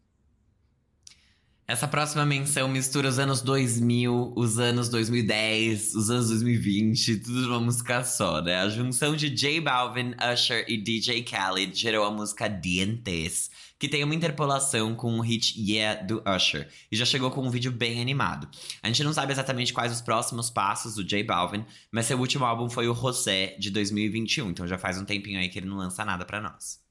Essa 1.73 1.89
próxima 1.89 2.27
menção 2.27 2.69
mistura 2.69 3.09
os 3.09 3.19
anos 3.19 3.41
2000, 3.41 4.35
os 4.37 4.59
anos 4.59 4.91
2010, 4.91 5.95
os 5.95 6.11
anos 6.11 6.29
2020, 6.29 7.17
tudo 7.21 7.41
numa 7.49 7.61
música 7.61 8.05
só, 8.05 8.43
né? 8.43 8.57
A 8.57 8.69
junção 8.69 9.17
de 9.17 9.31
J 9.31 9.59
Balvin, 9.59 10.15
Usher 10.35 10.67
e 10.69 10.77
DJ 10.77 11.23
Khaled 11.23 11.75
gerou 11.75 12.05
a 12.05 12.11
música 12.11 12.47
Dientes, 12.47 13.51
que 13.79 13.89
tem 13.89 14.05
uma 14.05 14.15
interpolação 14.15 14.95
com 14.95 15.19
o 15.19 15.23
hit 15.23 15.59
Yeah 15.59 16.03
do 16.03 16.23
Usher, 16.29 16.69
e 16.91 16.95
já 16.95 17.07
chegou 17.07 17.31
com 17.31 17.41
um 17.41 17.51
vídeo 17.51 17.73
bem 17.73 18.03
animado. 18.03 18.51
A 18.83 18.89
gente 18.89 19.03
não 19.03 19.15
sabe 19.15 19.33
exatamente 19.33 19.73
quais 19.73 19.95
os 19.95 20.03
próximos 20.03 20.51
passos 20.51 20.97
do 20.97 21.03
J 21.03 21.25
Balvin, 21.25 21.65
mas 21.91 22.05
seu 22.05 22.19
último 22.19 22.45
álbum 22.45 22.69
foi 22.69 22.87
o 22.87 22.93
Rosé, 22.93 23.57
de 23.59 23.71
2021, 23.71 24.51
então 24.51 24.69
já 24.69 24.77
faz 24.77 25.01
um 25.01 25.07
tempinho 25.07 25.41
aí 25.41 25.49
que 25.49 25.59
ele 25.59 25.69
não 25.69 25.79
lança 25.79 26.05
nada 26.05 26.27
para 26.27 26.39
nós. 26.39 26.82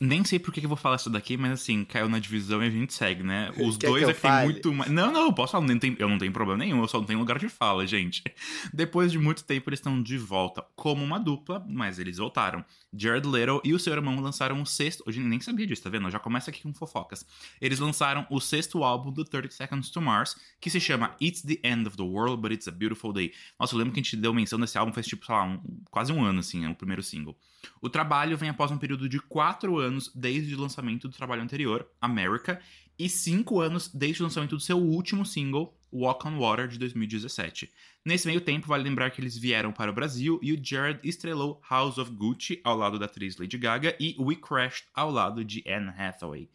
Nem 0.00 0.24
sei 0.24 0.38
por 0.38 0.52
que 0.54 0.64
eu 0.64 0.68
vou 0.68 0.78
falar 0.78 0.96
isso 0.96 1.10
daqui, 1.10 1.36
mas 1.36 1.52
assim, 1.52 1.84
caiu 1.84 2.08
na 2.08 2.18
divisão 2.18 2.62
e 2.62 2.66
a 2.66 2.70
gente 2.70 2.94
segue, 2.94 3.22
né? 3.22 3.50
Os 3.60 3.76
Quer 3.76 3.88
dois 3.88 4.08
é 4.08 4.14
que 4.14 4.20
tem 4.20 4.44
muito 4.44 4.72
mais. 4.72 4.90
Não, 4.90 5.12
não, 5.12 5.26
eu 5.26 5.32
posso 5.32 5.52
falar, 5.52 5.66
não 5.66 5.78
tem... 5.78 5.94
eu 5.98 6.08
não 6.08 6.16
tenho 6.16 6.32
problema 6.32 6.64
nenhum, 6.64 6.80
eu 6.80 6.88
só 6.88 6.98
não 6.98 7.06
tenho 7.06 7.18
lugar 7.18 7.38
de 7.38 7.50
fala, 7.50 7.86
gente. 7.86 8.22
Depois 8.72 9.12
de 9.12 9.18
muito 9.18 9.44
tempo, 9.44 9.68
eles 9.68 9.78
estão 9.78 10.02
de 10.02 10.16
volta 10.16 10.64
como 10.74 11.04
uma 11.04 11.20
dupla, 11.20 11.62
mas 11.68 11.98
eles 11.98 12.16
voltaram. 12.16 12.64
Jared 12.96 13.26
Leto 13.26 13.60
e 13.62 13.74
o 13.74 13.78
seu 13.78 13.92
irmão 13.92 14.18
lançaram 14.20 14.60
o 14.62 14.66
sexto. 14.66 15.04
Hoje 15.06 15.20
nem 15.20 15.38
sabia 15.38 15.66
disso, 15.66 15.82
tá 15.82 15.90
vendo? 15.90 16.10
Já 16.10 16.18
começa 16.18 16.50
aqui 16.50 16.62
com 16.62 16.72
fofocas. 16.72 17.26
Eles 17.60 17.78
lançaram 17.78 18.26
o 18.30 18.40
sexto 18.40 18.82
álbum 18.82 19.12
do 19.12 19.24
30 19.24 19.50
Seconds 19.50 19.90
to 19.90 20.00
Mars, 20.00 20.34
que 20.60 20.70
se 20.70 20.80
chama 20.80 21.14
It's 21.20 21.42
the 21.42 21.60
End 21.62 21.86
of 21.86 21.96
the 21.96 22.02
World, 22.02 22.40
but 22.40 22.52
It's 22.52 22.66
a 22.66 22.70
Beautiful 22.70 23.12
Day. 23.12 23.32
Nossa, 23.58 23.74
eu 23.74 23.78
lembro 23.78 23.92
que 23.92 24.00
a 24.00 24.02
gente 24.02 24.16
deu 24.16 24.32
menção 24.32 24.58
desse 24.58 24.78
álbum 24.78 24.92
faz 24.92 25.06
tipo, 25.06 25.26
sei 25.26 25.34
lá, 25.34 25.44
um, 25.44 25.60
quase 25.90 26.10
um 26.10 26.24
ano, 26.24 26.40
assim, 26.40 26.64
é 26.64 26.70
o 26.70 26.74
primeiro 26.74 27.02
single. 27.02 27.36
O 27.80 27.88
trabalho 27.88 28.36
vem 28.36 28.48
após 28.48 28.70
um 28.70 28.78
período 28.78 29.08
de 29.08 29.18
quatro 29.18 29.78
anos 29.78 30.10
desde 30.14 30.54
o 30.54 30.60
lançamento 30.60 31.08
do 31.08 31.14
trabalho 31.14 31.42
anterior, 31.42 31.88
America, 32.00 32.60
e 32.98 33.08
cinco 33.08 33.60
anos 33.60 33.88
desde 33.88 34.22
o 34.22 34.24
lançamento 34.24 34.56
do 34.56 34.60
seu 34.60 34.76
último 34.76 35.24
single, 35.24 35.74
Walk 35.92 36.26
on 36.28 36.38
Water, 36.38 36.68
de 36.68 36.78
2017. 36.78 37.72
Nesse 38.04 38.26
meio 38.26 38.40
tempo, 38.40 38.68
vale 38.68 38.84
lembrar 38.84 39.10
que 39.10 39.20
eles 39.20 39.36
vieram 39.36 39.72
para 39.72 39.90
o 39.90 39.94
Brasil 39.94 40.38
e 40.42 40.52
o 40.52 40.60
Jared 40.62 41.00
estrelou 41.02 41.60
House 41.68 41.98
of 41.98 42.10
Gucci 42.12 42.60
ao 42.62 42.76
lado 42.76 42.98
da 42.98 43.06
atriz 43.06 43.36
Lady 43.38 43.56
Gaga 43.56 43.96
e 43.98 44.14
We 44.18 44.36
Crashed 44.36 44.86
ao 44.94 45.10
lado 45.10 45.44
de 45.44 45.64
Anne 45.66 45.88
Hathaway. 45.88 46.50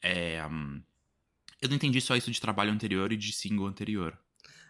É, 0.00 0.46
um, 0.46 0.80
eu 1.60 1.68
não 1.68 1.76
entendi 1.76 2.00
só 2.00 2.16
isso 2.16 2.30
de 2.30 2.40
trabalho 2.40 2.70
anterior 2.70 3.12
e 3.12 3.16
de 3.16 3.32
single 3.32 3.66
anterior. 3.66 4.16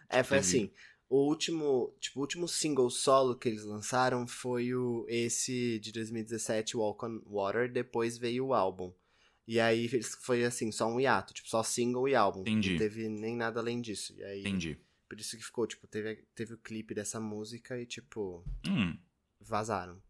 É, 0.09 0.23
foi 0.23 0.39
assim. 0.39 0.71
O 1.09 1.25
último, 1.25 1.95
tipo, 1.99 2.19
o 2.19 2.21
último 2.21 2.47
single 2.47 2.89
solo 2.89 3.35
que 3.35 3.47
eles 3.47 3.63
lançaram 3.63 4.27
foi 4.27 4.73
o 4.73 5.05
esse 5.07 5.79
de 5.79 5.91
2017, 5.91 6.75
Walk 6.75 7.05
on 7.05 7.21
Water, 7.25 7.71
depois 7.71 8.17
veio 8.17 8.47
o 8.47 8.53
álbum. 8.53 8.93
E 9.47 9.61
aí 9.61 9.87
foi 10.19 10.43
assim, 10.43 10.71
só 10.73 10.87
um 10.87 10.99
hiato, 10.99 11.33
tipo, 11.33 11.47
só 11.47 11.63
single 11.63 12.09
e 12.09 12.15
álbum. 12.15 12.41
Entendi. 12.41 12.71
Não 12.71 12.77
teve 12.77 13.07
nem 13.07 13.37
nada 13.37 13.61
além 13.61 13.79
disso. 13.79 14.13
E 14.17 14.23
aí, 14.23 14.41
Entendi. 14.41 14.77
Por 15.07 15.17
isso 15.17 15.37
que 15.37 15.43
ficou, 15.43 15.65
tipo, 15.65 15.87
teve, 15.87 16.15
teve 16.35 16.53
o 16.53 16.57
clipe 16.57 16.93
dessa 16.93 17.17
música 17.19 17.79
e, 17.79 17.85
tipo, 17.85 18.43
hum. 18.67 18.97
vazaram. 19.39 20.01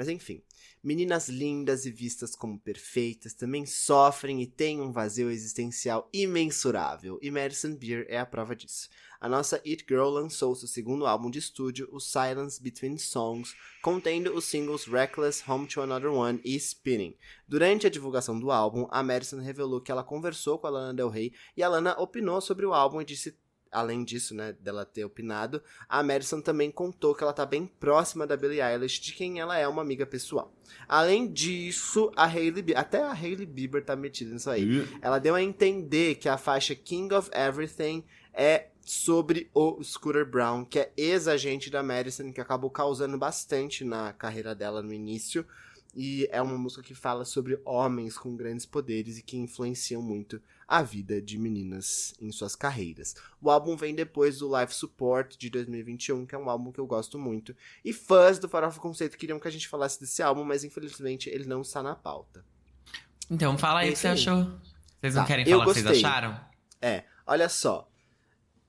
Mas 0.00 0.08
enfim, 0.08 0.42
meninas 0.82 1.28
lindas 1.28 1.84
e 1.84 1.90
vistas 1.90 2.34
como 2.34 2.58
perfeitas 2.58 3.34
também 3.34 3.66
sofrem 3.66 4.40
e 4.40 4.46
têm 4.46 4.80
um 4.80 4.90
vazio 4.90 5.30
existencial 5.30 6.08
imensurável, 6.10 7.18
e 7.20 7.30
Madison 7.30 7.76
Beer 7.76 8.06
é 8.08 8.18
a 8.18 8.24
prova 8.24 8.56
disso. 8.56 8.88
A 9.20 9.28
nossa 9.28 9.56
It 9.56 9.84
Girl 9.86 10.08
lançou 10.08 10.54
seu 10.54 10.66
segundo 10.66 11.06
álbum 11.06 11.30
de 11.30 11.38
estúdio, 11.38 11.86
o 11.92 12.00
Silence 12.00 12.62
Between 12.62 12.96
Songs, 12.96 13.54
contendo 13.82 14.34
os 14.34 14.46
singles 14.46 14.86
Reckless, 14.86 15.44
Home 15.46 15.66
to 15.66 15.82
Another 15.82 16.10
One 16.10 16.40
e 16.42 16.56
Spinning. 16.56 17.14
Durante 17.46 17.86
a 17.86 17.90
divulgação 17.90 18.40
do 18.40 18.50
álbum, 18.50 18.88
a 18.90 19.02
Madison 19.02 19.42
revelou 19.42 19.82
que 19.82 19.92
ela 19.92 20.02
conversou 20.02 20.58
com 20.58 20.66
a 20.66 20.70
Lana 20.70 20.94
Del 20.94 21.10
Rey 21.10 21.34
e 21.54 21.62
a 21.62 21.68
Lana 21.68 21.94
opinou 22.00 22.40
sobre 22.40 22.64
o 22.64 22.72
álbum 22.72 23.02
e 23.02 23.04
disse 23.04 23.38
além 23.70 24.04
disso, 24.04 24.34
né, 24.34 24.52
dela 24.60 24.84
ter 24.84 25.04
opinado, 25.04 25.62
a 25.88 26.02
Madison 26.02 26.40
também 26.40 26.70
contou 26.70 27.14
que 27.14 27.22
ela 27.22 27.32
tá 27.32 27.46
bem 27.46 27.66
próxima 27.66 28.26
da 28.26 28.36
Billie 28.36 28.60
Eilish, 28.60 29.00
de 29.00 29.12
quem 29.12 29.40
ela 29.40 29.56
é 29.56 29.66
uma 29.68 29.82
amiga 29.82 30.04
pessoal. 30.04 30.52
Além 30.88 31.30
disso, 31.30 32.10
a 32.16 32.24
Hailey, 32.24 32.74
até 32.74 33.02
a 33.02 33.12
Hailey 33.12 33.46
Bieber 33.46 33.84
tá 33.84 33.94
metida 33.94 34.32
nisso 34.32 34.50
aí. 34.50 34.86
Ela 35.00 35.18
deu 35.18 35.34
a 35.34 35.42
entender 35.42 36.16
que 36.16 36.28
a 36.28 36.36
faixa 36.36 36.74
King 36.74 37.14
of 37.14 37.30
Everything 37.32 38.04
é 38.32 38.68
sobre 38.82 39.50
o 39.54 39.82
Scooter 39.84 40.28
Brown, 40.28 40.64
que 40.64 40.80
é 40.80 40.92
ex-agente 40.96 41.70
da 41.70 41.82
Madison, 41.82 42.32
que 42.32 42.40
acabou 42.40 42.70
causando 42.70 43.16
bastante 43.16 43.84
na 43.84 44.12
carreira 44.12 44.54
dela 44.54 44.82
no 44.82 44.92
início. 44.92 45.46
E 45.94 46.28
é 46.30 46.40
uma 46.40 46.56
música 46.56 46.82
que 46.82 46.94
fala 46.94 47.24
sobre 47.24 47.60
homens 47.64 48.16
com 48.16 48.36
grandes 48.36 48.64
poderes 48.64 49.18
e 49.18 49.22
que 49.22 49.36
influenciam 49.36 50.00
muito 50.00 50.40
a 50.70 50.82
vida 50.82 51.20
de 51.20 51.36
meninas 51.36 52.14
em 52.20 52.30
suas 52.30 52.54
carreiras. 52.54 53.16
O 53.42 53.50
álbum 53.50 53.76
vem 53.76 53.92
depois 53.92 54.38
do 54.38 54.46
Live 54.46 54.72
Support 54.72 55.36
de 55.36 55.50
2021, 55.50 56.24
que 56.24 56.32
é 56.36 56.38
um 56.38 56.48
álbum 56.48 56.70
que 56.70 56.78
eu 56.78 56.86
gosto 56.86 57.18
muito. 57.18 57.56
E 57.84 57.92
fãs 57.92 58.38
do 58.38 58.48
Farofa 58.48 58.78
Conceito 58.78 59.18
queriam 59.18 59.40
que 59.40 59.48
a 59.48 59.50
gente 59.50 59.66
falasse 59.66 59.98
desse 59.98 60.22
álbum, 60.22 60.44
mas 60.44 60.62
infelizmente 60.62 61.28
ele 61.28 61.44
não 61.44 61.62
está 61.62 61.82
na 61.82 61.96
pauta. 61.96 62.44
Então 63.28 63.58
fala 63.58 63.80
aí 63.80 63.88
o 63.88 63.92
que 63.94 63.98
você 63.98 64.06
achou. 64.06 64.44
Vocês 65.00 65.16
não 65.16 65.22
tá, 65.22 65.26
querem 65.26 65.44
falar 65.44 65.64
o 65.64 65.66
que 65.66 65.80
vocês 65.80 65.86
acharam? 65.98 66.40
É, 66.80 67.02
olha 67.26 67.48
só. 67.48 67.90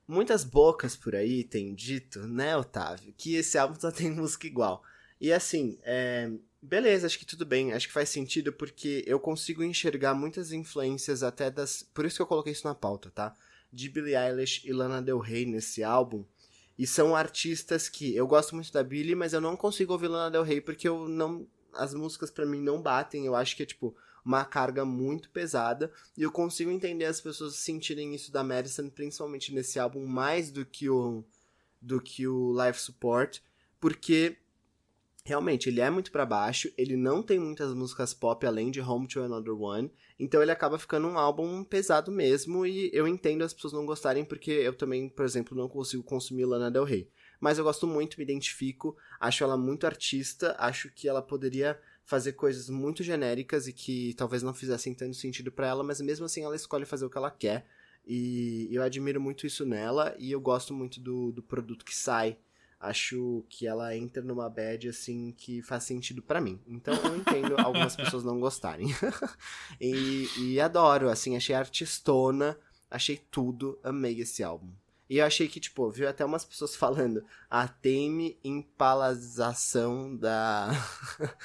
Muitas 0.07 0.43
bocas 0.43 0.95
por 0.95 1.13
aí 1.13 1.43
têm 1.43 1.75
dito, 1.75 2.27
né, 2.27 2.57
Otávio, 2.57 3.13
que 3.15 3.35
esse 3.35 3.59
álbum 3.59 3.79
só 3.79 3.91
tem 3.91 4.09
música 4.11 4.47
igual. 4.47 4.81
E 5.19 5.31
assim, 5.31 5.77
é, 5.83 6.31
Beleza, 6.61 7.07
acho 7.07 7.17
que 7.17 7.25
tudo 7.25 7.45
bem. 7.45 7.73
Acho 7.73 7.87
que 7.87 7.93
faz 7.93 8.09
sentido 8.09 8.53
porque 8.53 9.03
eu 9.07 9.19
consigo 9.19 9.63
enxergar 9.63 10.13
muitas 10.13 10.51
influências 10.51 11.23
até 11.23 11.49
das. 11.49 11.81
Por 11.81 12.05
isso 12.05 12.17
que 12.17 12.21
eu 12.21 12.27
coloquei 12.27 12.53
isso 12.53 12.67
na 12.67 12.75
pauta, 12.75 13.09
tá? 13.09 13.35
De 13.73 13.89
Billie 13.89 14.15
Eilish 14.15 14.67
e 14.67 14.71
Lana 14.71 15.01
Del 15.01 15.17
Rey 15.17 15.45
nesse 15.45 15.83
álbum. 15.83 16.23
E 16.77 16.85
são 16.85 17.15
artistas 17.15 17.89
que 17.89 18.15
eu 18.15 18.27
gosto 18.27 18.53
muito 18.53 18.71
da 18.71 18.83
Billie, 18.83 19.15
mas 19.15 19.33
eu 19.33 19.41
não 19.41 19.57
consigo 19.57 19.93
ouvir 19.93 20.07
Lana 20.07 20.29
Del 20.29 20.43
Rey 20.43 20.61
porque 20.61 20.87
eu 20.87 21.07
não. 21.07 21.47
As 21.73 21.93
músicas 21.95 22.29
para 22.29 22.45
mim 22.45 22.61
não 22.61 22.79
batem. 22.79 23.25
Eu 23.25 23.35
acho 23.35 23.55
que 23.55 23.63
é 23.63 23.65
tipo 23.65 23.95
uma 24.23 24.45
carga 24.45 24.85
muito 24.85 25.31
pesada. 25.31 25.91
E 26.15 26.21
eu 26.21 26.31
consigo 26.31 26.69
entender 26.69 27.05
as 27.05 27.19
pessoas 27.19 27.55
sentirem 27.55 28.13
isso 28.13 28.31
da 28.31 28.43
Madison, 28.43 28.87
principalmente 28.87 29.51
nesse 29.51 29.79
álbum, 29.79 30.05
mais 30.05 30.51
do 30.51 30.63
que 30.63 30.87
o. 30.87 31.23
do 31.81 31.99
que 31.99 32.27
o 32.27 32.51
Live 32.51 32.77
Support. 32.77 33.41
Porque 33.79 34.37
realmente 35.23 35.69
ele 35.69 35.81
é 35.81 35.89
muito 35.89 36.11
para 36.11 36.25
baixo, 36.25 36.71
ele 36.77 36.97
não 36.97 37.21
tem 37.21 37.39
muitas 37.39 37.73
músicas 37.73 38.13
pop 38.13 38.45
além 38.45 38.71
de 38.71 38.81
Home 38.81 39.07
to 39.07 39.21
Another 39.21 39.53
One, 39.53 39.91
então 40.19 40.41
ele 40.41 40.51
acaba 40.51 40.79
ficando 40.79 41.07
um 41.07 41.17
álbum 41.17 41.63
pesado 41.63 42.11
mesmo 42.11 42.65
e 42.65 42.89
eu 42.93 43.07
entendo 43.07 43.43
as 43.43 43.53
pessoas 43.53 43.73
não 43.73 43.85
gostarem 43.85 44.25
porque 44.25 44.51
eu 44.51 44.73
também, 44.73 45.09
por 45.09 45.25
exemplo, 45.25 45.55
não 45.55 45.69
consigo 45.69 46.03
consumir 46.03 46.45
Lana 46.45 46.71
Del 46.71 46.83
Rey. 46.83 47.09
Mas 47.39 47.57
eu 47.57 47.63
gosto 47.63 47.87
muito, 47.87 48.17
me 48.17 48.23
identifico, 48.23 48.95
acho 49.19 49.43
ela 49.43 49.57
muito 49.57 49.87
artista, 49.87 50.55
acho 50.59 50.91
que 50.91 51.07
ela 51.07 51.23
poderia 51.23 51.79
fazer 52.05 52.33
coisas 52.33 52.69
muito 52.69 53.03
genéricas 53.03 53.67
e 53.67 53.73
que 53.73 54.13
talvez 54.15 54.43
não 54.43 54.53
fizessem 54.53 54.93
tanto 54.93 55.15
sentido 55.15 55.51
para 55.51 55.67
ela, 55.67 55.83
mas 55.83 56.01
mesmo 56.01 56.25
assim 56.25 56.43
ela 56.43 56.55
escolhe 56.55 56.85
fazer 56.85 57.05
o 57.05 57.09
que 57.09 57.17
ela 57.17 57.31
quer. 57.31 57.65
E 58.05 58.67
eu 58.71 58.81
admiro 58.83 59.21
muito 59.21 59.47
isso 59.47 59.65
nela 59.65 60.15
e 60.19 60.31
eu 60.31 60.41
gosto 60.41 60.73
muito 60.73 60.99
do, 60.99 61.31
do 61.31 61.41
produto 61.41 61.85
que 61.85 61.95
sai 61.95 62.37
acho 62.81 63.45
que 63.47 63.67
ela 63.67 63.95
entra 63.95 64.23
numa 64.23 64.49
bad 64.49 64.89
assim 64.89 65.31
que 65.37 65.61
faz 65.61 65.83
sentido 65.83 66.21
para 66.21 66.41
mim. 66.41 66.59
Então 66.67 66.95
eu 66.95 67.15
entendo 67.15 67.55
algumas 67.61 67.95
pessoas 67.95 68.23
não 68.23 68.39
gostarem. 68.39 68.87
e, 69.79 70.27
e, 70.39 70.59
adoro, 70.59 71.07
assim, 71.07 71.37
achei 71.37 71.55
artistona, 71.55 72.57
achei 72.89 73.17
tudo, 73.29 73.79
amei 73.83 74.19
esse 74.19 74.43
álbum. 74.43 74.71
E 75.07 75.17
eu 75.17 75.25
achei 75.25 75.47
que, 75.47 75.59
tipo, 75.59 75.91
viu 75.91 76.07
até 76.07 76.25
umas 76.25 76.43
pessoas 76.43 76.75
falando 76.75 77.23
a 77.49 77.67
teme 77.67 78.39
empalazação 78.43 80.15
da, 80.15 80.71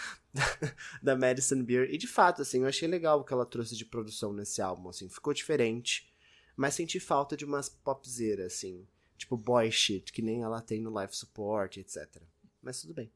da 1.02 1.16
Madison 1.16 1.62
Beer. 1.62 1.92
E 1.92 1.98
de 1.98 2.06
fato, 2.06 2.42
assim, 2.42 2.60
eu 2.60 2.68
achei 2.68 2.88
legal 2.88 3.20
o 3.20 3.24
que 3.24 3.32
ela 3.32 3.44
trouxe 3.44 3.76
de 3.76 3.84
produção 3.84 4.32
nesse 4.32 4.62
álbum, 4.62 4.88
assim, 4.88 5.08
ficou 5.08 5.34
diferente. 5.34 6.08
Mas 6.56 6.74
senti 6.74 6.98
falta 6.98 7.36
de 7.36 7.44
umas 7.44 7.68
popzeiras, 7.68 8.54
assim 8.54 8.86
tipo 9.16 9.36
boy 9.36 9.70
shit, 9.70 10.12
que 10.12 10.22
nem 10.22 10.42
ela 10.42 10.60
tem 10.60 10.80
no 10.80 10.90
live 10.90 11.14
support, 11.14 11.76
etc. 11.76 12.22
Mas 12.62 12.80
tudo 12.80 12.94
bem. 12.94 13.10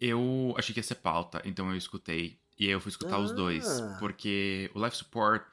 Eu 0.00 0.54
achei 0.58 0.72
que 0.72 0.80
ia 0.80 0.84
ser 0.84 0.96
pauta, 0.96 1.40
então 1.44 1.70
eu 1.70 1.76
escutei. 1.76 2.38
E 2.58 2.66
aí 2.66 2.72
eu 2.72 2.80
fui 2.80 2.90
escutar 2.90 3.16
ah. 3.16 3.20
os 3.20 3.32
dois. 3.32 3.66
Ah. 3.66 3.96
Porque 3.98 4.70
o 4.74 4.78
live 4.78 4.96
support, 4.96 5.46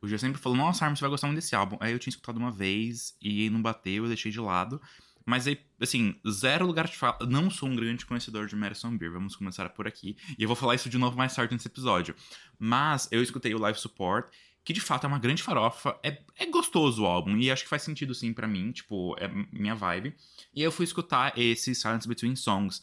o 0.00 0.08
Gil 0.08 0.18
sempre 0.18 0.40
falou, 0.40 0.56
nossa, 0.56 0.84
Armin, 0.84 0.96
você 0.96 1.00
vai 1.00 1.10
gostar 1.10 1.26
muito 1.26 1.38
desse 1.38 1.54
álbum. 1.54 1.76
Aí 1.80 1.92
eu 1.92 1.98
tinha 1.98 2.10
escutado 2.10 2.36
uma 2.36 2.50
vez 2.50 3.16
e 3.20 3.50
não 3.50 3.60
bateu, 3.60 4.04
eu 4.04 4.08
deixei 4.08 4.32
de 4.32 4.40
lado. 4.40 4.80
Mas 5.26 5.46
aí, 5.46 5.60
assim, 5.78 6.16
zero 6.28 6.66
lugar 6.66 6.88
de 6.88 6.96
fala. 6.96 7.18
Não 7.28 7.50
sou 7.50 7.68
um 7.68 7.76
grande 7.76 8.06
conhecedor 8.06 8.46
de 8.46 8.56
Madison 8.56 8.96
Beer, 8.96 9.12
vamos 9.12 9.36
começar 9.36 9.68
por 9.70 9.86
aqui. 9.86 10.16
E 10.38 10.42
eu 10.42 10.48
vou 10.48 10.56
falar 10.56 10.74
isso 10.74 10.88
de 10.88 10.98
novo 10.98 11.16
mais 11.16 11.34
tarde 11.34 11.52
nesse 11.52 11.68
episódio. 11.68 12.14
Mas 12.58 13.08
eu 13.12 13.22
escutei 13.22 13.54
o 13.54 13.58
live 13.58 13.78
support 13.78 14.28
que 14.64 14.72
de 14.72 14.80
fato 14.80 15.04
é 15.04 15.08
uma 15.08 15.18
grande 15.18 15.42
farofa. 15.42 15.98
É, 16.02 16.22
é 16.38 16.46
gostoso 16.46 17.02
o 17.02 17.06
álbum, 17.06 17.36
e 17.36 17.50
acho 17.50 17.64
que 17.64 17.68
faz 17.68 17.82
sentido 17.82 18.14
sim 18.14 18.32
para 18.32 18.46
mim, 18.46 18.72
tipo, 18.72 19.16
é 19.18 19.28
minha 19.52 19.74
vibe. 19.74 20.14
E 20.54 20.62
eu 20.62 20.70
fui 20.70 20.84
escutar 20.84 21.36
esse 21.38 21.74
Silence 21.74 22.06
Between 22.06 22.36
Songs. 22.36 22.80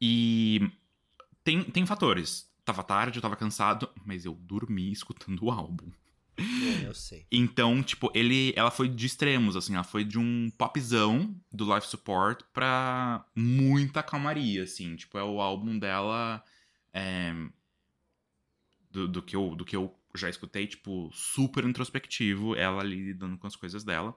E 0.00 0.60
tem, 1.44 1.62
tem 1.62 1.86
fatores. 1.86 2.50
Tava 2.64 2.82
tarde, 2.82 3.18
eu 3.18 3.22
tava 3.22 3.36
cansado, 3.36 3.88
mas 4.04 4.24
eu 4.24 4.34
dormi 4.34 4.92
escutando 4.92 5.44
o 5.44 5.50
álbum. 5.50 5.90
É, 6.36 6.86
eu 6.86 6.94
sei. 6.94 7.26
Então, 7.30 7.82
tipo, 7.82 8.10
ele, 8.14 8.52
ela 8.56 8.70
foi 8.70 8.88
de 8.88 9.06
extremos, 9.06 9.56
assim, 9.56 9.74
ela 9.74 9.84
foi 9.84 10.04
de 10.04 10.18
um 10.18 10.50
popzão 10.56 11.34
do 11.52 11.72
life 11.72 11.86
support 11.86 12.42
pra 12.52 13.24
muita 13.34 14.02
calmaria, 14.02 14.62
assim. 14.62 14.96
Tipo, 14.96 15.18
é 15.18 15.24
o 15.24 15.40
álbum 15.40 15.78
dela. 15.78 16.42
É, 16.92 17.34
do, 18.90 19.08
do, 19.08 19.22
que 19.22 19.34
eu, 19.34 19.54
do 19.56 19.64
que 19.64 19.74
eu 19.74 19.94
já 20.14 20.28
escutei, 20.28 20.66
tipo, 20.66 21.10
super 21.12 21.64
introspectivo, 21.64 22.54
ela 22.54 22.80
ali 22.80 22.96
lidando 22.96 23.38
com 23.38 23.46
as 23.46 23.56
coisas 23.56 23.84
dela. 23.84 24.14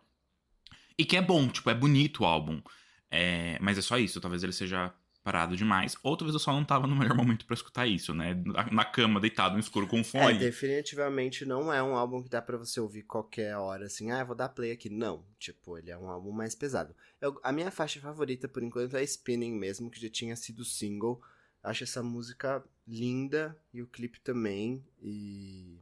E 0.97 1.05
que 1.05 1.17
é 1.17 1.21
bom, 1.21 1.47
tipo, 1.47 1.69
é 1.69 1.73
bonito 1.73 2.23
o 2.23 2.25
álbum. 2.25 2.61
É, 3.09 3.57
mas 3.61 3.77
é 3.77 3.81
só 3.81 3.97
isso, 3.97 4.19
talvez 4.19 4.43
ele 4.43 4.51
seja 4.51 4.93
parado 5.25 5.57
demais, 5.57 5.97
ou 6.03 6.15
talvez 6.15 6.35
eu 6.35 6.39
só 6.39 6.53
não 6.53 6.63
tava 6.63 6.85
no 6.85 6.95
melhor 6.95 7.17
momento 7.17 7.47
para 7.47 7.55
escutar 7.55 7.87
isso, 7.87 8.13
né? 8.13 8.39
Na, 8.45 8.71
na, 8.71 8.85
cama, 8.85 9.19
deitado 9.19 9.55
no 9.55 9.59
escuro 9.59 9.87
com 9.87 10.03
fone. 10.03 10.35
É, 10.35 10.39
definitivamente 10.39 11.45
não 11.45 11.73
é 11.73 11.81
um 11.81 11.95
álbum 11.95 12.21
que 12.21 12.29
dá 12.29 12.41
para 12.41 12.57
você 12.57 12.79
ouvir 12.79 13.01
qualquer 13.03 13.57
hora, 13.57 13.87
assim, 13.87 14.11
ah, 14.11 14.23
vou 14.23 14.35
dar 14.35 14.49
play 14.49 14.71
aqui. 14.71 14.87
Não, 14.87 15.25
tipo, 15.39 15.79
ele 15.79 15.89
é 15.89 15.97
um 15.97 16.07
álbum 16.07 16.31
mais 16.31 16.53
pesado. 16.53 16.95
Eu, 17.19 17.39
a 17.43 17.51
minha 17.51 17.71
faixa 17.71 17.99
favorita, 17.99 18.47
por 18.47 18.61
enquanto, 18.61 18.95
é 18.95 19.03
Spinning 19.03 19.53
mesmo, 19.53 19.89
que 19.89 19.99
já 19.99 20.09
tinha 20.09 20.35
sido 20.35 20.63
single. 20.63 21.19
Acho 21.65 21.83
essa 21.83 22.03
música 22.03 22.63
linda 22.87 23.59
e 23.73 23.81
o 23.81 23.87
clipe 23.87 24.19
também, 24.19 24.85
e... 25.01 25.79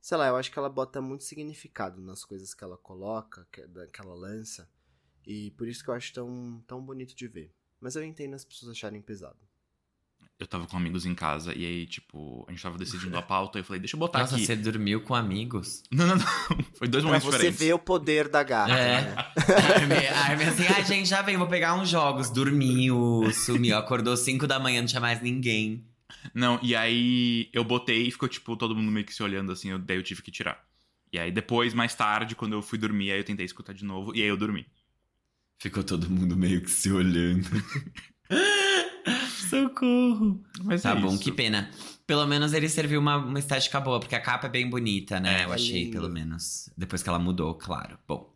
Sei 0.00 0.16
lá, 0.16 0.28
eu 0.28 0.36
acho 0.36 0.52
que 0.52 0.58
ela 0.58 0.68
bota 0.68 1.00
muito 1.00 1.24
significado 1.24 2.00
nas 2.00 2.24
coisas 2.24 2.54
que 2.54 2.62
ela 2.62 2.76
coloca, 2.76 3.48
que, 3.50 3.66
que 3.66 4.00
ela 4.00 4.14
lança, 4.14 4.70
e 5.26 5.50
por 5.52 5.66
isso 5.66 5.82
que 5.82 5.90
eu 5.90 5.94
acho 5.94 6.12
tão, 6.12 6.62
tão 6.66 6.84
bonito 6.84 7.14
de 7.14 7.26
ver. 7.26 7.52
Mas 7.80 7.96
eu 7.96 8.04
entendo 8.04 8.34
as 8.34 8.44
pessoas 8.44 8.72
acharem 8.72 9.00
pesado. 9.00 9.45
Eu 10.38 10.46
tava 10.46 10.66
com 10.66 10.76
amigos 10.76 11.06
em 11.06 11.14
casa 11.14 11.54
e 11.54 11.64
aí, 11.64 11.86
tipo, 11.86 12.44
a 12.46 12.50
gente 12.50 12.62
tava 12.62 12.76
decidindo 12.76 13.16
a 13.16 13.22
pauta 13.22 13.58
e 13.58 13.60
eu 13.60 13.64
falei, 13.64 13.80
deixa 13.80 13.96
eu 13.96 14.00
botar 14.00 14.18
Nossa, 14.18 14.34
aqui. 14.34 14.44
você 14.44 14.54
dormiu 14.54 15.00
com 15.00 15.14
amigos? 15.14 15.82
Não, 15.90 16.06
não, 16.06 16.16
não. 16.16 16.26
Foi 16.76 16.86
dois 16.86 17.02
momentos 17.04 17.26
pra 17.28 17.38
você 17.38 17.50
ver 17.50 17.72
o 17.72 17.78
poder 17.78 18.28
da 18.28 18.42
garra. 18.42 18.78
É. 18.78 19.00
Né? 19.00 20.08
a 20.12 20.20
Armin 20.26 20.44
assim, 20.44 20.64
ah, 20.66 20.82
gente, 20.82 21.08
já 21.08 21.22
vem, 21.22 21.38
vou 21.38 21.46
pegar 21.46 21.74
uns 21.74 21.88
jogos. 21.88 22.28
Dormiu, 22.28 23.30
sumiu, 23.32 23.78
acordou 23.78 24.14
5 24.14 24.46
da 24.46 24.58
manhã, 24.58 24.80
não 24.80 24.88
tinha 24.88 25.00
mais 25.00 25.22
ninguém. 25.22 25.82
Não, 26.34 26.58
e 26.62 26.76
aí 26.76 27.48
eu 27.52 27.64
botei 27.64 28.08
e 28.08 28.10
ficou, 28.10 28.28
tipo, 28.28 28.56
todo 28.56 28.74
mundo 28.74 28.90
meio 28.90 29.06
que 29.06 29.14
se 29.14 29.22
olhando 29.22 29.52
assim, 29.52 29.70
eu, 29.70 29.78
daí 29.78 29.96
eu 29.96 30.02
tive 30.02 30.20
que 30.22 30.30
tirar. 30.30 30.62
E 31.12 31.18
aí 31.18 31.30
depois, 31.30 31.72
mais 31.72 31.94
tarde, 31.94 32.34
quando 32.34 32.52
eu 32.52 32.60
fui 32.60 32.78
dormir, 32.78 33.10
aí 33.10 33.18
eu 33.18 33.24
tentei 33.24 33.46
escutar 33.46 33.72
de 33.72 33.84
novo 33.84 34.14
e 34.14 34.20
aí 34.20 34.28
eu 34.28 34.36
dormi. 34.36 34.66
Ficou 35.58 35.82
todo 35.82 36.10
mundo 36.10 36.36
meio 36.36 36.60
que 36.60 36.70
se 36.70 36.92
olhando. 36.92 37.48
Socorro. 39.48 40.40
Mas 40.64 40.82
tá 40.82 40.92
é 40.92 41.00
bom, 41.00 41.14
isso. 41.14 41.18
que 41.20 41.32
pena. 41.32 41.70
Pelo 42.06 42.26
menos 42.26 42.52
ele 42.52 42.68
serviu 42.68 43.00
uma, 43.00 43.16
uma 43.16 43.38
estética 43.38 43.80
boa, 43.80 43.98
porque 43.98 44.14
a 44.14 44.20
capa 44.20 44.46
é 44.46 44.50
bem 44.50 44.68
bonita, 44.68 45.18
né? 45.18 45.42
É, 45.42 45.44
Eu 45.44 45.52
achei, 45.52 45.84
lindo. 45.84 45.92
pelo 45.92 46.08
menos. 46.08 46.68
Depois 46.76 47.02
que 47.02 47.08
ela 47.08 47.18
mudou, 47.18 47.54
claro. 47.54 47.98
Bom. 48.06 48.32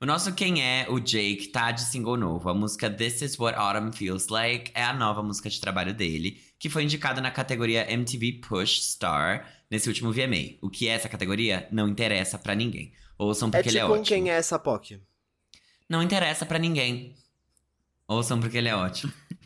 O 0.00 0.06
nosso 0.06 0.34
Quem 0.34 0.62
é, 0.62 0.86
o 0.90 1.00
Jake, 1.00 1.48
tá 1.48 1.70
de 1.70 1.80
single 1.80 2.16
novo. 2.16 2.48
A 2.48 2.54
música 2.54 2.90
This 2.90 3.22
Is 3.22 3.38
What 3.38 3.56
Autumn 3.56 3.92
Feels 3.92 4.28
Like 4.28 4.70
é 4.74 4.84
a 4.84 4.92
nova 4.92 5.22
música 5.22 5.48
de 5.48 5.58
trabalho 5.58 5.94
dele, 5.94 6.42
que 6.58 6.68
foi 6.68 6.82
indicada 6.82 7.20
na 7.20 7.30
categoria 7.30 7.90
MTV 7.90 8.40
Push 8.46 8.82
Star 8.82 9.48
nesse 9.70 9.88
último 9.88 10.12
VMA. 10.12 10.58
O 10.60 10.68
que 10.68 10.88
é 10.88 10.92
essa 10.92 11.08
categoria 11.08 11.66
não 11.72 11.88
interessa 11.88 12.38
para 12.38 12.54
ninguém. 12.54 12.92
Ouçam 13.16 13.50
porque 13.50 13.68
é 13.68 13.72
tipo 13.72 13.72
ele 13.72 13.78
é 13.78 13.84
ótimo. 13.86 14.04
Quem 14.04 14.30
é 14.30 14.34
essa 14.34 14.58
POC? 14.58 15.00
Não 15.88 16.02
interessa 16.02 16.44
para 16.44 16.58
ninguém. 16.58 17.14
Ouçam 18.06 18.38
porque 18.40 18.58
ele 18.58 18.68
é 18.68 18.76
ótimo. 18.76 19.12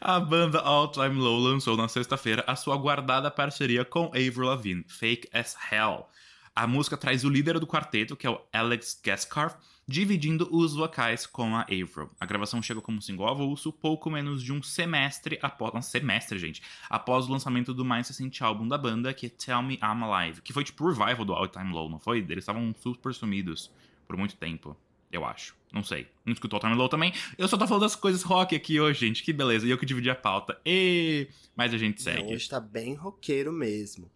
A 0.00 0.20
banda 0.20 0.60
All 0.60 0.90
Time 0.90 1.16
Low 1.16 1.38
lançou 1.38 1.76
na 1.76 1.88
sexta-feira 1.88 2.44
a 2.46 2.56
sua 2.56 2.76
guardada 2.76 3.30
parceria 3.30 3.84
com 3.84 4.06
Avril 4.06 4.46
Lavigne, 4.46 4.84
Fake 4.88 5.28
as 5.32 5.56
Hell. 5.70 6.06
A 6.54 6.66
música 6.66 6.96
traz 6.96 7.24
o 7.24 7.28
líder 7.28 7.60
do 7.60 7.66
quarteto, 7.66 8.16
que 8.16 8.26
é 8.26 8.30
o 8.30 8.40
Alex 8.52 9.00
Gaskarth, 9.04 9.56
dividindo 9.86 10.48
os 10.50 10.74
vocais 10.74 11.26
com 11.26 11.54
a 11.54 11.62
Avril. 11.62 12.10
A 12.20 12.26
gravação 12.26 12.60
chega 12.60 12.80
como 12.80 13.00
single 13.00 13.28
avulso 13.28 13.72
pouco 13.72 14.10
menos 14.10 14.42
de 14.42 14.52
um 14.52 14.62
semestre 14.62 15.38
após... 15.40 15.74
Um 15.74 15.82
semestre, 15.82 16.38
gente. 16.38 16.62
Após 16.90 17.26
o 17.26 17.32
lançamento 17.32 17.72
do 17.72 17.84
mais 17.84 18.08
recente 18.08 18.42
álbum 18.42 18.66
da 18.66 18.76
banda, 18.76 19.14
que 19.14 19.26
é 19.26 19.28
Tell 19.28 19.62
Me 19.62 19.74
I'm 19.76 20.02
Alive. 20.02 20.42
Que 20.42 20.52
foi 20.52 20.64
tipo 20.64 20.88
revival 20.88 21.24
do 21.24 21.32
All 21.32 21.48
Time 21.48 21.72
Low, 21.72 21.88
não 21.88 21.98
foi? 21.98 22.18
Eles 22.18 22.38
estavam 22.38 22.74
super 22.74 23.14
sumidos 23.14 23.70
por 24.06 24.16
muito 24.16 24.36
tempo. 24.36 24.76
Eu 25.10 25.24
acho. 25.24 25.57
Não 25.72 25.82
sei. 25.82 26.06
Não 26.24 26.32
escutou 26.32 26.58
o 26.58 26.60
Time 26.60 26.74
Low 26.74 26.88
também. 26.88 27.12
Eu 27.36 27.46
só 27.46 27.56
tô 27.56 27.66
falando 27.66 27.82
das 27.82 27.94
coisas 27.94 28.22
rock 28.22 28.56
aqui 28.56 28.80
hoje, 28.80 29.06
gente. 29.06 29.22
Que 29.22 29.32
beleza. 29.32 29.66
E 29.66 29.70
eu 29.70 29.78
que 29.78 29.86
dividi 29.86 30.08
a 30.08 30.14
pauta. 30.14 30.58
E... 30.64 31.28
Mas 31.54 31.74
a 31.74 31.78
gente 31.78 32.02
segue. 32.02 32.22
Não, 32.22 32.32
hoje 32.32 32.48
tá 32.48 32.58
bem 32.58 32.94
roqueiro 32.94 33.52
mesmo. 33.52 34.10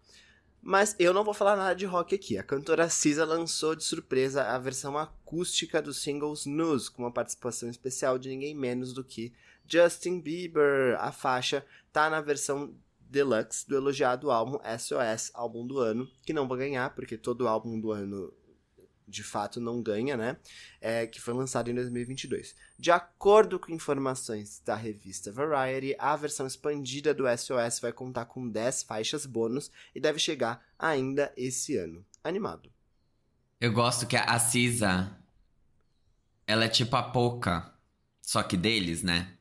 Mas 0.63 0.95
eu 0.99 1.13
não 1.13 1.25
vou 1.25 1.35
falar 1.35 1.57
nada 1.57 1.75
de 1.75 1.85
rock 1.85 2.15
aqui. 2.15 2.39
A 2.39 2.43
cantora 2.43 2.89
Cisa 2.89 3.25
lançou 3.25 3.75
de 3.75 3.83
surpresa 3.83 4.45
a 4.45 4.59
versão 4.59 4.97
acústica 4.97 5.83
dos 5.83 6.01
singles 6.01 6.47
News, 6.47 6.89
com 6.89 7.03
uma 7.03 7.11
participação 7.11 7.69
especial 7.69 8.17
de 8.17 8.29
ninguém 8.29 8.55
menos 8.55 8.93
do 8.93 9.03
que 9.03 9.33
Justin 9.67 10.21
Bieber. 10.21 10.97
A 11.01 11.11
faixa 11.11 11.67
tá 11.93 12.09
na 12.09 12.21
versão 12.21 12.75
deluxe 13.01 13.69
do 13.69 13.77
elogiado 13.77 14.31
álbum 14.31 14.59
SOS, 14.79 15.33
álbum 15.35 15.67
do 15.67 15.79
ano, 15.79 16.09
que 16.25 16.33
não 16.33 16.49
vai 16.49 16.59
ganhar, 16.59 16.95
porque 16.95 17.19
todo 17.19 17.49
álbum 17.49 17.79
do 17.79 17.91
ano 17.91 18.33
de 19.07 19.23
fato 19.23 19.61
não 19.61 19.83
ganha, 19.83 20.17
né? 20.17 20.37
É, 20.81 21.07
que 21.07 21.21
foi 21.21 21.35
lançado 21.35 21.71
em 21.71 21.75
2022. 21.75 22.55
De 22.79 22.91
acordo 22.91 23.59
com 23.59 23.73
informações 23.73 24.61
da 24.65 24.75
revista 24.75 25.31
Variety, 25.31 25.95
a 25.99 26.17
versão 26.17 26.47
expandida 26.47 27.15
do 27.15 27.25
SOS 27.27 27.81
vai 27.81 27.93
contar 27.93 28.25
com 28.27 28.49
10 28.49 28.83
faixas 28.83 29.27
bônus 29.27 29.71
e 29.95 30.01
deve 30.01 30.19
chegar 30.19 30.65
ainda 30.79 31.33
esse 31.37 31.77
ano. 31.77 32.05
Animado. 32.25 32.71
Eu 33.61 33.73
gosto 33.73 34.07
que 34.07 34.17
a 34.17 34.39
Cisa, 34.39 35.17
ela 36.47 36.65
é 36.65 36.69
tipo 36.69 36.97
a 36.97 37.03
Poca, 37.03 37.73
só 38.21 38.43
que 38.43 38.57
deles, 38.57 39.03
né? 39.03 39.35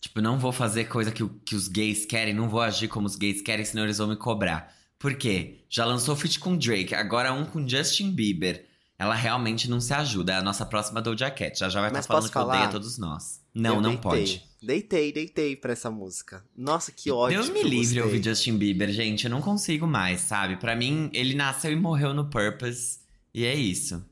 Tipo, 0.00 0.20
não 0.20 0.38
vou 0.38 0.52
fazer 0.52 0.84
coisa 0.84 1.10
que, 1.10 1.26
que 1.44 1.54
os 1.54 1.66
gays 1.66 2.06
querem, 2.06 2.34
não 2.34 2.48
vou 2.48 2.60
agir 2.60 2.86
como 2.86 3.06
os 3.06 3.16
gays 3.16 3.42
querem, 3.42 3.64
senão 3.64 3.84
eles 3.84 3.98
vão 3.98 4.08
me 4.08 4.16
cobrar. 4.16 4.72
Por 4.98 5.16
quê? 5.16 5.64
Já 5.68 5.84
lançou 5.84 6.16
feat 6.16 6.38
com 6.38 6.56
Drake, 6.56 6.94
agora 6.94 7.32
um 7.32 7.44
com 7.44 7.66
Justin 7.66 8.12
Bieber 8.12 8.65
ela 8.98 9.14
realmente 9.14 9.68
não 9.68 9.80
se 9.80 9.92
ajuda. 9.92 10.32
É 10.32 10.36
a 10.36 10.42
nossa 10.42 10.64
próxima 10.64 11.02
Doja 11.02 11.30
Cat. 11.30 11.58
Já 11.58 11.68
já 11.68 11.80
vai 11.80 11.90
estar 11.90 12.00
tá 12.00 12.06
falando 12.08 12.26
que 12.26 12.32
falar? 12.32 12.54
odeia 12.54 12.70
todos 12.70 12.96
nós. 12.96 13.42
Não, 13.54 13.76
eu 13.76 13.80
não 13.80 13.90
deitei, 13.90 14.10
pode. 14.10 14.44
Deitei, 14.62 15.12
deitei 15.12 15.56
pra 15.56 15.72
essa 15.72 15.90
música. 15.90 16.44
Nossa, 16.56 16.90
que 16.90 17.10
ódio. 17.10 17.38
Deus 17.38 17.50
me 17.50 17.62
livre 17.62 18.00
ouvir 18.00 18.22
Justin 18.22 18.56
Bieber, 18.56 18.90
gente. 18.90 19.24
Eu 19.24 19.30
não 19.30 19.42
consigo 19.42 19.86
mais, 19.86 20.22
sabe? 20.22 20.56
Para 20.56 20.74
mim, 20.74 21.10
ele 21.12 21.34
nasceu 21.34 21.70
e 21.70 21.76
morreu 21.76 22.14
no 22.14 22.30
Purpose. 22.30 23.00
E 23.34 23.44
é 23.44 23.54
isso. 23.54 24.04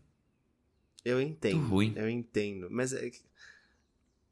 Eu 1.02 1.20
entendo. 1.20 1.56
Muito 1.56 1.70
ruim. 1.70 1.92
Eu 1.96 2.08
entendo. 2.08 2.68
Mas 2.70 2.92
é... 2.92 3.06
o 3.06 3.10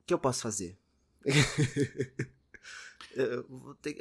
que 0.07 0.13
eu 0.13 0.19
posso 0.19 0.43
fazer? 0.43 0.77
eu 3.17 3.77
ter... 3.81 3.97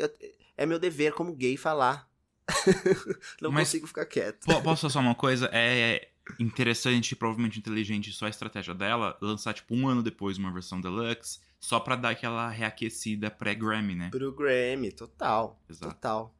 é 0.57 0.65
meu 0.65 0.79
dever 0.79 1.13
como 1.13 1.33
gay 1.33 1.55
falar. 1.55 2.09
não 3.41 3.51
Mas 3.51 3.69
consigo 3.69 3.87
ficar 3.87 4.05
quieto. 4.05 4.45
Posso 4.63 4.89
falar 4.89 5.05
uma 5.05 5.15
coisa? 5.15 5.49
É, 5.53 6.10
interessante, 6.39 7.15
provavelmente 7.15 7.59
inteligente, 7.59 8.11
só 8.11 8.25
a 8.25 8.29
estratégia 8.29 8.73
dela, 8.73 9.17
lançar, 9.21 9.53
tipo, 9.53 9.75
um 9.75 9.87
ano 9.87 10.03
depois 10.03 10.37
uma 10.37 10.51
versão 10.51 10.79
deluxe, 10.79 11.39
só 11.59 11.79
pra 11.79 11.95
dar 11.95 12.09
aquela 12.09 12.49
reaquecida 12.49 13.29
pré-Grammy, 13.29 13.95
né? 13.95 14.09
Pro 14.09 14.33
Grammy, 14.33 14.91
total. 14.91 15.61
Exato. 15.69 15.93
Total. 15.93 16.35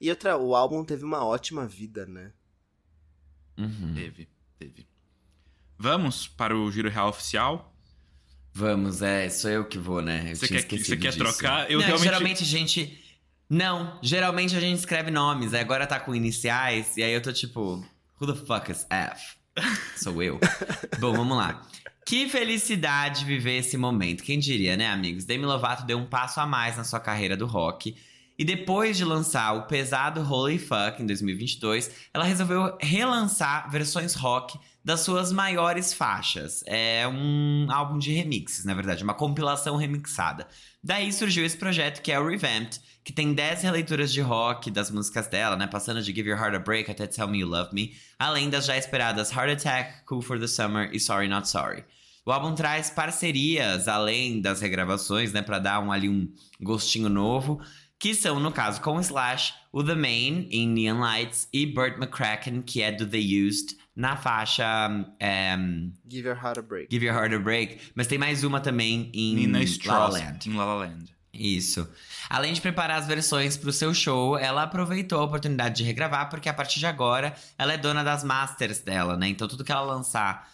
E 0.00 0.10
outra, 0.10 0.36
o 0.36 0.56
álbum 0.56 0.84
teve 0.84 1.04
uma 1.04 1.24
ótima 1.24 1.66
vida, 1.66 2.06
né? 2.06 2.32
Uhum. 3.56 3.94
Teve, 3.94 4.28
teve. 4.58 4.86
Vamos 5.78 6.26
para 6.26 6.56
o 6.56 6.70
Giro 6.70 6.88
Real 6.88 7.08
Oficial? 7.08 7.74
Vamos, 8.54 9.02
é, 9.02 9.28
sou 9.28 9.50
eu 9.50 9.64
que 9.64 9.78
vou, 9.78 10.02
né? 10.02 10.34
você 10.34 10.48
quer, 10.48 10.78
você 10.78 10.96
quer 10.96 11.16
trocar? 11.16 11.70
Eu 11.70 11.78
Não, 11.78 11.86
realmente... 11.86 12.04
Geralmente 12.04 12.42
a 12.42 12.46
gente... 12.46 12.98
Não, 13.48 13.98
geralmente 14.02 14.56
a 14.56 14.60
gente 14.60 14.78
escreve 14.78 15.10
nomes, 15.10 15.52
agora 15.52 15.86
tá 15.86 16.00
com 16.00 16.14
iniciais, 16.14 16.96
e 16.96 17.02
aí 17.02 17.12
eu 17.12 17.20
tô 17.20 17.32
tipo... 17.32 17.84
Who 18.22 18.32
the 18.32 18.40
fuck 18.46 18.70
is 18.70 18.86
F? 18.88 19.36
Sou 19.96 20.22
eu. 20.22 20.38
Bom, 21.00 21.12
vamos 21.12 21.36
lá. 21.36 21.60
Que 22.06 22.28
felicidade 22.28 23.24
viver 23.24 23.56
esse 23.56 23.76
momento. 23.76 24.22
Quem 24.22 24.38
diria, 24.38 24.76
né, 24.76 24.86
amigos? 24.86 25.24
Demi 25.24 25.44
Lovato 25.44 25.84
deu 25.84 25.98
um 25.98 26.06
passo 26.06 26.38
a 26.38 26.46
mais 26.46 26.76
na 26.76 26.84
sua 26.84 27.00
carreira 27.00 27.36
do 27.36 27.46
rock. 27.46 27.96
E 28.38 28.44
depois 28.44 28.96
de 28.96 29.04
lançar 29.04 29.54
o 29.54 29.62
pesado 29.62 30.20
Holy 30.20 30.56
Fuck 30.56 31.02
em 31.02 31.06
2022, 31.06 31.90
ela 32.14 32.22
resolveu 32.22 32.78
relançar 32.80 33.68
versões 33.68 34.14
rock 34.14 34.56
das 34.84 35.00
suas 35.00 35.32
maiores 35.32 35.92
faixas. 35.92 36.62
É 36.66 37.06
um 37.06 37.66
álbum 37.70 37.98
de 37.98 38.12
remixes, 38.12 38.64
na 38.64 38.74
verdade, 38.74 39.04
uma 39.04 39.14
compilação 39.14 39.76
remixada. 39.76 40.46
Daí 40.82 41.12
surgiu 41.12 41.44
esse 41.44 41.56
projeto 41.56 42.02
que 42.02 42.10
é 42.10 42.18
o 42.18 42.26
Revamped, 42.26 42.80
que 43.04 43.12
tem 43.12 43.32
10 43.32 43.62
releituras 43.62 44.12
de 44.12 44.20
rock 44.20 44.70
das 44.70 44.90
músicas 44.90 45.28
dela, 45.28 45.56
né? 45.56 45.66
Passando 45.66 46.02
de 46.02 46.12
Give 46.12 46.30
Your 46.30 46.38
Heart 46.38 46.54
a 46.54 46.58
Break 46.58 46.90
até 46.90 47.06
Tell 47.06 47.28
Me 47.28 47.40
You 47.40 47.48
Love 47.48 47.74
Me, 47.74 47.94
além 48.18 48.50
das 48.50 48.66
já 48.66 48.76
esperadas 48.76 49.30
Heart 49.30 49.60
Attack, 49.60 50.04
Cool 50.06 50.22
for 50.22 50.38
the 50.38 50.46
Summer 50.46 50.90
e 50.92 50.98
Sorry 50.98 51.28
Not 51.28 51.48
Sorry. 51.48 51.84
O 52.24 52.30
álbum 52.30 52.54
traz 52.54 52.88
parcerias, 52.88 53.88
além 53.88 54.40
das 54.40 54.60
regravações, 54.60 55.32
né? 55.32 55.42
Pra 55.42 55.58
dar 55.58 55.80
um, 55.80 55.90
ali 55.90 56.08
um 56.08 56.32
gostinho 56.60 57.08
novo, 57.08 57.60
que 57.98 58.14
são, 58.14 58.40
no 58.40 58.52
caso, 58.52 58.80
com 58.80 58.96
o 58.96 59.00
Slash, 59.00 59.54
o 59.72 59.82
The 59.82 59.94
Main, 59.94 60.48
em 60.50 60.68
Neon 60.68 61.00
Lights, 61.00 61.48
e 61.52 61.66
Burt 61.66 61.96
McCracken, 61.96 62.62
que 62.62 62.82
é 62.82 62.92
do 62.92 63.06
The 63.06 63.18
Used, 63.18 63.76
na 63.94 64.16
faixa. 64.16 64.88
Um, 64.88 65.92
Give 66.08 66.26
Your 66.26 66.36
Heart 66.36 66.58
a 66.58 66.62
Break. 66.62 66.88
Give 66.90 67.04
Your 67.04 67.14
Heart 67.14 67.34
a 67.34 67.38
Break. 67.38 67.78
Mas 67.94 68.06
tem 68.06 68.18
mais 68.18 68.44
uma 68.44 68.60
também 68.60 69.10
em 69.14 69.34
Nina 69.34 69.60
La 69.86 69.98
La 69.98 70.08
Land. 70.08 70.48
Em 70.48 70.54
La 70.54 70.64
La 70.64 70.74
Land. 70.74 71.14
Isso. 71.32 71.88
Além 72.28 72.52
de 72.52 72.60
preparar 72.60 72.98
as 72.98 73.06
versões 73.06 73.56
para 73.56 73.70
o 73.70 73.72
seu 73.72 73.94
show, 73.94 74.36
ela 74.36 74.64
aproveitou 74.64 75.18
a 75.18 75.24
oportunidade 75.24 75.76
de 75.76 75.82
regravar, 75.82 76.28
porque 76.28 76.48
a 76.48 76.54
partir 76.54 76.78
de 76.78 76.86
agora 76.86 77.34
ela 77.56 77.72
é 77.72 77.78
dona 77.78 78.04
das 78.04 78.22
masters 78.22 78.80
dela, 78.80 79.16
né? 79.16 79.28
Então 79.28 79.48
tudo 79.48 79.64
que 79.64 79.72
ela 79.72 79.80
lançar 79.80 80.50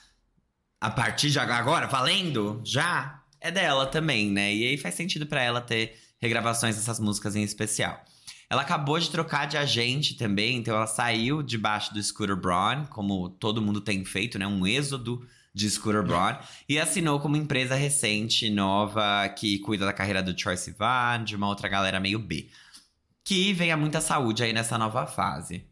a 0.80 0.90
partir 0.90 1.30
de 1.30 1.38
agora, 1.40 1.88
valendo, 1.88 2.60
já, 2.64 3.22
é 3.40 3.50
dela 3.50 3.86
também, 3.86 4.30
né? 4.30 4.54
E 4.54 4.68
aí 4.68 4.78
faz 4.78 4.94
sentido 4.94 5.26
para 5.26 5.42
ela 5.42 5.60
ter 5.60 5.98
regravações 6.20 6.76
dessas 6.76 7.00
músicas 7.00 7.34
em 7.34 7.42
especial. 7.42 8.00
Ela 8.50 8.62
acabou 8.62 8.98
de 8.98 9.10
trocar 9.10 9.46
de 9.46 9.58
agente 9.58 10.14
também, 10.14 10.56
então 10.56 10.74
ela 10.74 10.86
saiu 10.86 11.42
debaixo 11.42 11.92
do 11.92 12.02
Scooter 12.02 12.36
Braun, 12.36 12.86
como 12.86 13.28
todo 13.28 13.60
mundo 13.60 13.80
tem 13.80 14.04
feito, 14.04 14.38
né? 14.38 14.46
Um 14.46 14.66
êxodo 14.66 15.26
de 15.52 15.68
Scooter 15.68 16.02
Braun, 16.02 16.36
e 16.66 16.78
assinou 16.78 17.20
como 17.20 17.36
empresa 17.36 17.74
recente, 17.74 18.48
nova, 18.48 19.28
que 19.28 19.58
cuida 19.58 19.84
da 19.84 19.92
carreira 19.92 20.22
do 20.22 20.32
Troy 20.32 20.56
Sivan, 20.56 21.24
de 21.24 21.36
uma 21.36 21.48
outra 21.48 21.68
galera 21.68 22.00
meio 22.00 22.18
B. 22.18 22.48
Que 23.22 23.52
venha 23.52 23.76
muita 23.76 24.00
saúde 24.00 24.42
aí 24.42 24.52
nessa 24.54 24.78
nova 24.78 25.06
fase. 25.06 25.66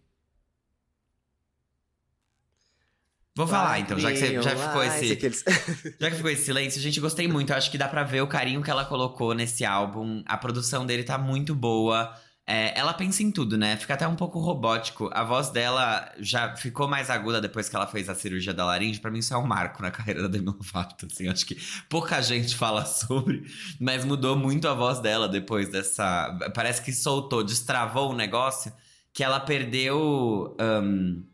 Vou 3.35 3.47
falar 3.47 3.81
então, 3.81 3.99
já 3.99 4.11
que 4.11 4.17
você 4.17 4.43
já 4.43 4.57
ficou 4.57 4.83
esse. 4.83 5.19
já 6.01 6.11
que 6.11 6.17
ficou 6.17 6.31
esse 6.31 6.45
silêncio, 6.47 6.81
gente, 6.81 6.99
gostei 7.01 7.29
muito. 7.29 7.53
Eu 7.53 7.57
acho 7.57 7.71
que 7.71 7.77
dá 7.77 7.87
pra 7.87 8.03
ver 8.03 8.23
o 8.23 8.27
carinho 8.27 8.63
que 8.63 8.71
ela 8.71 8.87
colocou 8.87 9.35
nesse 9.35 9.63
álbum. 9.63 10.23
A 10.27 10.39
produção 10.39 10.87
dele 10.87 11.05
tá 11.05 11.19
muito 11.19 11.55
boa. 11.55 12.15
É, 12.49 12.79
ela 12.79 12.95
pensa 12.95 13.25
em 13.25 13.31
tudo, 13.33 13.59
né? 13.59 13.77
Fica 13.77 13.95
até 13.95 14.07
um 14.07 14.15
pouco 14.15 14.39
robótico. 14.39 15.11
A 15.13 15.25
voz 15.25 15.51
dela 15.51 16.09
já 16.21 16.55
ficou 16.55 16.87
mais 16.87 17.11
aguda 17.11 17.41
depois 17.41 17.69
que 17.69 17.75
ela 17.75 17.89
fez 17.89 18.09
a 18.09 18.15
cirurgia 18.15 18.55
da 18.55 18.65
laringe. 18.65 19.01
Para 19.01 19.11
mim, 19.11 19.19
isso 19.19 19.35
é 19.35 19.37
um 19.37 19.45
marco 19.45 19.83
na 19.83 19.91
carreira 19.91 20.23
da 20.23 20.29
Demi 20.29 20.47
Lovato. 20.47 21.07
Assim, 21.07 21.27
acho 21.27 21.45
que 21.45 21.59
pouca 21.89 22.23
gente 22.23 22.55
fala 22.55 22.85
sobre, 22.87 23.43
mas 23.81 24.05
mudou 24.05 24.37
muito 24.37 24.69
a 24.69 24.75
voz 24.75 25.01
dela 25.01 25.29
depois 25.29 25.69
dessa. 25.71 26.39
Parece 26.55 26.83
que 26.83 26.93
soltou, 26.93 27.43
destravou 27.43 28.11
o 28.11 28.13
um 28.13 28.17
negócio 28.17 28.73
que 29.13 29.25
ela 29.25 29.41
perdeu. 29.41 30.57
Um... 30.61 31.25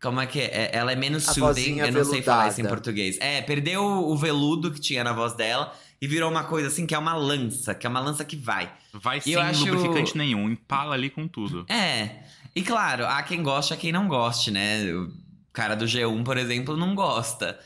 Como 0.00 0.20
é 0.20 0.26
que 0.28 0.40
é? 0.40 0.70
Ela 0.72 0.92
é 0.92 0.94
menos 0.94 1.24
soothing, 1.24 1.80
eu 1.80 1.90
não 1.90 2.04
sei 2.04 2.22
falar 2.22 2.46
isso 2.46 2.60
em 2.60 2.64
português. 2.64 3.18
É, 3.18 3.42
perdeu 3.42 3.82
o 3.82 4.16
veludo 4.16 4.70
que 4.70 4.80
tinha 4.80 5.02
na 5.02 5.12
voz 5.12 5.34
dela 5.34 5.74
e 6.00 6.06
virou 6.06 6.30
uma 6.30 6.44
coisa 6.44 6.68
assim 6.68 6.86
que 6.86 6.94
é 6.94 6.98
uma 6.98 7.14
lança, 7.14 7.74
que 7.74 7.86
é 7.86 7.90
uma 7.90 8.00
lança 8.00 8.24
que 8.24 8.36
vai. 8.36 8.72
Vai 8.92 9.20
sem 9.20 9.34
acho... 9.34 9.64
lubrificante 9.64 10.16
nenhum, 10.16 10.48
empala 10.48 10.94
ali 10.94 11.10
com 11.10 11.26
tudo. 11.26 11.66
É. 11.68 12.22
E 12.54 12.62
claro, 12.62 13.06
há 13.06 13.22
quem 13.22 13.42
goste, 13.42 13.74
há 13.74 13.76
quem 13.76 13.92
não 13.92 14.08
goste, 14.08 14.50
né? 14.50 14.92
O 14.92 15.12
cara 15.52 15.74
do 15.74 15.84
G1, 15.84 16.24
por 16.24 16.36
exemplo, 16.36 16.76
não 16.76 16.94
gosta. 16.94 17.58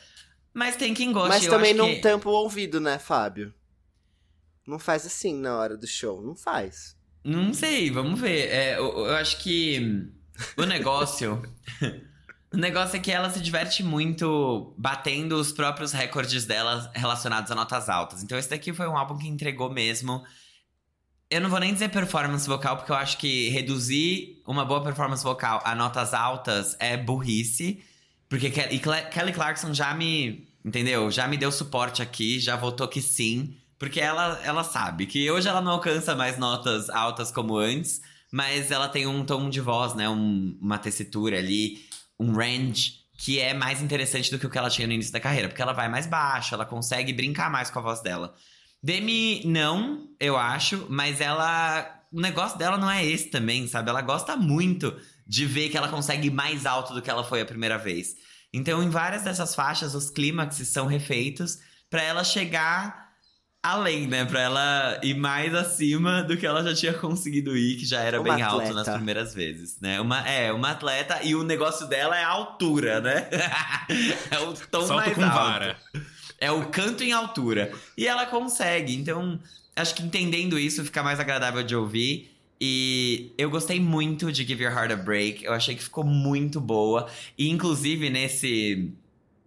Mas 0.53 0.75
tem 0.75 0.93
quem 0.93 1.11
goste. 1.11 1.29
Mas 1.29 1.47
também 1.47 1.73
não 1.73 1.87
que... 1.87 1.99
tampa 1.99 2.29
o 2.29 2.33
ouvido, 2.33 2.79
né, 2.79 2.97
Fábio? 2.99 3.53
Não 4.65 4.79
faz 4.79 5.05
assim 5.05 5.35
na 5.35 5.57
hora 5.57 5.77
do 5.77 5.87
show, 5.87 6.21
não 6.21 6.35
faz. 6.35 6.95
Não 7.23 7.53
sei, 7.53 7.89
vamos 7.89 8.19
ver. 8.19 8.49
É, 8.49 8.77
eu, 8.77 9.05
eu 9.05 9.15
acho 9.15 9.39
que 9.39 10.07
o 10.57 10.65
negócio. 10.65 11.41
O 12.53 12.57
negócio 12.57 12.95
é 12.95 12.99
que 12.99 13.11
ela 13.11 13.31
se 13.31 13.41
diverte 13.41 13.81
muito 13.81 14.75
batendo 14.77 15.37
os 15.37 15.51
próprios 15.51 15.91
recordes 15.91 16.45
dela 16.45 16.91
relacionados 16.93 17.49
a 17.49 17.55
notas 17.55 17.89
altas. 17.89 18.21
Então 18.21 18.37
esse 18.37 18.47
daqui 18.47 18.71
foi 18.71 18.87
um 18.87 18.95
álbum 18.95 19.17
que 19.17 19.27
entregou 19.27 19.71
mesmo. 19.71 20.23
Eu 21.31 21.41
não 21.41 21.49
vou 21.49 21.59
nem 21.59 21.73
dizer 21.73 21.89
performance 21.89 22.47
vocal, 22.47 22.77
porque 22.77 22.91
eu 22.91 22.95
acho 22.95 23.17
que 23.17 23.49
reduzir 23.49 24.39
uma 24.45 24.63
boa 24.63 24.83
performance 24.83 25.23
vocal 25.23 25.63
a 25.65 25.73
notas 25.73 26.13
altas 26.13 26.77
é 26.79 26.95
burrice. 26.95 27.83
Porque 28.29 28.51
Kelly 28.51 29.33
Clarkson 29.33 29.73
já 29.73 29.91
me. 29.95 30.47
Entendeu? 30.63 31.09
Já 31.09 31.27
me 31.27 31.37
deu 31.37 31.51
suporte 31.51 32.03
aqui, 32.03 32.39
já 32.39 32.55
votou 32.55 32.87
que 32.87 33.01
sim. 33.01 33.57
Porque 33.79 33.99
ela, 33.99 34.39
ela 34.43 34.63
sabe 34.63 35.07
que 35.07 35.29
hoje 35.29 35.47
ela 35.47 35.59
não 35.59 35.71
alcança 35.71 36.15
mais 36.15 36.37
notas 36.37 36.87
altas 36.91 37.31
como 37.31 37.57
antes, 37.57 37.99
mas 38.31 38.69
ela 38.69 38.87
tem 38.87 39.07
um 39.07 39.25
tom 39.25 39.49
de 39.49 39.59
voz, 39.59 39.95
né? 39.95 40.07
Um, 40.07 40.55
uma 40.61 40.77
tessitura 40.77 41.39
ali 41.39 41.91
um 42.19 42.33
range 42.33 43.03
que 43.17 43.39
é 43.39 43.53
mais 43.53 43.81
interessante 43.81 44.31
do 44.31 44.39
que 44.39 44.45
o 44.45 44.49
que 44.49 44.57
ela 44.57 44.69
tinha 44.69 44.87
no 44.87 44.93
início 44.93 45.13
da 45.13 45.19
carreira, 45.19 45.47
porque 45.47 45.61
ela 45.61 45.73
vai 45.73 45.87
mais 45.87 46.05
baixo, 46.05 46.53
ela 46.55 46.65
consegue 46.65 47.13
brincar 47.13 47.49
mais 47.49 47.69
com 47.69 47.79
a 47.79 47.81
voz 47.81 48.01
dela. 48.01 48.35
Demi, 48.81 49.43
não, 49.45 50.09
eu 50.19 50.35
acho, 50.35 50.87
mas 50.89 51.21
ela. 51.21 52.01
O 52.11 52.19
negócio 52.19 52.57
dela 52.57 52.77
não 52.77 52.91
é 52.91 53.03
esse 53.03 53.29
também, 53.29 53.65
sabe? 53.65 53.89
Ela 53.89 54.01
gosta 54.01 54.35
muito 54.35 54.95
de 55.25 55.45
ver 55.45 55.69
que 55.69 55.77
ela 55.77 55.87
consegue 55.87 56.27
ir 56.27 56.31
mais 56.31 56.65
alto 56.65 56.93
do 56.93 57.01
que 57.01 57.09
ela 57.09 57.23
foi 57.23 57.41
a 57.41 57.45
primeira 57.45 57.77
vez. 57.77 58.15
Então, 58.53 58.83
em 58.83 58.89
várias 58.89 59.23
dessas 59.23 59.55
faixas, 59.55 59.95
os 59.95 60.09
clímaxes 60.09 60.67
são 60.67 60.85
refeitos 60.85 61.57
para 61.89 62.03
ela 62.03 62.23
chegar 62.23 63.02
além, 63.63 64.07
né? 64.07 64.25
Pra 64.25 64.41
ela 64.41 64.99
ir 65.01 65.15
mais 65.15 65.55
acima 65.55 66.21
do 66.21 66.35
que 66.35 66.45
ela 66.45 66.61
já 66.61 66.75
tinha 66.75 66.93
conseguido 66.93 67.55
ir, 67.55 67.77
que 67.77 67.85
já 67.85 68.01
era 68.01 68.19
uma 68.19 68.35
bem 68.35 68.43
atleta. 68.43 68.69
alto 68.69 68.75
nas 68.75 68.89
primeiras 68.89 69.33
vezes, 69.33 69.79
né? 69.79 70.01
Uma, 70.01 70.27
é, 70.27 70.51
uma 70.51 70.71
atleta 70.71 71.23
e 71.23 71.33
o 71.33 71.43
negócio 71.43 71.87
dela 71.87 72.19
é 72.19 72.23
a 72.23 72.27
altura, 72.27 72.99
né? 72.99 73.29
é 74.29 74.39
o 74.39 74.53
tom 74.69 74.85
Solta 74.85 74.95
mais 74.95 75.13
com 75.15 75.23
alto. 75.23 75.33
Vara. 75.33 75.77
É 76.37 76.51
o 76.51 76.65
canto 76.65 77.03
em 77.03 77.13
altura. 77.13 77.71
E 77.97 78.05
ela 78.05 78.25
consegue. 78.25 78.93
Então, 78.93 79.39
acho 79.73 79.95
que 79.95 80.03
entendendo 80.03 80.59
isso 80.59 80.83
fica 80.83 81.01
mais 81.01 81.17
agradável 81.17 81.63
de 81.63 81.73
ouvir. 81.73 82.31
E 82.59 83.31
eu 83.37 83.49
gostei 83.49 83.79
muito 83.79 84.31
de 84.31 84.45
Give 84.45 84.63
Your 84.63 84.73
Heart 84.73 84.91
a 84.91 84.95
Break. 84.97 85.45
Eu 85.45 85.53
achei 85.53 85.73
que 85.73 85.83
ficou 85.83 86.03
muito 86.03 86.59
boa. 86.59 87.07
E, 87.37 87.49
inclusive, 87.49 88.09
nesse... 88.09 88.91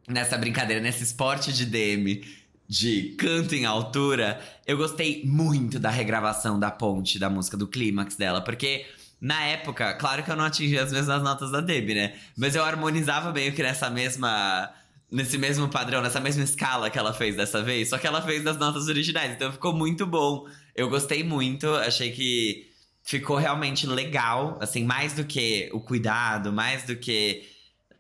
Nessa 0.09 0.39
brincadeira, 0.39 0.81
nesse 0.81 1.03
esporte 1.03 1.53
de 1.53 1.67
DM 1.67 2.23
de 2.69 3.15
canto 3.19 3.55
em 3.55 3.65
altura, 3.65 4.41
eu 4.67 4.77
gostei 4.77 5.23
muito 5.25 5.79
da 5.79 5.91
regravação 5.91 6.59
da 6.59 6.71
ponte 6.71 7.19
da 7.19 7.31
música, 7.31 7.57
do 7.57 7.69
clímax 7.69 8.17
dela, 8.17 8.41
porque 8.41 8.87
na 9.21 9.45
época, 9.45 9.95
claro 9.95 10.23
que 10.23 10.31
eu 10.31 10.37
não 10.37 10.45
atingi 10.45 10.79
as 10.79 10.93
mesmas 10.93 11.23
notas 11.23 11.51
da 11.51 11.61
Debbie, 11.61 11.95
né? 11.95 12.15
Mas 12.37 12.55
eu 12.55 12.65
harmonizava 12.65 13.33
meio 13.33 13.53
que 13.53 13.63
nessa 13.63 13.89
mesma. 13.91 14.71
Nesse 15.09 15.39
mesmo 15.39 15.69
padrão, 15.69 16.03
nessa 16.03 16.19
mesma 16.19 16.43
escala 16.43 16.91
que 16.91 16.99
ela 16.99 17.13
fez 17.13 17.37
dessa 17.37 17.63
vez, 17.63 17.91
só 17.91 17.97
que 17.97 18.09
ela 18.09 18.21
fez 18.21 18.43
das 18.43 18.59
notas 18.59 18.89
originais, 18.89 19.33
então 19.33 19.53
ficou 19.53 19.73
muito 19.73 20.05
bom. 20.05 20.49
Eu 20.75 20.91
gostei 20.91 21.23
muito, 21.23 21.69
achei 21.77 22.11
que 22.11 22.69
ficou 23.05 23.37
realmente 23.37 23.87
legal, 23.87 24.59
assim, 24.61 24.85
mais 24.85 25.13
do 25.13 25.25
que 25.25 25.71
o 25.73 25.79
cuidado, 25.79 26.53
mais 26.53 26.83
do 26.83 26.97
que 26.97 27.45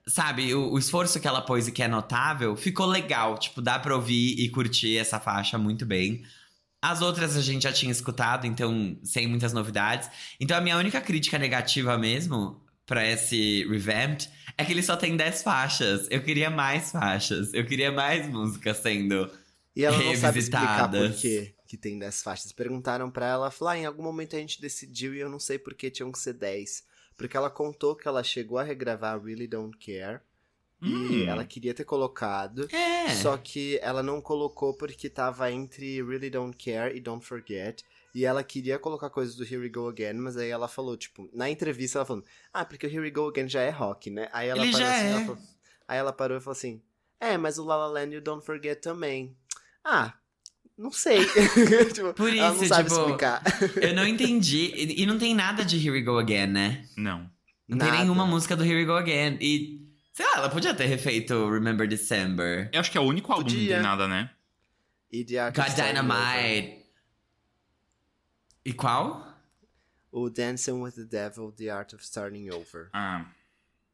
sabe, 0.08 0.54
o, 0.54 0.72
o, 0.72 0.78
esforço 0.78 1.20
que 1.20 1.26
ela 1.26 1.42
pôs 1.42 1.66
e 1.68 1.72
que 1.72 1.82
é 1.82 1.88
notável, 1.88 2.56
ficou 2.56 2.86
legal. 2.86 3.38
Tipo, 3.38 3.60
dá 3.60 3.78
pra 3.78 3.94
ouvir 3.94 4.38
e 4.38 4.48
curtir 4.48 4.96
essa 4.98 5.18
faixa 5.18 5.58
muito 5.58 5.84
bem. 5.84 6.24
As 6.80 7.02
outras 7.02 7.36
a 7.36 7.40
gente 7.40 7.62
já 7.62 7.72
tinha 7.72 7.90
escutado, 7.90 8.46
então 8.46 8.98
sem 9.02 9.26
muitas 9.26 9.52
novidades. 9.52 10.08
Então 10.38 10.56
a 10.56 10.60
minha 10.60 10.76
única 10.76 11.00
crítica 11.00 11.38
negativa 11.38 11.98
mesmo 11.98 12.62
para 12.84 13.04
esse 13.04 13.66
revamped 13.68 14.30
é 14.56 14.64
que 14.64 14.72
ele 14.72 14.82
só 14.82 14.96
tem 14.96 15.16
10 15.16 15.42
faixas. 15.42 16.06
Eu 16.10 16.22
queria 16.22 16.48
mais 16.48 16.92
faixas. 16.92 17.52
Eu 17.52 17.66
queria 17.66 17.90
mais 17.90 18.28
músicas 18.28 18.76
sendo 18.76 19.28
E 19.74 19.84
ela 19.84 19.98
não 19.98 20.16
sabe 20.16 20.38
explicar 20.38 20.88
por 20.88 21.12
quê 21.14 21.56
que 21.66 21.76
tem 21.76 21.98
10 21.98 22.22
faixas. 22.22 22.52
Perguntaram 22.52 23.10
para 23.10 23.26
ela, 23.26 23.50
falar, 23.50 23.72
ah, 23.72 23.78
em 23.78 23.86
algum 23.86 24.02
momento 24.02 24.36
a 24.36 24.38
gente 24.38 24.60
decidiu 24.60 25.14
e 25.14 25.18
eu 25.18 25.28
não 25.28 25.40
sei 25.40 25.58
por 25.58 25.74
que 25.74 25.90
tinham 25.90 26.12
que 26.12 26.18
ser 26.18 26.34
10. 26.34 26.84
Porque 27.16 27.36
ela 27.36 27.50
contou 27.50 27.96
que 27.96 28.06
ela 28.06 28.22
chegou 28.22 28.58
a 28.58 28.62
regravar 28.62 29.22
Really 29.22 29.46
Don't 29.46 29.76
Care. 29.78 30.20
Hum. 30.82 31.10
E 31.10 31.26
ela 31.26 31.44
queria 31.44 31.72
ter 31.72 31.84
colocado. 31.84 32.68
É. 32.74 33.08
Só 33.14 33.36
que 33.36 33.78
ela 33.82 34.02
não 34.02 34.20
colocou 34.20 34.74
porque 34.74 35.08
tava 35.08 35.50
entre 35.50 36.02
Really 36.02 36.28
Don't 36.28 36.56
Care 36.56 36.94
e 36.94 37.00
Don't 37.00 37.24
Forget. 37.24 37.82
E 38.14 38.24
ela 38.24 38.42
queria 38.42 38.78
colocar 38.78 39.10
coisas 39.10 39.34
do 39.36 39.44
Here 39.44 39.58
We 39.58 39.68
Go 39.68 39.88
Again, 39.88 40.14
mas 40.14 40.36
aí 40.36 40.48
ela 40.48 40.68
falou, 40.68 40.96
tipo, 40.96 41.28
na 41.34 41.50
entrevista 41.50 41.98
ela 41.98 42.06
falou, 42.06 42.24
ah, 42.52 42.64
porque 42.64 42.86
o 42.86 42.90
Here 42.90 43.00
We 43.00 43.10
Go 43.10 43.28
Again 43.28 43.48
já 43.48 43.60
é 43.60 43.68
rock, 43.68 44.10
né? 44.10 44.28
Aí 44.32 44.48
ela 44.48 44.62
Ele 44.62 44.72
parou 44.72 44.88
assim, 44.88 45.04
é. 45.04 45.10
ela 45.10 45.20
falou, 45.20 45.38
aí 45.86 45.98
ela 45.98 46.12
parou 46.12 46.38
e 46.38 46.40
falou 46.40 46.56
assim, 46.56 46.82
é, 47.20 47.36
mas 47.36 47.58
o 47.58 47.64
La 47.64 47.76
La 47.76 47.86
Land 47.88 48.14
e 48.14 48.18
o 48.18 48.22
Don't 48.22 48.44
Forget 48.44 48.80
também. 48.80 49.36
Ah, 49.84 50.14
não 50.76 50.90
sei. 50.92 51.24
tipo, 51.92 52.12
Por 52.14 52.32
isso, 52.32 52.42
não 52.42 52.66
sabe 52.66 52.88
tipo, 52.88 53.00
explicar. 53.00 53.42
eu 53.80 53.94
não 53.94 54.06
entendi. 54.06 54.72
E 54.74 55.06
não 55.06 55.18
tem 55.18 55.34
nada 55.34 55.64
de 55.64 55.76
Here 55.76 55.90
We 55.90 56.02
Go 56.02 56.18
Again, 56.18 56.48
né? 56.48 56.86
Não. 56.96 57.30
Não 57.68 57.78
nada. 57.78 57.90
tem 57.90 58.00
nenhuma 58.00 58.26
música 58.26 58.54
do 58.54 58.64
Here 58.64 58.76
We 58.76 58.84
Go 58.84 58.92
Again. 58.92 59.38
E, 59.40 59.88
sei 60.12 60.26
lá, 60.26 60.32
ela 60.36 60.48
podia 60.50 60.74
ter 60.74 60.86
refeito 60.86 61.48
Remember 61.50 61.88
December. 61.88 62.68
Eu 62.72 62.80
acho 62.80 62.90
que 62.90 62.98
é 62.98 63.00
o 63.00 63.04
único 63.04 63.32
álbum 63.32 63.44
podia. 63.44 63.58
que 63.60 63.68
não 63.68 63.74
tem 63.76 63.82
nada, 63.82 64.06
né? 64.08 64.30
E 65.10 65.24
The 65.24 65.50
God 65.50 65.74
Dynamite. 65.74 66.84
E 68.64 68.72
qual? 68.72 69.24
O 70.12 70.28
Dancing 70.28 70.72
with 70.82 70.92
the 70.92 71.04
Devil, 71.04 71.52
The 71.52 71.70
Art 71.70 71.92
of 71.94 72.02
Starting 72.04 72.50
Over. 72.50 72.88
Ah. 72.92 73.26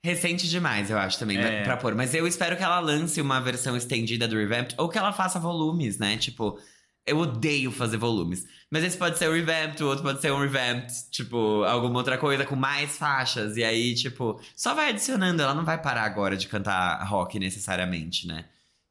Recente 0.04 0.48
demais, 0.48 0.90
eu 0.90 0.98
acho, 0.98 1.18
também, 1.18 1.38
é. 1.38 1.62
pra 1.62 1.76
pôr. 1.76 1.94
Mas 1.94 2.12
eu 2.12 2.26
espero 2.26 2.56
que 2.56 2.62
ela 2.62 2.80
lance 2.80 3.20
uma 3.20 3.40
versão 3.40 3.76
estendida 3.76 4.26
do 4.26 4.36
Revamped, 4.36 4.74
ou 4.76 4.88
que 4.88 4.98
ela 4.98 5.12
faça 5.12 5.38
volumes, 5.38 5.96
né? 5.98 6.16
Tipo, 6.16 6.58
eu 7.06 7.18
odeio 7.18 7.70
fazer 7.70 7.96
volumes. 7.96 8.46
Mas 8.70 8.84
esse 8.84 8.96
pode 8.96 9.18
ser 9.18 9.28
um 9.28 9.34
revamped, 9.34 9.82
o 9.82 9.88
outro 9.88 10.02
pode 10.02 10.20
ser 10.20 10.32
um 10.32 10.38
revamped, 10.38 10.92
tipo, 11.10 11.62
alguma 11.64 11.98
outra 11.98 12.16
coisa 12.16 12.44
com 12.44 12.56
mais 12.56 12.96
faixas. 12.96 13.56
E 13.56 13.64
aí, 13.64 13.94
tipo, 13.94 14.40
só 14.56 14.74
vai 14.74 14.90
adicionando. 14.90 15.42
Ela 15.42 15.54
não 15.54 15.64
vai 15.64 15.80
parar 15.80 16.04
agora 16.04 16.36
de 16.36 16.48
cantar 16.48 17.02
rock 17.04 17.38
necessariamente, 17.38 18.26
né? 18.26 18.46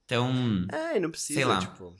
Então. 0.05 0.31
É, 0.71 0.99
não 0.99 1.09
precisa, 1.09 1.39
sei 1.39 1.45
lá. 1.45 1.59
tipo. 1.59 1.95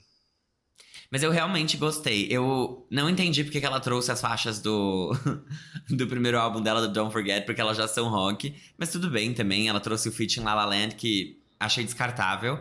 Mas 1.12 1.22
eu 1.22 1.30
realmente 1.30 1.76
gostei. 1.76 2.26
Eu 2.30 2.86
não 2.90 3.10
entendi 3.10 3.44
porque 3.44 3.60
que 3.60 3.66
ela 3.66 3.78
trouxe 3.78 4.10
as 4.10 4.18
faixas 4.18 4.62
do, 4.62 5.14
do 5.90 6.06
primeiro 6.06 6.38
álbum 6.38 6.62
dela, 6.62 6.80
do 6.80 6.90
Don't 6.90 7.12
Forget, 7.12 7.44
porque 7.44 7.60
elas 7.60 7.76
já 7.76 7.86
são 7.86 8.08
rock. 8.08 8.56
Mas 8.78 8.90
tudo 8.90 9.10
bem 9.10 9.34
também. 9.34 9.68
Ela 9.68 9.78
trouxe 9.78 10.08
o 10.08 10.12
feat 10.12 10.40
em 10.40 10.42
La 10.42 10.54
La 10.54 10.64
Land, 10.64 10.94
que 10.94 11.38
achei 11.60 11.84
descartável. 11.84 12.58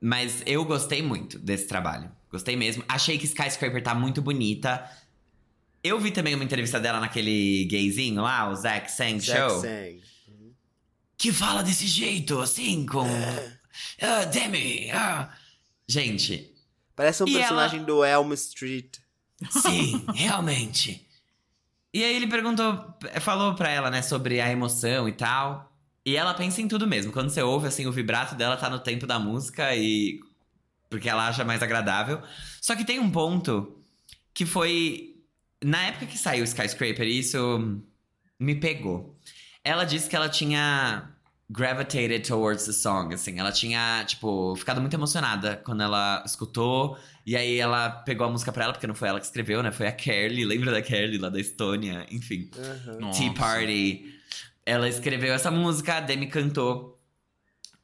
Mas 0.00 0.42
eu 0.46 0.64
gostei 0.64 1.02
muito 1.02 1.38
desse 1.38 1.66
trabalho. 1.66 2.10
Gostei 2.30 2.56
mesmo. 2.56 2.82
Achei 2.88 3.18
que 3.18 3.26
Skyscraper 3.26 3.82
tá 3.82 3.94
muito 3.94 4.22
bonita. 4.22 4.82
Eu 5.84 6.00
vi 6.00 6.10
também 6.10 6.34
uma 6.34 6.44
entrevista 6.44 6.80
dela 6.80 7.00
naquele 7.00 7.66
gayzinho 7.66 8.22
lá, 8.22 8.48
o 8.48 8.54
Zack 8.54 8.90
Sang 8.90 9.20
Zack 9.20 9.38
Show. 9.38 9.60
Sang. 9.60 10.00
Que 11.18 11.30
fala 11.32 11.62
desse 11.62 11.86
jeito, 11.86 12.40
assim, 12.40 12.86
com. 12.86 13.06
É. 13.06 13.58
Uh, 14.00 14.30
Demi. 14.32 14.90
Uh. 14.90 15.28
Gente. 15.86 16.49
Parece 17.00 17.22
um 17.22 17.32
personagem 17.32 17.78
ela... 17.78 17.86
do 17.86 18.04
Elm 18.04 18.30
Street. 18.34 18.98
Sim, 19.48 20.04
realmente. 20.12 21.08
E 21.94 22.04
aí 22.04 22.14
ele 22.14 22.26
perguntou, 22.26 22.94
falou 23.22 23.54
pra 23.54 23.70
ela, 23.70 23.90
né, 23.90 24.02
sobre 24.02 24.38
a 24.38 24.50
emoção 24.50 25.08
e 25.08 25.12
tal. 25.12 25.72
E 26.04 26.14
ela 26.14 26.34
pensa 26.34 26.60
em 26.60 26.68
tudo 26.68 26.86
mesmo. 26.86 27.10
Quando 27.10 27.30
você 27.30 27.40
ouve, 27.40 27.66
assim, 27.66 27.86
o 27.86 27.92
vibrato 27.92 28.34
dela 28.34 28.54
tá 28.54 28.68
no 28.68 28.78
tempo 28.78 29.06
da 29.06 29.18
música 29.18 29.74
e. 29.74 30.20
Porque 30.90 31.08
ela 31.08 31.26
acha 31.26 31.42
mais 31.42 31.62
agradável. 31.62 32.20
Só 32.60 32.76
que 32.76 32.84
tem 32.84 32.98
um 32.98 33.10
ponto 33.10 33.82
que 34.34 34.44
foi. 34.44 35.16
Na 35.64 35.86
época 35.86 36.04
que 36.04 36.18
saiu 36.18 36.42
o 36.42 36.46
Skyscraper, 36.46 37.06
isso 37.06 37.80
me 38.38 38.56
pegou. 38.56 39.18
Ela 39.64 39.84
disse 39.84 40.06
que 40.06 40.16
ela 40.16 40.28
tinha 40.28 41.09
gravitated 41.50 42.26
towards 42.26 42.64
the 42.64 42.72
song, 42.72 43.12
assim. 43.12 43.38
Ela 43.38 43.50
tinha, 43.50 44.04
tipo, 44.06 44.54
ficado 44.54 44.80
muito 44.80 44.94
emocionada 44.94 45.60
quando 45.64 45.82
ela 45.82 46.22
escutou. 46.24 46.96
E 47.26 47.36
aí 47.36 47.58
ela 47.58 47.90
pegou 47.90 48.26
a 48.26 48.30
música 48.30 48.52
pra 48.52 48.64
ela, 48.64 48.72
porque 48.72 48.86
não 48.86 48.94
foi 48.94 49.08
ela 49.08 49.18
que 49.18 49.26
escreveu, 49.26 49.62
né? 49.62 49.72
Foi 49.72 49.88
a 49.88 49.92
Carly. 49.92 50.44
Lembra 50.44 50.70
da 50.70 50.80
Carly, 50.80 51.18
lá 51.18 51.28
da 51.28 51.40
Estônia? 51.40 52.06
Enfim. 52.10 52.48
Uhum. 52.56 53.10
Tea 53.10 53.32
Party. 53.32 54.14
Ela 54.64 54.88
escreveu 54.88 55.34
essa 55.34 55.50
música, 55.50 55.96
a 55.96 56.00
Demi 56.00 56.28
cantou. 56.28 56.96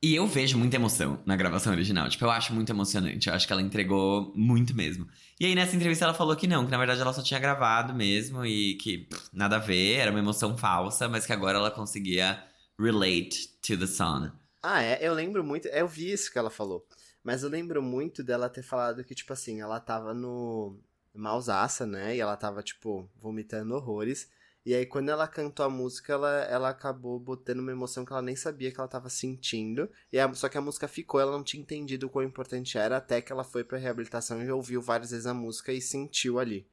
E 0.00 0.14
eu 0.14 0.26
vejo 0.28 0.56
muita 0.56 0.76
emoção 0.76 1.18
na 1.26 1.34
gravação 1.34 1.72
original. 1.72 2.08
Tipo, 2.08 2.26
eu 2.26 2.30
acho 2.30 2.54
muito 2.54 2.70
emocionante. 2.70 3.28
Eu 3.28 3.34
acho 3.34 3.46
que 3.46 3.52
ela 3.52 3.62
entregou 3.62 4.32
muito 4.36 4.76
mesmo. 4.76 5.08
E 5.40 5.46
aí, 5.46 5.54
nessa 5.56 5.74
entrevista, 5.74 6.04
ela 6.04 6.14
falou 6.14 6.36
que 6.36 6.46
não, 6.46 6.64
que 6.64 6.70
na 6.70 6.78
verdade 6.78 7.00
ela 7.00 7.12
só 7.12 7.22
tinha 7.22 7.40
gravado 7.40 7.92
mesmo 7.92 8.46
e 8.46 8.74
que 8.74 8.98
pff, 8.98 9.28
nada 9.32 9.56
a 9.56 9.58
ver, 9.58 9.94
era 9.96 10.10
uma 10.10 10.20
emoção 10.20 10.56
falsa, 10.56 11.08
mas 11.08 11.26
que 11.26 11.32
agora 11.32 11.58
ela 11.58 11.70
conseguia 11.70 12.40
relate 12.78 13.48
to 13.62 13.76
the 13.78 13.86
song. 13.86 14.30
Ah, 14.62 14.82
é? 14.82 14.98
Eu 15.00 15.14
lembro 15.14 15.44
muito. 15.44 15.68
Eu 15.68 15.86
vi 15.86 16.12
isso 16.12 16.30
que 16.30 16.38
ela 16.38 16.50
falou. 16.50 16.86
Mas 17.22 17.42
eu 17.42 17.48
lembro 17.48 17.82
muito 17.82 18.22
dela 18.22 18.48
ter 18.48 18.62
falado 18.62 19.04
que, 19.04 19.14
tipo 19.14 19.32
assim, 19.32 19.60
ela 19.60 19.80
tava 19.80 20.14
no. 20.14 20.78
Mausaça, 21.14 21.86
né? 21.86 22.14
E 22.14 22.20
ela 22.20 22.36
tava, 22.36 22.62
tipo, 22.62 23.08
vomitando 23.16 23.74
horrores. 23.74 24.28
E 24.66 24.74
aí, 24.74 24.84
quando 24.84 25.08
ela 25.08 25.28
cantou 25.28 25.64
a 25.64 25.70
música, 25.70 26.12
ela, 26.12 26.40
ela 26.44 26.68
acabou 26.70 27.20
botando 27.20 27.60
uma 27.60 27.70
emoção 27.70 28.04
que 28.04 28.12
ela 28.12 28.20
nem 28.20 28.34
sabia 28.34 28.72
que 28.72 28.80
ela 28.80 28.88
tava 28.88 29.08
sentindo. 29.08 29.88
E 30.12 30.18
a, 30.18 30.34
só 30.34 30.48
que 30.48 30.58
a 30.58 30.60
música 30.60 30.88
ficou, 30.88 31.20
ela 31.20 31.30
não 31.30 31.44
tinha 31.44 31.62
entendido 31.62 32.06
o 32.06 32.10
quão 32.10 32.24
importante 32.24 32.76
era, 32.76 32.96
até 32.96 33.22
que 33.22 33.30
ela 33.32 33.44
foi 33.44 33.62
pra 33.62 33.78
reabilitação 33.78 34.42
e 34.42 34.50
ouviu 34.50 34.82
várias 34.82 35.12
vezes 35.12 35.26
a 35.26 35.32
música 35.32 35.72
e 35.72 35.80
sentiu 35.80 36.38
ali. 36.40 36.66